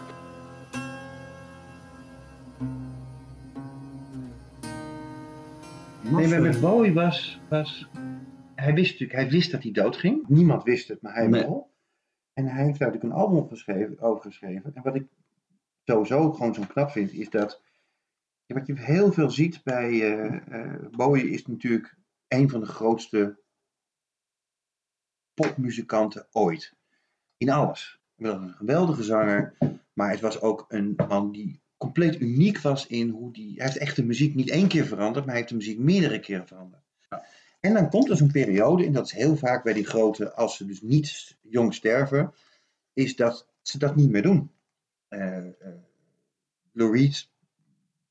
Nee, 6.01 6.27
maar 6.27 6.41
met 6.41 6.59
Bowie 6.61 6.93
was, 6.93 7.39
was... 7.49 7.87
Hij 8.55 8.73
wist 8.73 8.91
natuurlijk, 8.91 9.19
hij 9.19 9.29
wist 9.29 9.51
dat 9.51 9.63
hij 9.63 9.71
doodging. 9.71 10.27
Niemand 10.27 10.63
wist 10.63 10.87
het, 10.87 11.01
maar 11.01 11.13
hij 11.13 11.27
Nee. 11.27 11.41
wel. 11.41 11.73
En 12.35 12.45
hij 12.45 12.65
heeft 12.65 12.79
natuurlijk 12.79 13.03
een 13.03 13.11
album 13.11 13.47
geschreven, 13.47 13.99
over 13.99 14.21
geschreven. 14.21 14.75
En 14.75 14.83
wat 14.83 14.95
ik 14.95 15.07
sowieso 15.83 16.31
gewoon 16.31 16.53
zo 16.53 16.63
knap 16.67 16.89
vind, 16.89 17.13
is 17.13 17.29
dat... 17.29 17.63
Wat 18.45 18.67
je 18.67 18.79
heel 18.79 19.11
veel 19.11 19.29
ziet 19.29 19.63
bij 19.63 20.17
eh, 20.17 20.89
Bowie 20.91 21.29
is 21.29 21.45
natuurlijk 21.45 21.95
een 22.27 22.49
van 22.49 22.59
de 22.59 22.65
grootste 22.65 23.39
popmuzikanten 25.33 26.27
ooit. 26.31 26.75
In 27.37 27.49
alles. 27.49 27.99
Hij 28.15 28.31
was 28.31 28.41
een 28.41 28.53
geweldige 28.53 29.03
zanger, 29.03 29.57
maar 29.93 30.09
het 30.09 30.19
was 30.19 30.41
ook 30.41 30.65
een 30.67 30.93
man 31.07 31.31
die 31.31 31.61
compleet 31.77 32.19
uniek 32.19 32.59
was 32.59 32.87
in 32.87 33.09
hoe 33.09 33.33
die. 33.33 33.55
Hij 33.55 33.65
heeft 33.65 33.77
echt 33.77 33.95
de 33.95 34.05
muziek 34.05 34.35
niet 34.35 34.49
één 34.49 34.67
keer 34.67 34.85
veranderd, 34.85 35.25
maar 35.25 35.33
hij 35.33 35.35
heeft 35.35 35.49
de 35.49 35.55
muziek 35.55 35.79
meerdere 35.79 36.19
keren 36.19 36.47
veranderd. 36.47 36.84
En 37.65 37.73
dan 37.73 37.89
komt 37.89 38.09
er 38.09 38.17
zo'n 38.17 38.31
periode, 38.31 38.85
en 38.85 38.91
dat 38.91 39.05
is 39.05 39.11
heel 39.11 39.35
vaak 39.35 39.63
bij 39.63 39.73
die 39.73 39.85
grote, 39.85 40.33
als 40.33 40.57
ze 40.57 40.65
dus 40.65 40.81
niet 40.81 41.37
jong 41.41 41.73
sterven, 41.73 42.33
is 42.93 43.15
dat 43.15 43.47
ze 43.61 43.77
dat 43.77 43.95
niet 43.95 44.09
meer 44.09 44.21
doen. 44.21 44.51
Eh 45.07 45.37
eh, 45.37 45.53
Lou 46.71 46.97
Reed 46.97 47.29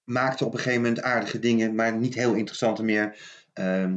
maakte 0.05 0.45
op 0.45 0.53
een 0.53 0.59
gegeven 0.59 0.83
moment 0.83 1.03
aardige 1.03 1.39
dingen, 1.39 1.75
maar 1.75 1.97
niet 1.97 2.15
heel 2.15 2.35
interessante 2.35 2.83
meer. 2.83 3.19
Eh, 3.53 3.93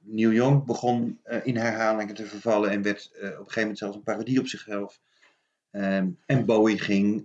Neil 0.00 0.32
Young 0.32 0.64
begon 0.64 1.20
in 1.42 1.56
herhalingen 1.56 2.14
te 2.14 2.26
vervallen 2.26 2.70
en 2.70 2.82
werd 2.82 3.10
op 3.14 3.20
een 3.20 3.28
gegeven 3.28 3.60
moment 3.60 3.78
zelfs 3.78 3.96
een 3.96 4.02
parodie 4.02 4.40
op 4.40 4.46
zichzelf. 4.46 5.00
Ehm, 5.70 6.08
en 6.26 6.44
Bowie 6.44 6.78
ging 6.78 7.24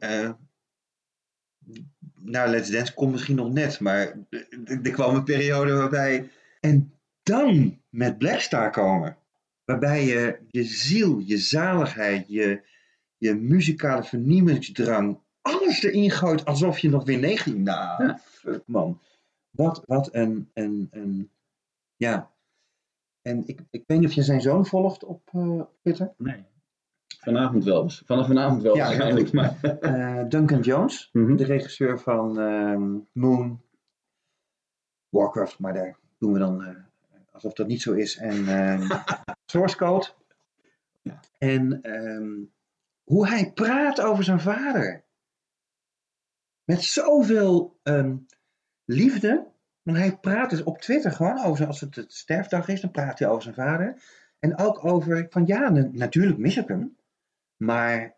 naar 2.15 2.49
Let's 2.49 2.69
Dance, 2.69 2.93
kon 2.93 3.11
misschien 3.11 3.35
nog 3.35 3.53
net, 3.53 3.79
maar 3.79 4.17
er 4.65 4.91
kwam 4.91 5.15
een 5.15 5.23
periode 5.23 5.73
waarbij. 5.73 6.29
En 6.59 6.96
dan 7.27 7.81
met 7.89 8.17
Blackstar 8.17 8.69
komen, 8.71 9.17
waarbij 9.65 10.05
je 10.05 10.39
je 10.49 10.63
ziel, 10.63 11.19
je 11.19 11.37
zaligheid, 11.37 12.27
je, 12.27 12.61
je 13.17 13.33
muzikale 13.35 14.03
vernieuwingsdrang, 14.03 15.19
alles 15.41 15.83
erin 15.83 16.11
gooit 16.11 16.45
alsof 16.45 16.79
je 16.79 16.89
nog 16.89 17.03
weer 17.05 17.19
19. 17.19 17.63
Nou, 17.63 18.03
Ja. 18.03 18.19
fuck 18.23 18.63
man. 18.65 19.01
Wat, 19.49 19.83
wat 19.85 20.13
een, 20.13 20.49
een, 20.53 20.87
een. 20.91 21.31
Ja. 21.95 22.31
En 23.21 23.47
ik, 23.47 23.59
ik 23.69 23.83
weet 23.87 23.99
niet 23.99 24.07
of 24.07 24.13
je 24.13 24.23
zijn 24.23 24.41
zoon 24.41 24.65
volgt 24.65 25.03
op 25.03 25.21
op 25.33 25.71
Twitter. 25.81 26.13
Nee. 26.17 26.43
Vanavond 27.19 27.63
wel 27.63 27.83
eens. 27.83 28.03
Vanaf 28.05 28.27
vanavond 28.27 28.61
wel 28.61 28.75
Ja, 28.75 28.83
waarschijnlijk. 28.85 29.31
Maar... 29.33 29.57
Eh, 29.81 30.23
Duncan 30.29 30.61
Jones, 30.61 31.09
Mhm. 31.11 31.35
de 31.35 31.43
regisseur 31.45 31.99
van 31.99 32.39
ehm, 32.39 32.97
Moon, 33.11 33.61
Warcraft, 35.09 35.59
maar 35.59 35.73
daar 35.73 35.97
doen 36.17 36.33
we 36.33 36.39
dan 36.39 36.63
eh, 36.63 36.75
alsof 37.37 37.53
dat 37.53 37.67
niet 37.67 37.81
zo 37.81 37.93
is. 37.93 38.17
En 38.17 38.47
ehm, 38.47 38.99
Source 39.51 39.77
Code. 39.77 40.07
Ja. 41.01 41.19
En 41.37 41.81
ehm, 41.81 42.33
hoe 43.03 43.27
hij 43.27 43.51
praat 43.51 44.01
over 44.01 44.23
zijn 44.23 44.39
vader. 44.39 45.03
Met 46.63 46.81
zoveel 46.83 47.79
ehm, 47.83 48.15
liefde. 48.85 49.47
Want 49.81 49.97
hij 49.97 50.17
praat 50.17 50.49
dus 50.49 50.63
op 50.63 50.77
Twitter 50.81 51.11
gewoon 51.11 51.39
over, 51.43 51.57
zijn- 51.57 51.69
als 51.69 51.81
het, 51.81 51.95
het 51.95 52.13
sterfdag 52.13 52.67
is, 52.67 52.81
dan 52.81 52.91
praat 52.91 53.19
hij 53.19 53.27
over 53.27 53.43
zijn 53.43 53.55
vader. 53.55 54.01
En 54.39 54.57
ook 54.57 54.85
over, 54.85 55.27
van 55.29 55.45
ja, 55.45 55.69
na- 55.69 55.89
natuurlijk 55.91 56.37
mis 56.37 56.57
ik 56.57 56.67
hem. 56.67 56.97
Maar 57.57 58.15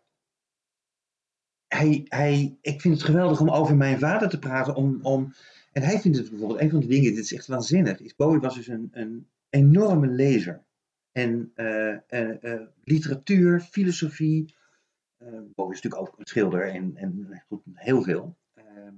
hij, 1.68 2.04
hij, 2.08 2.58
ik 2.60 2.80
vind 2.80 2.94
het 2.94 3.02
geweldig 3.02 3.40
om 3.40 3.50
over 3.50 3.76
mijn 3.76 3.98
vader 3.98 4.28
te 4.28 4.38
praten. 4.38 4.74
Om, 4.74 4.98
om, 5.02 5.34
en 5.72 5.82
hij 5.82 6.00
vindt 6.00 6.18
het 6.18 6.30
bijvoorbeeld, 6.30 6.60
een 6.60 6.70
van 6.70 6.80
de 6.80 6.86
dingen, 6.86 7.14
dit 7.14 7.24
is 7.24 7.34
echt 7.34 7.46
waanzinnig. 7.46 8.00
Is 8.00 8.14
Bowie 8.14 8.40
was 8.40 8.54
dus 8.54 8.66
een, 8.66 8.88
een 8.92 9.28
enorme 9.50 10.06
lezer. 10.06 10.64
En 11.12 11.50
eh, 11.54 11.92
eh, 11.92 12.44
eh, 12.44 12.60
literatuur, 12.84 13.60
filosofie. 13.60 14.54
Bowie 15.54 15.74
is 15.74 15.82
natuurlijk 15.82 16.02
ook 16.02 16.18
een 16.18 16.26
schilder 16.26 16.68
en, 16.68 16.96
en 16.96 17.42
doet 17.48 17.62
heel 17.74 18.02
veel. 18.02 18.36
Ehm, 18.54 18.94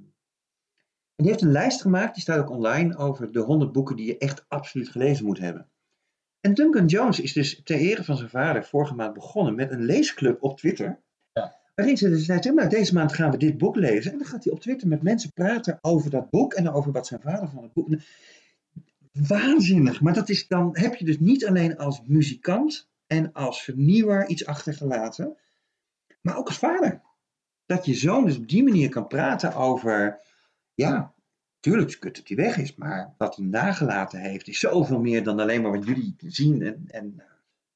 en 1.14 1.25
die 1.25 1.29
heeft 1.29 1.43
een 1.43 1.51
lijst 1.51 1.81
gemaakt, 1.81 2.14
die 2.14 2.23
staat 2.23 2.41
ook 2.41 2.51
online, 2.51 2.97
over 2.97 3.33
de 3.33 3.41
100 3.41 3.73
boeken 3.73 3.97
die 3.97 4.07
je 4.07 4.18
echt 4.18 4.45
absoluut 4.49 4.89
gelezen 4.89 5.25
moet 5.25 5.39
hebben. 5.39 5.70
En 6.41 6.55
Duncan 6.55 6.87
Jones 6.87 7.20
is 7.20 7.33
dus 7.33 7.61
ter 7.64 7.77
ere 7.77 8.05
van 8.05 8.16
zijn 8.16 8.31
vader 8.31 8.64
vorige 8.64 8.95
maand 8.95 9.14
begonnen 9.14 9.55
met 9.55 9.70
een 9.70 9.85
leesclub 9.85 10.43
op 10.43 10.59
Twitter. 10.59 11.01
Waarin 11.75 11.97
ze 11.97 12.09
dus 12.09 12.25
zei, 12.25 12.53
nou 12.53 12.68
deze 12.68 12.95
maand 12.95 13.12
gaan 13.12 13.31
we 13.31 13.37
dit 13.37 13.59
boek 13.59 13.77
lezen. 13.77 14.12
En 14.12 14.18
dan 14.18 14.27
gaat 14.27 14.45
hij 14.45 14.53
op 14.53 14.61
Twitter 14.61 14.89
met 14.89 15.03
mensen 15.03 15.33
praten 15.33 15.79
over 15.81 16.11
dat 16.11 16.31
boek 16.31 16.55
en 16.55 16.70
over 16.70 16.93
wat 16.93 17.07
zijn 17.07 17.20
vader 17.20 17.49
van 17.49 17.62
het 17.62 17.73
boek. 17.73 17.89
Waanzinnig. 19.12 20.01
Maar 20.01 20.14
dat 20.14 20.29
is 20.29 20.49
dan 20.49 20.70
heb 20.73 20.95
je 20.95 21.05
dus 21.05 21.18
niet 21.18 21.47
alleen 21.47 21.79
als 21.79 22.03
muzikant 22.07 22.89
en 23.07 23.33
als 23.33 23.62
vernieuwer 23.62 24.29
iets 24.29 24.47
achtergelaten, 24.47 25.37
maar 26.20 26.37
ook 26.37 26.47
als 26.47 26.59
vader. 26.59 27.01
Dat 27.66 27.85
je 27.85 27.95
zoon 27.95 28.25
dus 28.25 28.37
op 28.37 28.49
die 28.49 28.62
manier 28.62 28.89
kan 28.89 29.07
praten 29.07 29.55
over, 29.55 30.20
ja, 30.75 31.14
tuurlijk 31.61 31.87
is 31.87 31.93
het 31.93 32.03
kut 32.03 32.16
dat 32.16 32.29
hij 32.29 32.37
weg 32.37 32.57
is, 32.57 32.75
maar 32.75 33.14
wat 33.18 33.37
hij 33.37 33.45
nagelaten 33.45 34.20
heeft 34.20 34.49
is 34.49 34.59
zoveel 34.59 35.01
meer 35.01 35.25
dan 35.25 35.41
alleen 35.41 35.62
maar 35.62 35.70
wat 35.70 35.87
jullie 35.87 36.14
zien. 36.18 36.62
En, 36.62 36.85
en, 36.87 37.23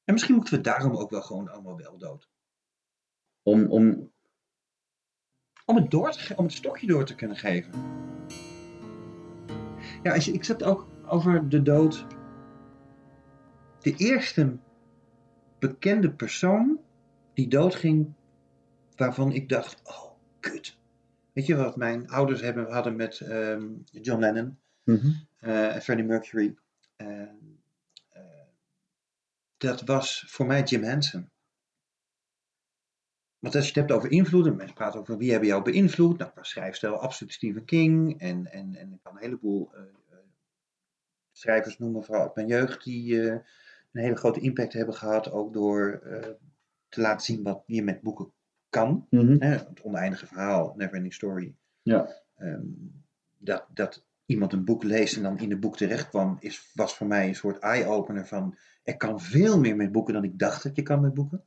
en 0.03 0.13
misschien 0.13 0.35
moeten 0.35 0.53
we 0.53 0.61
daarom 0.61 0.95
ook 0.95 1.09
wel 1.09 1.21
gewoon 1.21 1.49
allemaal 1.49 1.77
wel 1.77 1.97
dood. 1.97 2.29
Om, 3.47 3.65
om, 3.65 4.11
Om 5.65 5.75
het, 5.75 5.91
door 5.91 6.11
te, 6.11 6.33
om 6.35 6.43
het 6.43 6.53
stokje 6.53 6.87
door 6.87 7.05
te 7.05 7.15
kunnen 7.15 7.37
geven. 7.37 7.71
Ja, 10.03 10.13
ik 10.13 10.43
zat 10.43 10.63
ook 10.63 10.87
over 11.05 11.49
de 11.49 11.61
dood. 11.61 12.05
De 13.79 13.95
eerste 13.95 14.57
bekende 15.59 16.11
persoon 16.11 16.79
die 17.33 17.47
doodging, 17.47 18.13
waarvan 18.95 19.31
ik 19.31 19.49
dacht, 19.49 19.81
oh, 19.83 20.11
kut. 20.39 20.77
Weet 21.33 21.45
je 21.45 21.55
wat 21.55 21.75
mijn 21.75 22.09
ouders 22.09 22.41
hebben, 22.41 22.71
hadden 22.71 22.95
met 22.95 23.19
ehm, 23.19 23.67
John 23.91 24.19
Lennon 24.19 24.59
eh, 25.37 25.75
en 25.75 25.81
Freddie 25.81 26.05
Mercury? 26.05 26.57
Eh, 26.95 27.21
dat 29.57 29.81
was 29.81 30.25
voor 30.27 30.45
mij 30.45 30.63
Jim 30.63 30.83
Henson. 30.83 31.29
Want 33.39 33.55
als 33.55 33.63
je 33.63 33.69
het 33.69 33.79
hebt 33.79 33.91
over 33.91 34.11
invloeden, 34.11 34.55
mensen 34.55 34.75
praten 34.75 34.99
over 34.99 35.17
wie 35.17 35.31
hebben 35.31 35.49
jou 35.49 35.63
beïnvloed. 35.63 36.17
Nou, 36.17 36.31
qua 36.31 36.43
schrijfstijl 36.43 36.95
absoluut 36.95 37.33
Stephen 37.33 37.65
King. 37.65 38.19
En, 38.19 38.51
en, 38.51 38.75
en 38.75 38.93
ik 38.93 38.99
kan 39.03 39.15
een 39.15 39.21
heleboel 39.21 39.69
eh, 39.73 39.81
eh, 39.81 40.17
schrijvers 41.31 41.77
noemen, 41.77 42.03
vooral 42.03 42.23
uit 42.23 42.35
mijn 42.35 42.47
jeugd, 42.47 42.83
die 42.83 43.21
een 43.21 43.41
hele 43.91 44.15
grote 44.15 44.39
impact 44.39 44.73
hebben 44.73 44.95
gehad. 44.95 45.31
Ook 45.31 45.53
door 45.53 46.01
te 46.89 47.01
laten 47.01 47.25
zien 47.25 47.43
wat 47.43 47.63
je 47.65 47.83
met 47.83 48.01
boeken 48.01 48.31
kan. 48.69 49.07
Mhm. 49.09 49.35
Hè, 49.39 49.49
het 49.49 49.81
oneindige 49.81 50.27
verhaal, 50.27 50.73
Neverending 50.75 51.13
Story. 51.13 51.55
Ja. 51.81 52.23
Ehm, 52.35 52.65
dat, 53.37 53.65
dat 53.73 54.05
iemand 54.25 54.53
een 54.53 54.65
boek 54.65 54.83
leest 54.83 55.15
en 55.15 55.23
dan 55.23 55.39
in 55.39 55.49
het 55.49 55.59
boek 55.59 55.77
terecht 55.77 56.09
kwam, 56.09 56.37
is, 56.39 56.71
was 56.73 56.95
voor 56.95 57.07
mij 57.07 57.27
een 57.27 57.35
soort 57.35 57.59
eye-opener 57.59 58.27
van, 58.27 58.57
er 58.83 58.97
kan 58.97 59.21
veel 59.21 59.59
meer 59.59 59.75
met 59.75 59.91
boeken 59.91 60.13
dan 60.13 60.23
ik 60.23 60.39
dacht 60.39 60.63
dat 60.63 60.75
je 60.75 60.81
kan 60.81 61.01
met 61.01 61.13
boeken. 61.13 61.43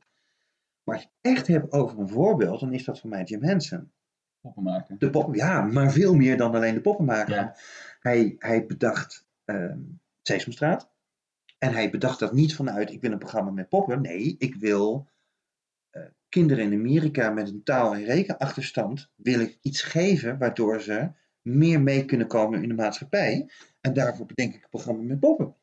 Maar 0.83 0.95
als 0.95 1.03
je 1.03 1.09
het 1.21 1.37
echt 1.37 1.47
hebt 1.47 1.71
over 1.71 1.99
een 1.99 2.09
voorbeeld, 2.09 2.59
dan 2.59 2.73
is 2.73 2.83
dat 2.83 2.99
voor 2.99 3.09
mij 3.09 3.23
Jim 3.23 3.43
Henson. 3.43 3.91
Poppenmaker. 4.41 4.97
De 4.97 5.09
pop, 5.09 5.35
ja, 5.35 5.61
maar 5.61 5.91
veel 5.91 6.15
meer 6.15 6.37
dan 6.37 6.55
alleen 6.55 6.73
de 6.73 6.81
poppenmaker. 6.81 7.35
Ja. 7.35 7.55
Hij, 7.99 8.35
hij 8.39 8.65
bedacht 8.65 9.27
ehm 9.45 9.79
Sesamstraat. 10.21 10.89
En 11.57 11.73
hij 11.73 11.89
bedacht 11.89 12.19
dat 12.19 12.33
niet 12.33 12.55
vanuit, 12.55 12.91
ik 12.91 13.01
wil 13.01 13.11
een 13.11 13.17
programma 13.17 13.51
met 13.51 13.69
poppen. 13.69 14.01
Nee, 14.01 14.35
ik 14.37 14.55
wil 14.55 15.07
eh, 15.89 16.03
kinderen 16.29 16.63
in 16.71 16.79
Amerika 16.79 17.29
met 17.29 17.49
een 17.49 17.63
taal- 17.63 17.93
en 17.93 18.03
rekenachterstand, 18.03 19.11
wil 19.15 19.39
ik 19.39 19.57
iets 19.61 19.81
geven 19.81 20.37
waardoor 20.37 20.81
ze 20.81 21.11
meer 21.41 21.81
mee 21.81 22.05
kunnen 22.05 22.27
komen 22.27 22.61
in 22.61 22.69
de 22.69 22.75
maatschappij. 22.75 23.49
En 23.81 23.93
daarvoor 23.93 24.25
bedenk 24.25 24.53
ik 24.53 24.63
een 24.63 24.69
programma 24.69 25.01
met 25.01 25.19
poppen. 25.19 25.55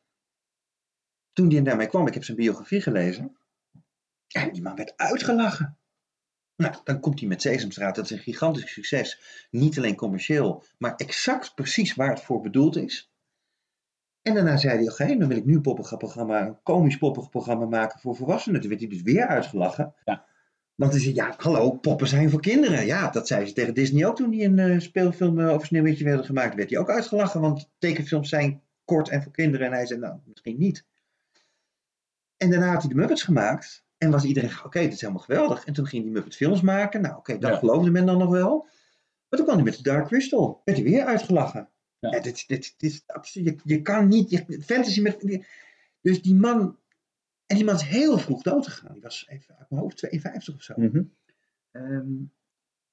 Toen 1.32 1.50
hij 1.50 1.62
daarmee 1.62 1.86
kwam, 1.86 2.06
ik 2.06 2.14
heb 2.14 2.24
zijn 2.24 2.36
biografie 2.36 2.80
gelezen. 2.80 3.37
En 4.28 4.52
die 4.52 4.62
man 4.62 4.76
werd 4.76 4.96
uitgelachen. 4.96 5.78
Nou, 6.56 6.74
dan 6.84 7.00
komt 7.00 7.18
hij 7.18 7.28
met 7.28 7.42
Sesamstraat. 7.42 7.94
Dat 7.94 8.04
is 8.04 8.10
een 8.10 8.18
gigantisch 8.18 8.72
succes. 8.72 9.20
Niet 9.50 9.78
alleen 9.78 9.96
commercieel, 9.96 10.64
maar 10.78 10.94
exact 10.94 11.54
precies 11.54 11.94
waar 11.94 12.10
het 12.10 12.20
voor 12.20 12.40
bedoeld 12.40 12.76
is. 12.76 13.12
En 14.22 14.34
daarna 14.34 14.56
zei 14.56 14.76
hij, 14.76 14.90
oké, 14.90 15.18
dan 15.18 15.28
wil 15.28 15.36
ik 15.36 15.44
nu 15.44 15.54
een 15.54 15.60
poppenprogramma, 15.60 16.46
een 16.46 16.62
komisch 16.62 16.96
poppenprogramma 16.96 17.64
maken 17.66 18.00
voor 18.00 18.16
volwassenen. 18.16 18.60
Toen 18.60 18.68
werd 18.68 18.80
hij 18.80 18.90
dus 18.90 19.02
weer 19.02 19.26
uitgelachen. 19.26 19.94
Ja. 20.04 20.26
Want 20.74 20.92
hij 20.92 21.00
zei, 21.00 21.14
ja, 21.14 21.34
hallo, 21.36 21.70
poppen 21.70 22.08
zijn 22.08 22.30
voor 22.30 22.40
kinderen. 22.40 22.86
Ja, 22.86 23.10
dat 23.10 23.26
zei 23.26 23.46
ze 23.46 23.52
tegen 23.52 23.74
Disney 23.74 24.06
ook 24.06 24.16
toen 24.16 24.30
die 24.30 24.44
een 24.44 24.58
eh, 24.58 24.80
speelfilm 24.80 25.40
eh, 25.40 25.48
over 25.48 25.66
Sneeuwwitje 25.66 26.04
werden 26.04 26.24
gemaakt. 26.24 26.54
Werd 26.54 26.70
hij 26.70 26.78
ook 26.78 26.90
uitgelachen, 26.90 27.40
want 27.40 27.70
tekenfilms 27.78 28.28
zijn 28.28 28.62
kort 28.84 29.08
en 29.08 29.22
voor 29.22 29.32
kinderen. 29.32 29.66
En 29.66 29.72
hij 29.72 29.86
zei, 29.86 30.00
nou, 30.00 30.18
misschien 30.24 30.58
niet. 30.58 30.84
En 32.36 32.50
daarna 32.50 32.72
had 32.72 32.82
hij 32.82 32.88
de 32.88 32.94
Muppets 32.94 33.22
gemaakt. 33.22 33.86
En 33.98 34.10
was 34.10 34.24
iedereen, 34.24 34.50
oké, 34.64 34.80
dit 34.80 34.92
is 34.92 35.00
helemaal 35.00 35.22
geweldig. 35.22 35.64
En 35.64 35.72
toen 35.72 35.86
ging 35.86 36.02
hij 36.02 36.12
Muppet 36.12 36.36
films 36.36 36.60
maken. 36.60 37.00
Nou, 37.00 37.16
oké, 37.16 37.38
dat 37.38 37.50
Ja. 37.50 37.56
geloofde 37.58 37.90
men 37.90 38.06
dan 38.06 38.18
nog 38.18 38.30
wel. 38.30 38.58
Maar 39.28 39.38
toen 39.38 39.44
kwam 39.44 39.54
hij 39.54 39.64
met 39.64 39.76
de 39.76 39.82
Dark 39.82 40.06
Crystal. 40.06 40.62
Werd 40.64 40.78
hij 40.78 40.86
weer 40.86 41.04
uitgelachen. 41.04 41.68
Ja. 41.98 42.10
Ja. 42.10 42.20
dit, 42.20 42.44
dit, 42.46 42.74
dit 42.76 42.90
is 42.92 43.02
absoluut, 43.06 43.60
je, 43.64 43.74
je 43.74 43.82
kan 43.82 44.08
niet, 44.08 44.30
je, 44.30 44.62
fantasy 44.62 45.00
met, 45.00 45.40
dus 46.00 46.22
die 46.22 46.34
man, 46.34 46.78
en 47.46 47.56
die 47.56 47.64
man 47.64 47.74
is 47.74 47.82
heel 47.82 48.18
vroeg 48.18 48.42
dood 48.42 48.66
gegaan. 48.66 48.92
Die 48.92 49.02
was 49.02 49.26
even 49.28 49.56
uit 49.58 49.70
mijn 49.70 49.82
hoofd 49.82 49.96
52 49.96 50.54
of 50.54 50.62
zo. 50.62 50.74
Mhm. 50.76 51.02
Ehm, 51.70 52.12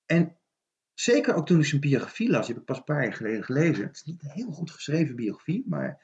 en 0.06 0.38
zeker 0.94 1.34
ook 1.36 1.46
toen 1.46 1.60
ik 1.60 1.66
zijn 1.66 1.82
biografie 1.82 2.30
las, 2.30 2.46
die 2.46 2.54
heb 2.54 2.58
ik 2.64 2.68
pas 2.68 2.78
een 2.78 2.84
paar 2.84 3.04
jaar 3.04 3.14
geleden 3.14 3.44
gelezen. 3.44 3.86
Het 3.86 3.96
is 3.96 4.04
niet 4.04 4.24
een 4.24 4.30
heel 4.30 4.52
goed 4.52 4.72
geschreven 4.72 5.16
biografie, 5.16 5.64
maar 5.68 6.02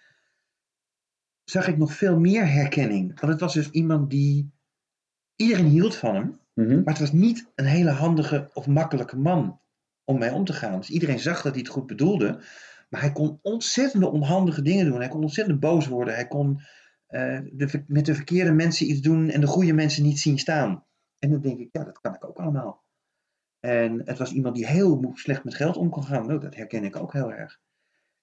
zag 1.43 1.68
ik 1.68 1.78
nog 1.78 1.93
veel 1.93 2.20
meer 2.20 2.47
herkenning. 2.52 3.20
Want 3.20 3.32
het 3.32 3.41
was 3.41 3.54
dus 3.54 3.70
iemand 3.70 4.10
die, 4.10 4.52
iedereen 5.36 5.65
hield 5.67 5.95
van 5.95 6.15
hem, 6.15 6.39
Mhm. 6.53 6.75
maar 6.75 6.93
het 6.93 6.99
was 6.99 7.11
niet 7.11 7.51
een 7.55 7.65
hele 7.65 7.89
handige 7.89 8.49
of 8.53 8.67
makkelijke 8.67 9.17
man 9.17 9.59
om 10.03 10.19
mee 10.19 10.34
om 10.34 10.45
te 10.45 10.53
gaan. 10.53 10.77
Dus 10.79 10.89
iedereen 10.89 11.19
zag 11.19 11.41
dat 11.41 11.51
hij 11.51 11.61
het 11.61 11.71
goed 11.71 11.88
bedoelde. 11.88 12.43
Maar 12.89 13.01
hij 13.01 13.11
kon 13.11 13.39
ontzettende 13.41 14.09
onhandige 14.09 14.61
dingen 14.61 14.86
doen. 14.86 14.99
Hij 14.99 15.07
kon 15.07 15.21
ontzettend 15.21 15.59
boos 15.59 15.88
worden. 15.88 16.13
Hij 16.13 16.27
kon 16.27 16.61
eh, 17.07 17.39
de, 17.51 17.84
met 17.88 18.05
de 18.05 18.15
verkeerde 18.15 18.51
mensen 18.51 18.89
iets 18.89 19.01
doen 19.01 19.29
en 19.29 19.41
de 19.41 19.47
goede 19.47 19.73
mensen 19.73 20.03
niet 20.03 20.19
zien 20.19 20.39
staan. 20.39 20.86
En 21.19 21.29
dan 21.32 21.41
denk 21.41 21.59
ik, 21.59 21.69
ja, 21.71 21.84
dat 21.84 21.99
kan 21.99 22.13
ik 22.15 22.25
ook 22.25 22.38
allemaal. 22.38 22.84
En 23.59 24.01
het 24.05 24.17
was 24.17 24.32
iemand 24.32 24.55
die 24.55 24.67
heel 24.67 25.11
slecht 25.13 25.43
met 25.43 25.55
geld 25.55 25.77
om 25.77 25.89
kon 25.89 26.03
gaan. 26.03 26.27
Nou, 26.27 26.39
dat 26.39 26.55
herken 26.55 26.84
ik 26.84 26.95
ook 26.95 27.13
heel 27.13 27.32
erg. 27.34 27.59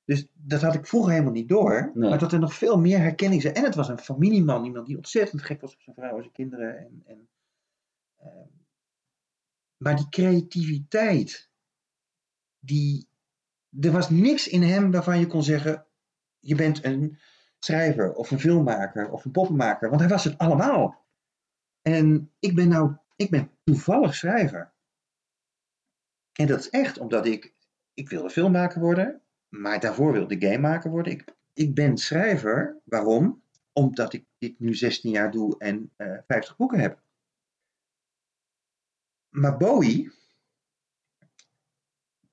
Dus 0.09 0.27
dat 0.35 0.63
had 0.63 0.75
ik 0.75 0.87
vroeger 0.87 1.13
helemaal 1.13 1.33
niet 1.33 1.49
door. 1.49 1.91
Nee. 1.95 2.11
Maar 2.11 2.19
dat 2.19 2.33
er 2.33 2.39
nog 2.39 2.55
veel 2.55 2.79
meer 2.79 2.99
herkenning 2.99 3.43
zijn. 3.43 3.55
En 3.55 3.65
het 3.65 3.75
was 3.75 3.89
een 3.89 3.99
familieman. 3.99 4.65
Iemand 4.65 4.87
die 4.87 4.97
ontzettend 4.97 5.43
gek 5.43 5.61
was 5.61 5.75
op 5.75 5.81
zijn 5.81 5.97
vrouw 5.97 6.17
en 6.17 6.23
zijn 6.23 6.33
kinderen. 6.33 6.79
En, 6.79 7.03
en, 7.07 7.29
ehm, 8.17 8.49
maar 9.77 9.97
die 9.97 10.09
creativiteit. 10.09 11.51
Die, 12.59 13.09
er 13.81 13.91
was 13.91 14.11
niks 14.11 14.49
in 14.49 14.63
hem 14.63 14.91
waarvan 14.91 15.19
je 15.19 15.27
kon 15.27 15.43
zeggen. 15.43 15.87
Je 16.39 16.55
bent 16.55 16.85
een 16.85 17.19
schrijver 17.59 18.13
of 18.13 18.31
een 18.31 18.41
filmmaker 18.41 19.11
of 19.11 19.25
een 19.25 19.31
poppenmaker. 19.31 19.89
Want 19.89 20.01
hij 20.01 20.11
was 20.11 20.25
het 20.25 20.39
allemaal. 20.39 21.07
En 21.83 22.33
ik 22.39 22.55
ben 22.55 22.69
nou, 22.69 22.97
ik 23.17 23.31
ben 23.31 23.51
toevallig 23.65 24.15
schrijver. 24.15 24.73
En 26.33 26.47
dat 26.47 26.59
is 26.59 26.71
echt 26.71 26.99
omdat 26.99 27.27
ik, 27.27 27.55
ik 27.95 28.09
wilde 28.09 28.31
filmmaker 28.31 28.81
worden. 28.81 29.23
Maar 29.49 29.81
daarvoor 29.81 30.13
wilde 30.13 30.35
ik 30.35 30.45
gamemaker 30.45 30.91
worden. 30.91 31.13
Ik, 31.13 31.35
ik 31.53 31.75
ben 31.75 31.97
schrijver. 31.97 32.77
Waarom? 32.85 33.43
Omdat 33.73 34.13
ik 34.13 34.25
dit 34.39 34.61
nu 34.61 34.75
16 34.75 35.11
jaar 35.11 35.31
doe 35.31 35.59
en 35.59 35.91
eh 35.97 36.19
50 36.27 36.57
boeken 36.57 36.81
heb. 36.81 37.01
Maar 39.29 39.57
Bowie 39.57 40.13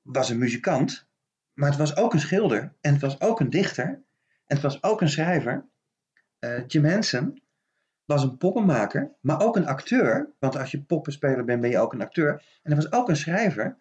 was 0.02 0.30
een 0.30 0.38
muzikant, 0.38 1.08
maar 1.54 1.70
het 1.70 1.78
was 1.78 1.96
ook 1.96 2.14
een 2.14 2.20
schilder 2.20 2.74
en 2.82 2.92
het 2.94 3.02
was 3.02 3.22
ook 3.22 3.40
een 3.40 3.50
dichter 3.50 3.86
en 3.86 4.04
het 4.56 4.62
was 4.62 4.84
ook 4.84 5.02
een 5.02 5.10
schrijver. 5.10 5.66
Eh, 6.40 6.68
Jim 6.68 6.84
Henson 6.84 7.42
was 8.06 8.24
een 8.24 8.38
poppenmaker, 8.38 9.12
maar 9.22 9.42
ook 9.42 9.56
een 9.56 9.68
acteur, 9.68 10.34
want 10.40 10.58
als 10.58 10.72
je 10.72 10.82
poppenspeler 10.82 11.46
bent, 11.46 11.62
ben 11.62 11.70
je 11.70 11.80
ook 11.80 11.94
een 11.94 12.02
acteur. 12.02 12.32
En 12.32 12.72
hij 12.72 12.76
was 12.76 12.92
ook 12.92 13.10
een 13.10 13.16
schrijver, 13.16 13.78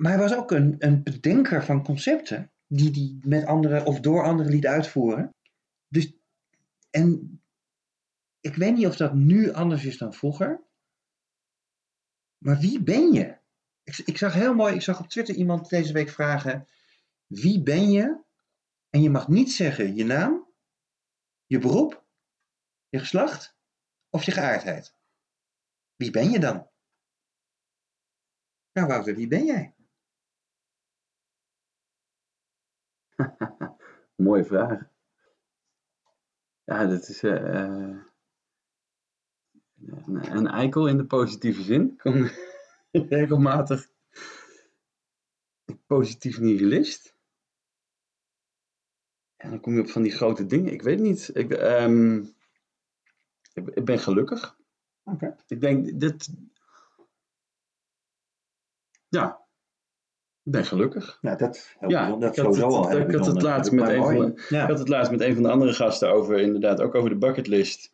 maar 0.00 0.12
hij 0.12 0.20
was 0.20 0.34
ook 0.34 0.50
een, 0.50 0.74
een 0.78 1.02
bedenker 1.02 1.64
van 1.64 1.84
concepten 1.84 2.52
die 2.66 2.90
hij 2.90 3.28
met 3.28 3.46
anderen 3.46 3.84
of 3.84 4.00
door 4.00 4.24
anderen 4.24 4.52
liet 4.52 4.66
uitvoeren. 4.66 5.34
Dus, 5.88 6.12
en 6.90 7.40
ik 8.40 8.54
weet 8.54 8.74
niet 8.74 8.86
of 8.86 8.96
dat 8.96 9.14
nu 9.14 9.52
anders 9.52 9.84
is 9.84 9.98
dan 9.98 10.14
vroeger, 10.14 10.62
maar 12.38 12.58
wie 12.58 12.82
ben 12.82 13.12
je? 13.12 13.38
Ik, 13.82 13.98
ik 13.98 14.16
zag 14.18 14.32
heel 14.32 14.54
mooi, 14.54 14.74
ik 14.74 14.82
zag 14.82 15.00
op 15.00 15.08
Twitter 15.08 15.34
iemand 15.34 15.68
deze 15.68 15.92
week 15.92 16.10
vragen: 16.10 16.68
wie 17.26 17.62
ben 17.62 17.90
je? 17.90 18.22
En 18.90 19.02
je 19.02 19.10
mag 19.10 19.28
niet 19.28 19.52
zeggen 19.52 19.94
je 19.94 20.04
naam, 20.04 20.48
je 21.46 21.58
beroep, 21.58 22.04
je 22.88 22.98
geslacht 22.98 23.56
of 24.10 24.24
je 24.24 24.32
geaardheid. 24.32 24.94
Wie 25.96 26.10
ben 26.10 26.30
je 26.30 26.38
dan? 26.38 26.68
Nou, 28.72 28.86
Wouter, 28.86 29.14
wie 29.14 29.28
ben 29.28 29.44
jij? 29.44 29.74
Mooie 34.24 34.44
vraag. 34.44 34.88
Ja, 36.64 36.86
dat 36.86 37.08
is 37.08 37.22
eh, 37.22 37.62
eh, 37.62 37.96
een, 39.86 40.36
een 40.36 40.46
eikel 40.46 40.88
in 40.88 40.96
de 40.96 41.06
positieve 41.06 41.62
zin. 41.62 41.90
Ik 41.90 41.98
kom 41.98 42.30
regelmatig 43.18 43.88
positief 45.86 46.38
nihilist. 46.38 47.14
En 49.36 49.50
dan 49.50 49.60
kom 49.60 49.74
je 49.74 49.80
op 49.80 49.90
van 49.90 50.02
die 50.02 50.12
grote 50.12 50.46
dingen. 50.46 50.72
Ik 50.72 50.82
weet 50.82 50.98
niet. 50.98 51.30
Ik, 51.34 51.52
ehm, 51.52 52.24
ik, 53.52 53.84
ben 53.84 53.98
gelukkig. 53.98 54.58
Oké. 55.02 55.36
Ik 55.46 55.60
denk 55.60 56.00
dit. 56.00 56.28
Ja. 59.08 59.48
Ik 60.44 60.52
ben 60.52 60.64
gelukkig. 60.64 61.18
Nou, 61.20 61.36
dat 61.38 61.74
helpt 61.78 61.94
Ja, 61.94 62.08
wel. 62.08 62.18
Dat 62.18 62.36
ik 62.36 62.42
had 62.44 62.54
het- 62.54 62.64
al 62.64 62.98
ik 63.00 63.14
had 63.14 63.26
het 63.26 63.42
laatst 63.42 63.72
met 63.72 63.88
een 63.88 64.02
van 64.02 64.38
Ja. 64.48 64.62
Ik 64.62 64.68
had 64.68 64.78
het 64.78 64.88
laatst 64.88 65.10
met 65.10 65.20
een 65.20 65.34
van 65.34 65.42
de 65.42 65.50
andere 65.50 65.72
gasten 65.72 66.12
over, 66.12 66.38
inderdaad, 66.40 66.80
ook 66.80 66.94
over 66.94 67.10
de 67.10 67.16
bucketlist. 67.18 67.90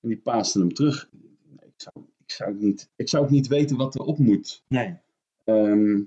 En 0.00 0.08
die 0.08 0.18
paasten 0.18 0.60
hem 0.60 0.72
terug. 0.74 1.08
Nee, 1.12 1.66
ik, 1.68 1.72
zou, 1.76 2.06
ik, 2.24 2.30
zou 2.30 2.54
niet, 2.54 2.90
ik 2.96 3.08
zou 3.08 3.24
ook 3.24 3.30
niet 3.30 3.46
weten 3.46 3.76
wat 3.76 3.94
erop 3.94 4.18
moet. 4.18 4.64
Nee. 4.68 4.96
Ehm, 5.44 6.00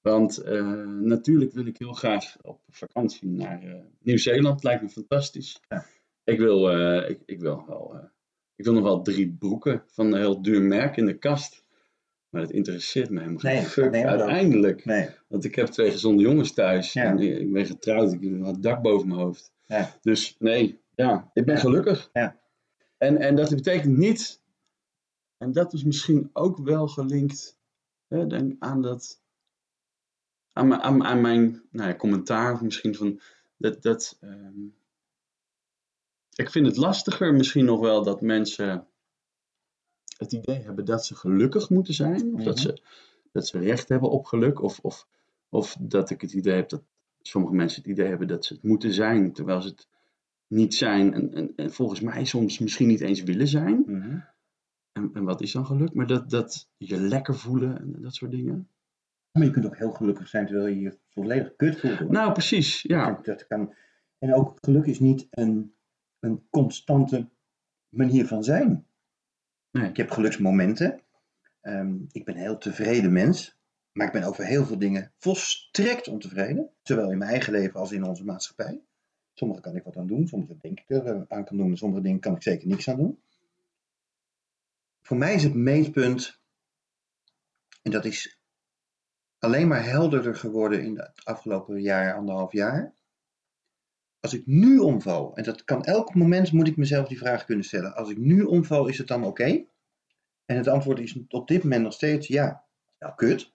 want 0.00 0.38
eh, 0.38 0.86
natuurlijk 0.86 1.52
wil 1.52 1.66
ik 1.66 1.78
heel 1.78 1.92
graag 1.92 2.36
op 2.42 2.60
vakantie 2.68 3.28
naar 3.28 3.62
eh, 3.62 3.74
Nieuw-Zeeland. 3.98 4.62
Lijkt 4.64 4.82
me 4.82 4.88
fantastisch. 4.88 5.60
Ja. 5.68 5.84
Ik, 6.24 6.38
wil, 6.38 6.70
eh, 6.70 7.10
ik, 7.10 7.20
ik, 7.26 7.40
wil 7.40 7.64
wel, 7.66 8.00
ik 8.56 8.64
wil 8.64 8.74
nog 8.74 8.82
wel 8.82 9.02
drie 9.02 9.36
broeken 9.38 9.82
van 9.86 10.06
een 10.12 10.18
heel 10.18 10.42
duur 10.42 10.62
merk 10.62 10.96
in 10.96 11.06
de 11.06 11.18
kast. 11.18 11.63
Maar 12.34 12.42
dat 12.42 12.52
interesseert 12.52 13.10
me 13.10 13.18
helemaal 13.18 13.40
geen 13.40 13.54
Nee, 13.54 13.62
fuck 13.62 13.90
nee, 13.90 14.06
uiteindelijk. 14.06 14.84
Nee. 14.84 15.08
Want 15.28 15.44
ik 15.44 15.54
heb 15.54 15.66
twee 15.66 15.90
gezonde 15.90 16.22
jongens 16.22 16.52
thuis. 16.52 16.92
Ja. 16.92 17.04
En 17.04 17.18
ik 17.18 17.52
ben 17.52 17.66
getrouwd. 17.66 18.12
Ik 18.12 18.20
heb 18.22 18.32
een 18.32 18.60
dak 18.60 18.82
boven 18.82 19.08
mijn 19.08 19.20
hoofd. 19.20 19.52
Ja. 19.66 19.90
Dus 20.02 20.36
nee, 20.38 20.80
ja, 20.94 21.30
ik 21.32 21.44
ben 21.44 21.58
gelukkig. 21.58 22.10
Ja. 22.12 22.40
En, 22.98 23.16
en 23.18 23.36
dat 23.36 23.50
betekent 23.50 23.96
niet, 23.96 24.40
en 25.38 25.52
dat 25.52 25.72
is 25.72 25.84
misschien 25.84 26.30
ook 26.32 26.58
wel 26.58 26.88
gelinkt 26.88 27.58
hè, 28.08 28.26
denk 28.26 28.54
aan 28.58 28.82
dat, 28.82 29.22
aan 30.52 30.68
mijn, 30.68 30.80
aan, 30.80 31.04
aan 31.04 31.20
mijn 31.20 31.62
nou 31.70 31.88
ja, 31.88 31.96
commentaar, 31.96 32.52
of 32.52 32.60
misschien 32.60 32.94
van 32.94 33.20
Dat, 33.56 33.82
dat, 33.82 34.16
ehm, 34.20 34.66
ik 36.34 36.50
vind 36.50 36.66
het 36.66 36.76
lastiger 36.76 37.34
misschien 37.34 37.64
nog 37.64 37.80
wel 37.80 38.02
dat 38.02 38.20
mensen 38.20 38.86
het 40.16 40.32
idee 40.32 40.60
hebben 40.62 40.84
dat 40.84 41.04
ze 41.06 41.14
gelukkig 41.14 41.70
moeten 41.70 41.94
zijn. 41.94 42.34
Of 42.34 42.42
dat, 42.42 42.54
Mhm. 42.56 42.62
ze, 42.66 42.82
dat 43.32 43.46
ze 43.46 43.58
recht 43.58 43.88
hebben 43.88 44.10
op 44.10 44.24
geluk. 44.24 44.62
Of, 44.62 44.78
of, 44.80 45.06
of 45.48 45.76
dat 45.80 46.10
ik 46.10 46.20
het 46.20 46.32
idee 46.32 46.54
heb 46.54 46.68
dat 46.68 46.82
sommige 47.20 47.54
mensen 47.54 47.82
het 47.82 47.90
idee 47.90 48.08
hebben 48.08 48.28
dat 48.28 48.44
ze 48.44 48.54
het 48.54 48.62
moeten 48.62 48.92
zijn, 48.92 49.32
terwijl 49.32 49.62
ze 49.62 49.68
het 49.68 49.88
niet 50.46 50.74
zijn. 50.74 51.14
En, 51.14 51.34
en, 51.34 51.52
en 51.56 51.72
volgens 51.72 52.00
mij 52.00 52.24
soms 52.24 52.58
misschien 52.58 52.88
niet 52.88 53.00
eens 53.00 53.22
willen 53.22 53.48
zijn. 53.48 53.82
Mhm. 53.86 54.18
En, 54.92 55.10
en 55.14 55.24
wat 55.24 55.40
is 55.40 55.52
dan 55.52 55.66
geluk? 55.66 55.94
Maar 55.94 56.06
dat, 56.06 56.30
dat 56.30 56.68
je 56.76 57.00
lekker 57.00 57.34
voelen 57.34 57.78
en 57.78 58.02
dat 58.02 58.14
soort 58.14 58.30
dingen. 58.30 58.68
Maar 59.32 59.44
je 59.44 59.50
kunt 59.50 59.66
ook 59.66 59.76
heel 59.76 59.90
gelukkig 59.92 60.28
zijn 60.28 60.46
terwijl 60.46 60.66
je 60.66 60.80
je 60.80 60.98
volledig 61.10 61.56
kut 61.56 61.80
voelt. 61.80 62.10
Nou, 62.10 62.32
precies. 62.32 62.82
Ja. 62.82 63.12
Dat, 63.12 63.24
dat 63.24 63.46
kan. 63.46 63.74
En 64.18 64.34
ook 64.34 64.58
geluk 64.60 64.84
is 64.86 65.00
niet 65.00 65.26
een, 65.30 65.74
een 66.20 66.46
constante 66.50 67.28
manier 67.88 68.26
van 68.26 68.44
zijn. 68.44 68.86
Nee. 69.74 69.88
Ik 69.88 69.96
heb 69.96 70.10
geluksmomenten. 70.10 71.00
Ehm, 71.60 71.96
ik 72.12 72.24
ben 72.24 72.34
een 72.34 72.40
heel 72.40 72.58
tevreden 72.58 73.12
mens. 73.12 73.56
Maar 73.92 74.06
ik 74.06 74.12
ben 74.12 74.22
over 74.22 74.44
heel 74.44 74.64
veel 74.64 74.78
dingen 74.78 75.12
volstrekt 75.18 76.08
ontevreden. 76.08 76.70
Zowel 76.82 77.10
in 77.10 77.18
mijn 77.18 77.30
eigen 77.30 77.52
leven 77.52 77.80
als 77.80 77.92
in 77.92 78.04
onze 78.04 78.24
maatschappij. 78.24 78.80
Sommige 79.32 79.60
kan 79.60 79.76
ik 79.76 79.84
wat 79.84 79.96
aan 79.96 80.06
doen. 80.06 80.28
Sommige 80.28 80.56
denk 80.60 80.80
ik 80.80 80.90
er 80.90 81.06
eh, 81.06 81.22
aan 81.28 81.44
kan 81.44 81.56
doen. 81.56 81.70
En 81.70 81.76
sommige 81.76 82.02
dingen 82.02 82.20
kan 82.20 82.34
ik 82.34 82.42
zeker 82.42 82.68
niks 82.68 82.88
aan 82.88 82.96
doen. 82.96 83.22
Voor 85.02 85.16
mij 85.16 85.34
is 85.34 85.42
het 85.42 85.54
meetpunt. 85.54 86.40
En 87.82 87.90
dat 87.90 88.04
is 88.04 88.38
alleen 89.38 89.68
maar 89.68 89.84
helderder 89.84 90.36
geworden 90.36 90.84
in 90.84 90.98
het 90.98 91.24
afgelopen 91.24 91.82
jaar, 91.82 92.14
anderhalf 92.14 92.52
jaar. 92.52 92.94
Als 94.24 94.34
ik 94.34 94.46
nu 94.46 94.78
omval, 94.78 95.36
en 95.36 95.42
dat 95.44 95.64
kan 95.64 95.84
elk 95.84 96.14
moment, 96.14 96.52
moet 96.52 96.68
ik 96.68 96.76
mezelf 96.76 97.08
die 97.08 97.18
vraag 97.18 97.44
kunnen 97.44 97.64
stellen. 97.64 97.94
Als 97.94 98.10
ik 98.10 98.18
nu 98.18 98.42
omval, 98.42 98.88
is 98.88 98.98
het 98.98 99.06
dan 99.06 99.24
oké? 99.24 99.64
En 100.44 100.56
het 100.56 100.68
antwoord 100.68 100.98
is 100.98 101.18
op 101.28 101.48
dit 101.48 101.62
moment 101.62 101.82
nog 101.82 101.92
steeds 101.92 102.26
ja. 102.26 102.64
Nou, 102.98 103.14
kut. 103.14 103.52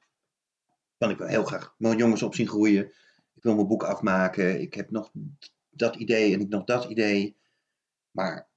Kan 0.97 1.09
ik 1.09 1.17
wel 1.17 1.28
heel 1.28 1.43
graag 1.43 1.76
mijn 1.78 1.97
jongens 1.97 2.24
op 2.24 2.36
zien 2.36 2.47
groeien. 2.47 2.86
Ik 3.34 3.43
wil 3.43 3.55
mijn 3.55 3.67
boek 3.67 3.84
afmaken. 3.84 4.61
Ik 4.61 4.74
heb 4.74 4.91
nog 4.91 5.11
dat 5.70 5.95
idee 5.95 6.34
en 6.34 6.39
ik 6.39 6.49
nog 6.49 6.63
dat 6.63 6.86
idee. 6.86 7.38
Maar 8.11 8.49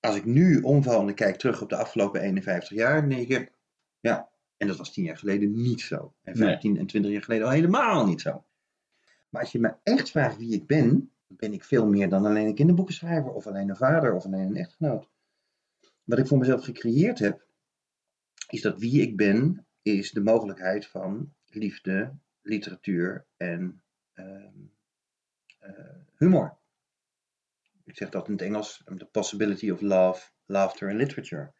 als 0.00 0.16
ik 0.16 0.24
nu 0.24 0.60
omval 0.60 1.00
en 1.00 1.08
ik 1.08 1.16
kijk 1.16 1.36
terug 1.36 1.62
op 1.62 1.68
de 1.68 1.76
afgelopen 1.76 2.20
51 2.20 2.76
jaar, 2.76 3.08
denk 3.08 3.28
ik, 3.28 3.52
ja, 4.00 4.28
en 4.56 4.66
dat 4.66 4.76
was 4.76 4.92
tien 4.92 5.04
jaar 5.04 5.18
geleden 5.18 5.62
niet 5.62 5.80
zo. 5.80 6.14
En 6.22 6.38
Nee. 6.38 6.48
15 6.48 6.78
en 6.78 6.86
20 6.86 7.12
jaar 7.12 7.22
geleden 7.22 7.46
al 7.46 7.52
helemaal 7.52 8.06
niet 8.06 8.20
zo. 8.20 8.44
Maar 9.34 9.42
als 9.42 9.52
je 9.52 9.58
me 9.60 9.74
echt 9.82 10.10
vraagt 10.10 10.36
wie 10.36 10.52
ik 10.54 10.66
ben, 10.66 11.12
ben 11.26 11.52
ik 11.52 11.64
veel 11.64 11.86
meer 11.86 12.08
dan 12.08 12.24
alleen 12.26 12.46
een 12.46 12.54
kinderboekenschrijver 12.54 13.30
of 13.32 13.46
alleen 13.46 13.68
een 13.68 13.76
vader 13.76 14.14
of 14.14 14.24
alleen 14.24 14.46
een 14.46 14.56
echtgenoot. 14.56 15.10
Wat 16.04 16.18
ik 16.18 16.26
voor 16.26 16.38
mezelf 16.38 16.64
gecreëerd 16.64 17.18
heb, 17.18 17.46
is 18.48 18.62
dat 18.62 18.78
wie 18.78 19.00
ik 19.02 19.16
ben, 19.16 19.66
is 19.82 20.10
de 20.12 20.20
mogelijkheid 20.20 20.86
van 20.86 21.34
liefde, 21.46 22.14
literatuur 22.42 23.26
en 23.36 23.82
ehm, 24.12 24.52
eh, 25.58 25.70
humor. 26.16 26.56
Ik 27.84 27.96
zeg 27.96 28.08
dat 28.08 28.26
in 28.26 28.32
het 28.32 28.42
Engels, 28.42 28.82
the 28.96 29.04
possibility 29.06 29.70
of 29.70 29.80
love, 29.80 30.30
laughter 30.46 30.88
and 30.88 30.98
literature. 30.98 31.52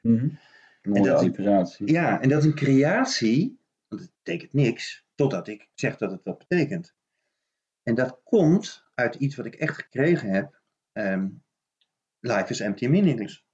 Mooie 0.82 1.02
dat- 1.02 1.18
alliteratie. 1.18 1.90
Ja, 1.92 2.20
en 2.20 2.28
dat 2.28 2.38
is 2.38 2.44
een 2.44 2.54
creatie, 2.54 3.58
want 3.88 4.02
het 4.02 4.12
betekent 4.22 4.52
niks, 4.52 5.06
totdat 5.14 5.48
ik 5.48 5.68
zeg 5.74 5.96
dat 5.96 6.10
het 6.10 6.20
wat 6.24 6.38
betekent. 6.38 6.94
En 7.84 7.94
dat 7.94 8.20
komt 8.22 8.84
uit 8.94 9.14
iets 9.14 9.36
wat 9.36 9.46
ik 9.46 9.54
echt 9.54 9.74
gekregen 9.74 10.30
heb. 10.30 10.62
ehm, 10.92 11.28
life 12.20 12.50
is 12.50 12.60
empty 12.60 12.86
meaningless. 12.86 13.46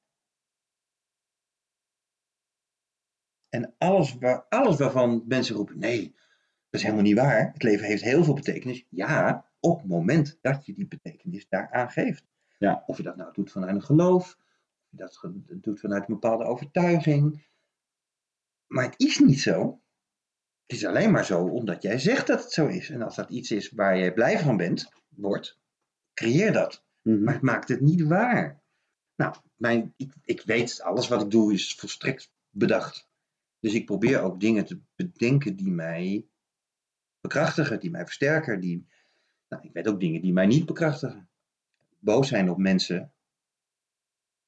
En 3.48 3.74
alles, 3.78 4.14
waar, 4.14 4.42
alles 4.48 4.78
waarvan 4.78 5.24
mensen 5.26 5.56
roepen, 5.56 5.78
nee, 5.78 6.14
dat 6.70 6.80
is 6.80 6.82
helemaal 6.82 7.04
niet 7.04 7.16
waar. 7.16 7.52
Het 7.52 7.62
leven 7.62 7.86
heeft 7.86 8.02
heel 8.02 8.24
veel 8.24 8.34
betekenis. 8.34 8.86
Ja, 8.88 9.50
op 9.60 9.78
het 9.78 9.88
moment 9.88 10.38
dat 10.40 10.66
je 10.66 10.74
die 10.74 10.88
betekenis 10.88 11.48
daaraan 11.48 11.90
geeft. 11.90 12.26
Ja. 12.58 12.82
Of 12.86 12.96
je 12.96 13.02
dat 13.02 13.16
nou 13.16 13.32
doet 13.32 13.50
vanuit 13.50 13.74
een 13.74 13.82
geloof, 13.82 14.36
of 14.36 14.90
je 14.90 14.96
dat 14.96 15.62
doet 15.62 15.80
vanuit 15.80 16.08
een 16.08 16.14
bepaalde 16.14 16.44
overtuiging. 16.44 17.46
Maar 18.66 18.84
het 18.84 19.00
is 19.00 19.18
niet 19.18 19.40
zo. 19.40 19.82
Het 20.70 20.78
is 20.78 20.86
alleen 20.86 21.10
maar 21.10 21.24
zo 21.24 21.44
omdat 21.44 21.82
jij 21.82 21.98
zegt 21.98 22.26
dat 22.26 22.42
het 22.42 22.52
zo 22.52 22.66
is. 22.66 22.90
En 22.90 23.02
als 23.02 23.16
dat 23.16 23.30
iets 23.30 23.50
is 23.50 23.70
waar 23.70 23.96
je 23.96 24.12
blij 24.12 24.38
van 24.38 24.56
bent, 24.56 24.92
wordt, 25.08 25.58
creëer 26.14 26.52
dat. 26.52 26.84
Mhm. 27.02 27.22
Maar 27.22 27.34
het 27.34 27.42
maakt 27.42 27.68
het 27.68 27.80
niet 27.80 28.02
waar. 28.02 28.62
Nou, 29.16 29.34
mijn, 29.56 29.94
ik, 29.96 30.12
ik 30.24 30.42
weet, 30.42 30.80
alles 30.82 31.08
wat 31.08 31.22
ik 31.22 31.30
doe 31.30 31.52
is 31.52 31.74
volstrekt 31.74 32.32
bedacht. 32.50 33.08
Dus 33.60 33.74
ik 33.74 33.86
probeer 33.86 34.20
ook 34.20 34.40
dingen 34.40 34.64
te 34.64 34.80
bedenken 34.94 35.56
die 35.56 35.70
mij 35.70 36.26
bekrachtigen, 37.20 37.80
die 37.80 37.90
mij 37.90 38.04
versterken. 38.04 38.60
Die, 38.60 38.86
nou, 39.48 39.62
ik 39.62 39.72
weet 39.72 39.88
ook 39.88 40.00
dingen 40.00 40.22
die 40.22 40.32
mij 40.32 40.46
niet 40.46 40.66
bekrachtigen. 40.66 41.28
Boos 41.98 42.28
zijn 42.28 42.50
op 42.50 42.58
mensen 42.58 43.12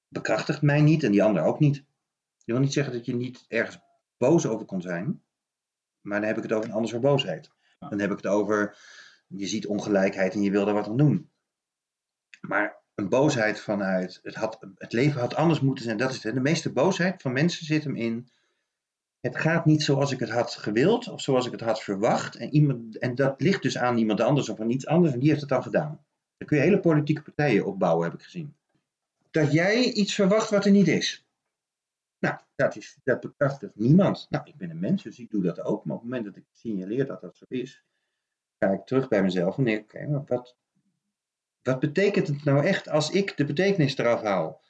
bekrachtigt 0.09 0.63
mij 0.63 0.81
niet 0.81 1.03
en 1.03 1.13
die 1.13 1.23
ander 1.23 1.43
ook 1.43 1.59
niet. 1.59 1.77
Je 2.45 2.53
wil 2.53 2.61
niet 2.61 2.73
zeggen 2.73 2.93
dat 2.93 3.07
je 3.07 3.15
niet 3.15 3.45
ergens 3.49 3.79
boos 4.17 4.47
over 4.47 4.67
kon 4.67 4.81
zijn. 4.81 5.23
Maar 6.03 6.19
dan 6.19 6.29
heb 6.29 6.37
ik 6.37 6.43
het 6.43 6.53
over 6.53 6.69
een 6.69 6.75
ander 6.75 6.91
soort 6.91 7.03
boosheid. 7.03 7.51
Dan 7.79 8.01
heb 8.01 8.11
ik 8.11 8.17
het 8.17 8.27
over, 8.27 8.79
je 9.27 9.47
ziet 9.47 9.67
ongelijkheid 9.67 10.35
en 10.35 10.43
je 10.43 10.51
wil 10.51 10.69
er 10.69 10.75
wat 10.75 10.87
aan 10.87 10.97
doen. 10.97 11.31
Maar 12.41 12.83
een 12.95 13.09
boosheid 13.09 13.61
vanuit, 13.61 14.21
het, 14.23 14.35
had, 14.35 14.59
het 14.75 14.93
leven 14.93 15.21
had 15.21 15.35
anders 15.35 15.61
moeten 15.61 15.85
zijn. 15.85 15.97
Dat 15.97 16.11
is 16.11 16.23
het. 16.23 16.35
De 16.35 16.41
meeste 16.41 16.73
boosheid 16.73 17.23
van 17.23 17.33
mensen 17.33 17.67
zit 17.67 17.85
hem 17.85 17.97
in, 17.97 18.29
het 19.21 19.37
gaat 19.37 19.65
niet 19.65 19.83
zoals 19.83 20.13
ik 20.13 20.19
het 20.19 20.31
had 20.31 20.55
gewild 20.55 21.09
of 21.09 21.21
zoals 21.21 21.47
ik 21.47 21.53
het 21.53 21.61
had 21.61 21.83
verwacht. 21.83 22.37
En, 22.37 22.55
iemand, 22.55 22.99
en 22.99 23.15
dat 23.15 23.41
ligt 23.41 23.63
dus 23.63 23.79
aan 23.79 23.99
iemand 23.99 24.21
anders 24.21 24.49
of 24.49 24.61
aan 24.61 24.71
iets 24.71 24.87
anders 24.87 25.13
en 25.13 25.19
die 25.19 25.29
heeft 25.29 25.41
het 25.41 25.51
dan 25.51 25.63
gedaan. 25.63 26.05
Daar 26.37 26.49
kun 26.49 26.57
je 26.57 26.63
hele 26.63 26.81
politieke 26.81 27.23
partijen 27.23 27.65
opbouwen, 27.65 28.05
heb 28.05 28.15
ik 28.15 28.23
gezien. 28.23 28.55
Dat 29.31 29.53
jij 29.53 29.93
iets 29.93 30.15
verwacht 30.15 30.51
wat 30.51 30.65
er 30.65 30.71
niet 30.71 30.89
is. 30.89 31.27
Nou, 32.23 32.37
dat, 32.55 32.77
is, 32.77 32.99
dat 33.05 33.21
bekrachtigt 33.21 33.77
niemand. 33.77 34.27
Nou, 34.31 34.45
ik 34.45 34.57
ben 34.57 34.71
een 34.71 34.81
mens, 34.81 35.03
dus 35.03 35.19
ik 35.19 35.31
doe 35.31 35.43
dat 35.43 35.61
ook. 35.61 35.85
Maar 35.85 35.97
op 35.97 36.03
het 36.03 36.11
moment 36.11 36.25
dat 36.25 36.37
ik 36.37 36.45
signaleer 36.53 37.07
dat 37.07 37.21
dat 37.21 37.37
zo 37.37 37.45
is, 37.49 37.85
ga 38.59 38.69
ik 38.69 38.85
terug 38.85 39.09
bij 39.09 39.23
mezelf 39.23 39.59
en 39.59 39.65
denk, 39.65 39.83
oké, 39.83 40.07
maar 40.07 40.25
wat, 40.27 40.57
wat 41.63 41.81
betekent 41.81 42.27
het 42.27 42.45
nou 42.45 42.65
echt 42.65 42.89
als 42.89 43.11
ik 43.11 43.37
de 43.37 43.45
betekenis 43.45 43.99
eraf 43.99 44.23
haal? 44.23 44.61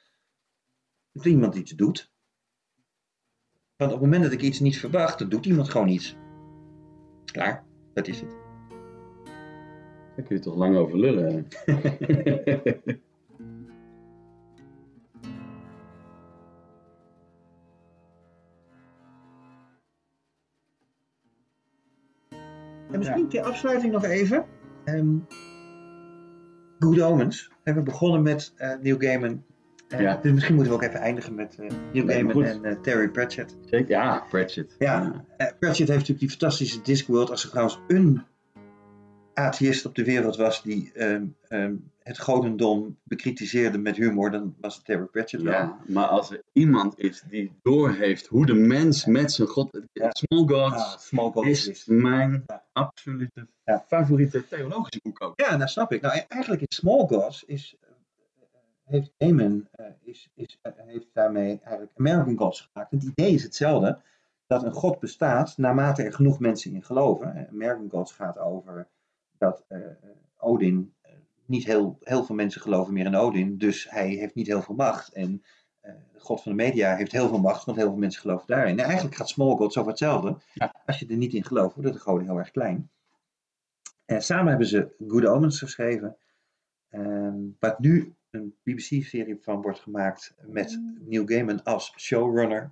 Dat 1.11 1.25
iemand 1.25 1.55
iets 1.55 1.71
doet. 1.71 2.11
Want 3.75 3.91
op 3.91 4.01
het 4.01 4.09
moment 4.09 4.23
dat 4.23 4.33
ik 4.39 4.41
iets 4.41 4.59
niet 4.59 4.79
verwacht, 4.79 5.19
dan 5.19 5.29
doet 5.29 5.45
iemand 5.45 5.69
gewoon 5.69 5.87
iets. 5.87 6.15
Klaar, 7.25 7.65
dat 7.93 8.07
is 8.07 8.21
het. 8.21 8.35
Daar 10.15 10.25
kun 10.25 10.35
je 10.35 10.41
toch 10.41 10.55
lang 10.55 10.75
over 10.75 10.99
lullen. 10.99 11.47
misschien 23.05 23.29
ter 23.29 23.41
afsluiting 23.41 23.91
nog 23.93 24.03
even. 24.03 24.45
ehm 24.85 25.15
Good 26.79 27.01
Omens. 27.01 27.47
We 27.47 27.53
hebben 27.63 27.83
begonnen 27.83 28.21
met 28.21 28.53
eh 28.55 28.71
Neil 28.81 28.97
Gaiman. 28.97 29.43
Eh, 29.87 29.99
Ja. 29.99 30.19
Dus 30.21 30.31
misschien 30.31 30.55
moeten 30.55 30.73
we 30.73 30.79
ook 30.79 30.85
even 30.87 30.99
eindigen 30.99 31.35
met 31.35 31.55
eh, 31.59 31.69
Neil 31.93 32.07
Gaiman 32.07 32.31
goed. 32.33 32.45
en 32.63 32.81
Terry 32.81 33.09
Pratchett. 33.09 33.57
Zeker, 33.65 33.89
ja, 33.89 34.23
Pratchett. 34.29 34.75
Ja. 34.79 35.25
Pratchett 35.37 35.77
heeft 35.77 35.89
natuurlijk 35.89 36.19
die 36.19 36.29
fantastische 36.29 36.81
Discworld. 36.81 37.29
Als 37.29 37.43
er 37.43 37.49
trouwens 37.49 37.79
een 37.87 38.23
atheïst 39.33 39.85
op 39.85 39.95
de 39.95 40.03
wereld 40.03 40.35
was 40.35 40.61
die 40.63 40.91
ehm, 40.93 41.25
ehm, 41.47 41.75
het 42.03 42.19
godendom 42.19 42.97
bekritiseerde 43.03 43.77
met 43.77 43.95
humor, 43.95 44.31
dan 44.31 44.55
was 44.61 44.75
het 44.75 44.85
Terry 44.85 45.05
Pratchett 45.05 45.43
wel. 45.43 45.53
Ja, 45.53 45.77
maar 45.87 46.05
als 46.07 46.31
er 46.31 46.41
iemand 46.53 46.99
is 46.99 47.23
die 47.29 47.51
doorheeft 47.61 48.27
hoe 48.27 48.45
de 48.45 48.53
mens 48.53 49.05
met 49.05 49.31
zijn 49.31 49.47
god... 49.47 49.79
Ja. 49.93 50.09
Small 50.11 50.45
Gods 50.47 50.75
Ah, 50.83 50.97
Small 50.97 51.31
God 51.31 51.45
is 51.45 51.67
is. 51.67 51.85
mijn 51.85 52.43
Ja. 52.47 52.63
absolute 52.73 53.47
favoriete 53.87 54.47
theologische 54.47 54.99
boek 55.03 55.21
ook. 55.23 55.39
Ja, 55.39 55.57
dat 55.57 55.69
snap 55.69 55.91
ik. 55.91 56.01
Nou, 56.01 56.17
e- 56.17 56.25
eigenlijk 56.27 56.61
is 56.61 56.75
Small 56.75 57.07
Gods, 57.07 57.43
is, 57.43 57.75
eh, 57.81 57.89
heeft 58.83 59.11
Gaiman, 59.17 59.67
eh, 59.71 59.85
is, 60.01 60.29
is, 60.35 60.57
eh, 60.61 60.71
heeft 60.75 61.07
daarmee 61.13 61.59
eigenlijk 61.63 61.91
American 61.97 62.37
Gods 62.37 62.69
gemaakt. 62.71 62.91
Het 62.91 63.03
idee 63.03 63.33
is 63.33 63.43
hetzelfde, 63.43 63.99
dat 64.47 64.63
een 64.63 64.73
god 64.73 64.99
bestaat 64.99 65.57
naarmate 65.57 66.03
er 66.03 66.13
genoeg 66.13 66.39
mensen 66.39 66.73
in 66.73 66.83
geloven. 66.83 67.47
American 67.51 67.89
Gods 67.89 68.11
gaat 68.11 68.37
over 68.37 68.87
dat 69.43 69.65
eh, 69.67 69.79
Odin, 70.37 70.93
eh, 71.01 71.11
niet 71.45 71.65
heel, 71.65 71.97
heel 72.01 72.23
veel 72.23 72.35
mensen 72.35 72.61
geloven 72.61 72.93
meer 72.93 73.05
in 73.05 73.15
Odin, 73.15 73.57
dus 73.57 73.89
hij 73.89 74.09
heeft 74.09 74.35
niet 74.35 74.47
heel 74.47 74.61
veel 74.61 74.75
macht. 74.75 75.13
En 75.13 75.43
eh, 75.79 75.93
de 76.13 76.19
god 76.19 76.41
van 76.41 76.51
de 76.51 76.63
media 76.63 76.95
heeft 76.95 77.11
heel 77.11 77.27
veel 77.27 77.39
macht, 77.39 77.65
want 77.65 77.77
heel 77.77 77.89
veel 77.89 77.97
mensen 77.97 78.21
geloven 78.21 78.47
daarin. 78.47 78.79
En 78.79 78.85
eigenlijk 78.85 79.15
gaat 79.15 79.29
Small 79.29 79.55
Gods 79.55 79.77
over 79.77 79.89
hetzelfde. 79.89 80.37
Ja. 80.53 80.75
Als 80.85 80.99
je 80.99 81.07
er 81.07 81.17
niet 81.17 81.33
in 81.33 81.43
gelooft, 81.43 81.75
worden 81.75 81.91
de 81.93 81.99
goden 81.99 82.25
heel 82.25 82.37
erg 82.37 82.51
klein. 82.51 82.89
En 84.05 84.21
samen 84.21 84.47
hebben 84.47 84.67
ze 84.67 84.95
Good 85.07 85.25
Omens 85.25 85.59
geschreven, 85.59 86.17
ehm, 86.89 87.39
wat 87.59 87.79
nu 87.79 88.13
een 88.29 88.55
BBC-serie 88.63 89.37
van 89.41 89.61
wordt 89.61 89.79
gemaakt 89.79 90.35
met 90.41 90.81
Neil 90.99 91.25
Gaiman 91.25 91.63
als 91.63 91.93
showrunner. 91.97 92.71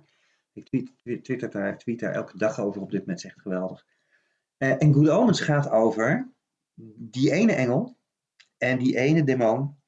Ik 0.52 0.64
tweet, 0.66 1.24
twitter 1.24 1.50
daar, 1.50 1.78
tweet 1.78 2.00
daar 2.00 2.12
elke 2.12 2.38
dag 2.38 2.60
over 2.60 2.82
op 2.82 2.90
dit 2.90 3.00
moment, 3.00 3.18
is 3.18 3.24
echt 3.24 3.40
geweldig. 3.40 3.84
Uh, 4.62 4.82
en 4.82 4.94
Good 4.94 5.08
Omens 5.08 5.40
gaat 5.40 5.70
over 5.70 6.31
die 6.74 7.32
ene 7.32 7.52
engel 7.52 7.96
en 8.58 8.78
die 8.78 8.96
ene 8.96 9.24
demon, 9.24 9.80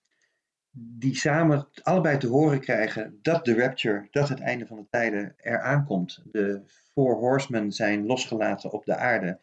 die 0.71 1.17
samen 1.17 1.69
allebei 1.83 2.19
te 2.19 2.27
horen 2.27 2.61
krijgen 2.61 3.19
dat 3.23 3.45
de 3.45 3.55
rapture, 3.55 4.09
dat 4.11 4.29
het 4.29 4.41
einde 4.41 4.67
van 4.67 4.77
de 4.77 4.87
tijden 4.91 5.35
eraan 5.37 5.85
komt. 5.85 6.23
De 6.25 6.63
four 6.93 7.17
horsemen 7.17 7.73
zijn 7.73 8.07
losgelaten 8.07 8.73
op 8.73 8.85
de 8.85 8.97
aarde. 8.97 9.41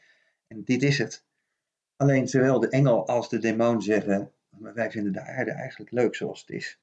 En 0.48 0.64
dit 0.64 0.84
is 0.84 0.98
het. 0.98 1.26
Alleen 1.96 2.28
zowel 2.28 2.60
de 2.60 2.70
engel 2.70 3.08
als 3.08 3.30
de 3.30 3.38
demon 3.38 3.82
zeggen, 3.82 4.32
wij 4.50 4.92
vinden 4.92 5.14
de 5.14 5.22
aarde 5.22 5.52
eigenlijk 5.52 5.92
leuk 5.92 6.16
zoals 6.16 6.40
het 6.42 6.50
is. 6.50 6.80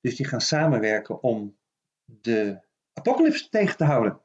Dus 0.00 0.16
die 0.16 0.26
gaan 0.26 0.40
samenwerken 0.40 1.22
om 1.22 1.56
de 2.04 2.60
apocalypse 2.92 3.48
tegen 3.48 3.76
te 3.76 3.84
houden. 3.84 4.20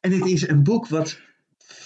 En 0.00 0.10
dit 0.10 0.26
is 0.26 0.48
een 0.48 0.62
boek 0.62 0.88
wat 0.88 1.20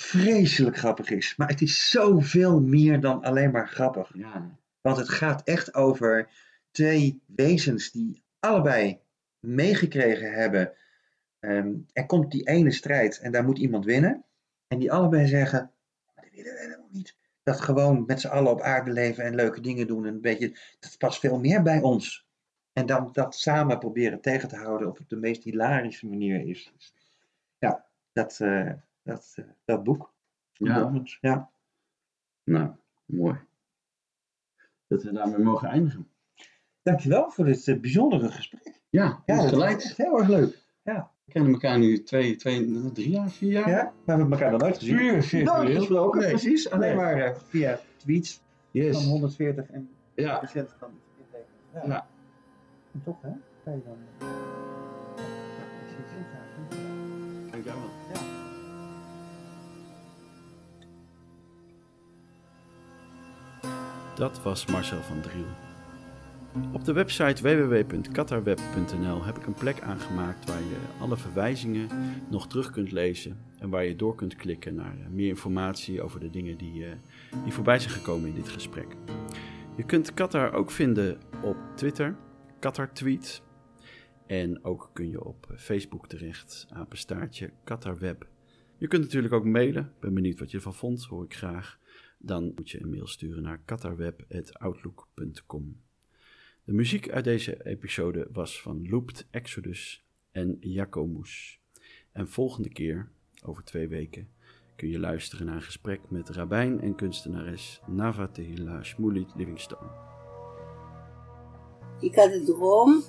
vreselijk 0.08 0.76
grappig 0.76 1.10
is. 1.10 1.36
Maar 1.36 1.48
het 1.48 1.60
is 1.60 1.90
zoveel 1.90 2.60
meer 2.60 3.00
dan 3.00 3.22
alleen 3.22 3.50
maar 3.50 3.68
grappig. 3.68 4.10
Ja. 4.14 4.58
Want 4.80 4.96
het 4.96 5.08
gaat 5.08 5.42
echt 5.42 5.74
over 5.74 6.30
twee 6.70 7.22
wezens 7.26 7.90
die 7.90 8.22
allebei 8.40 9.00
meegekregen 9.40 10.32
hebben. 10.32 10.72
Ehm, 11.38 11.72
er 11.92 12.06
komt 12.06 12.30
die 12.30 12.48
ene 12.48 12.70
strijd 12.70 13.18
en 13.18 13.32
daar 13.32 13.44
moet 13.44 13.58
iemand 13.58 13.84
winnen. 13.84 14.24
En 14.66 14.78
die 14.78 14.92
allebei 14.92 15.26
zeggen, 15.26 15.70
maar 16.14 16.24
dat 16.24 16.34
willen 16.34 16.52
we 16.52 16.60
helemaal 16.60 16.88
niet. 16.90 17.16
Dat 17.42 17.60
gewoon 17.60 18.04
met 18.06 18.20
z'n 18.20 18.28
allen 18.28 18.52
op 18.52 18.60
aarde 18.60 18.90
leven 18.90 19.24
en 19.24 19.34
leuke 19.34 19.60
dingen 19.60 19.86
doen. 19.86 20.06
En 20.06 20.14
een 20.14 20.20
beetje, 20.20 20.56
dat 20.78 20.98
past 20.98 21.20
veel 21.20 21.38
meer 21.38 21.62
bij 21.62 21.80
ons. 21.80 22.26
En 22.72 22.86
dan 22.86 23.08
dat 23.12 23.34
samen 23.34 23.78
proberen 23.78 24.20
tegen 24.20 24.48
te 24.48 24.56
houden 24.56 24.88
op 24.88 25.00
de 25.08 25.16
meest 25.16 25.44
hilarische 25.44 26.06
manier 26.06 26.46
is. 26.46 26.72
Ja, 27.58 27.86
dat, 28.12 28.38
uh, 28.42 28.72
dat, 29.08 29.34
uh, 29.38 29.44
dat 29.64 29.84
boek. 29.84 30.12
Ja. 30.52 30.92
ja. 31.20 31.50
Nou, 32.44 32.70
mooi. 33.04 33.38
Dat 34.86 35.02
we 35.02 35.12
daarmee 35.12 35.38
mogen 35.38 35.68
eindigen. 35.68 36.08
Dankjewel 36.82 37.30
voor 37.30 37.44
dit 37.44 37.66
uh, 37.66 37.80
bijzondere 37.80 38.30
gesprek. 38.30 38.80
Ja, 38.90 39.22
ja 39.26 39.36
dat 39.36 39.48
gelijk. 39.48 39.76
is 39.76 39.96
heel 39.96 40.18
erg 40.18 40.28
leuk. 40.28 40.64
Ja. 40.82 41.10
We 41.24 41.32
kennen 41.32 41.52
elkaar 41.52 41.78
nu 41.78 42.02
twee, 42.02 42.36
twee, 42.36 42.90
drie 42.92 43.10
jaar, 43.10 43.30
vier 43.30 43.50
jaar. 43.52 43.68
Ja, 43.68 43.92
we 44.04 44.12
hebben 44.12 44.30
elkaar 44.32 44.50
nog 44.50 44.60
nooit 44.60 44.78
gezien. 44.78 44.96
Puur 44.96 45.22
virtueel. 45.22 45.78
Gesproken, 45.78 46.20
Nee. 46.20 46.30
precies. 46.30 46.70
Alleen 46.70 46.88
Nee. 46.88 46.96
maar 46.96 47.16
eh, 47.20 47.34
via 47.36 47.80
tweets 47.96 48.40
Yes. 48.70 48.96
van 48.96 49.04
140 49.10 49.70
en 49.70 49.90
Ja. 50.14 50.38
patiënt 50.38 50.76
kan 50.78 50.90
inleveren. 51.16 51.46
Ja. 51.74 51.82
Ja. 51.86 52.06
En 52.92 53.02
toch, 53.04 53.22
hè? 53.22 53.30
Kan 53.64 53.72
je 53.72 53.82
dan... 53.84 53.96
eh, 54.18 54.26
het 55.96 56.10
dankjewel. 57.50 57.50
Dankjewel. 57.50 58.27
Dat 64.18 64.42
was 64.42 64.66
Marcel 64.66 65.02
van 65.02 65.20
Driel. 65.20 65.46
Op 66.72 66.84
de 66.84 66.92
website 66.92 67.42
www.katarweb.nl 67.42 69.24
heb 69.24 69.36
ik 69.36 69.46
een 69.46 69.54
plek 69.54 69.80
aangemaakt 69.80 70.46
waar 70.46 70.60
je 70.60 70.76
alle 71.00 71.16
verwijzingen 71.16 71.88
nog 72.30 72.48
terug 72.48 72.70
kunt 72.70 72.92
lezen 72.92 73.38
en 73.58 73.70
waar 73.70 73.84
je 73.84 73.96
door 73.96 74.14
kunt 74.14 74.36
klikken 74.36 74.74
naar 74.74 74.98
eh, 75.00 75.06
meer 75.08 75.28
informatie 75.28 76.02
over 76.02 76.20
de 76.20 76.30
dingen 76.30 76.56
die, 76.56 76.86
eh, 76.86 76.92
die 77.44 77.52
voorbij 77.52 77.78
zijn 77.78 77.92
gekomen 77.92 78.28
in 78.28 78.34
dit 78.34 78.48
gesprek. 78.48 78.86
Je 79.76 79.84
kunt 79.84 80.14
Qatar 80.14 80.52
ook 80.52 80.70
vinden 80.70 81.18
op 81.42 81.56
Twitter, 81.74 82.16
Qatar 82.58 82.92
Tweet. 82.92 83.42
En 84.26 84.64
ook 84.64 84.90
kun 84.92 85.10
je 85.10 85.24
op 85.24 85.46
Facebook 85.56 86.08
terecht, 86.08 86.66
apenstaartje 86.72 87.50
Qatarweb. 87.64 88.26
Je 88.78 88.88
kunt 88.88 89.02
natuurlijk 89.02 89.34
ook 89.34 89.44
mailen, 89.44 89.92
ben 90.00 90.14
benieuwd 90.14 90.38
wat 90.38 90.50
je 90.50 90.56
ervan 90.56 90.74
vond, 90.74 91.04
hoor 91.04 91.24
ik 91.24 91.34
graag. 91.34 91.78
Dan 92.18 92.52
moet 92.54 92.70
je 92.70 92.82
een 92.82 92.90
mail 92.90 93.06
sturen 93.06 93.42
naar 93.42 93.62
qatarweb.outlook.com. 93.64 95.80
De 96.64 96.72
muziek 96.72 97.10
uit 97.10 97.24
deze 97.24 97.66
episode 97.66 98.28
was 98.32 98.62
van 98.62 98.88
Looped 98.88 99.26
Exodus 99.30 100.04
en 100.30 100.56
Jacomus. 100.60 101.60
En 102.12 102.28
volgende 102.28 102.68
keer, 102.68 103.10
over 103.44 103.64
twee 103.64 103.88
weken, 103.88 104.28
kun 104.76 104.88
je 104.88 104.98
luisteren 104.98 105.46
naar 105.46 105.54
een 105.54 105.62
gesprek 105.62 106.00
met 106.08 106.28
rabbijn 106.28 106.80
en 106.80 106.94
kunstenares 106.94 107.80
Nava 107.86 108.28
Tehila 108.28 108.82
Shmulit 108.82 109.34
Livingstone. 109.34 109.90
Ik 112.00 112.14
had 112.14 112.32
een 112.32 112.44
droom. 112.44 113.02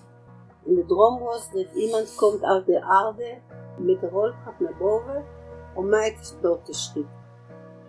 En 0.65 0.75
de 0.75 0.85
droom 0.85 1.19
was 1.19 1.51
dat 1.51 1.67
iemand 1.75 2.15
komt 2.15 2.43
uit 2.43 2.65
de 2.65 2.81
aarde 2.81 3.37
met 3.77 4.01
de 4.01 4.07
roltrap 4.07 4.59
naar 4.59 4.77
boven 4.77 5.25
om 5.75 5.89
mij 5.89 6.17
dood 6.41 6.65
te 6.65 6.73
schieten. 6.73 7.18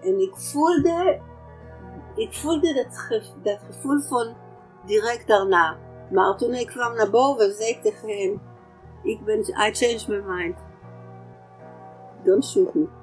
En 0.03 0.20
ik 0.20 0.36
voelde, 0.36 1.20
ik 2.14 2.32
voelde 2.32 2.74
dat, 2.74 3.20
dat 3.42 3.59
gevoel 3.66 4.01
van 4.01 4.36
direct 4.86 5.26
daarna. 5.26 5.76
Maar 6.11 6.36
toen 6.36 6.55
ik 6.55 6.66
kwam 6.66 6.94
naar 6.94 7.11
boven, 7.11 7.55
zei 7.55 7.68
ik 7.68 7.82
tegen 7.82 8.09
hem, 8.09 8.40
ik 9.03 9.24
ben, 9.24 9.38
I 9.38 9.72
changed 9.72 10.09
my 10.09 10.20
mind. 10.26 10.57
Don't 12.24 12.44
shoot 12.44 12.74
me. 12.74 12.99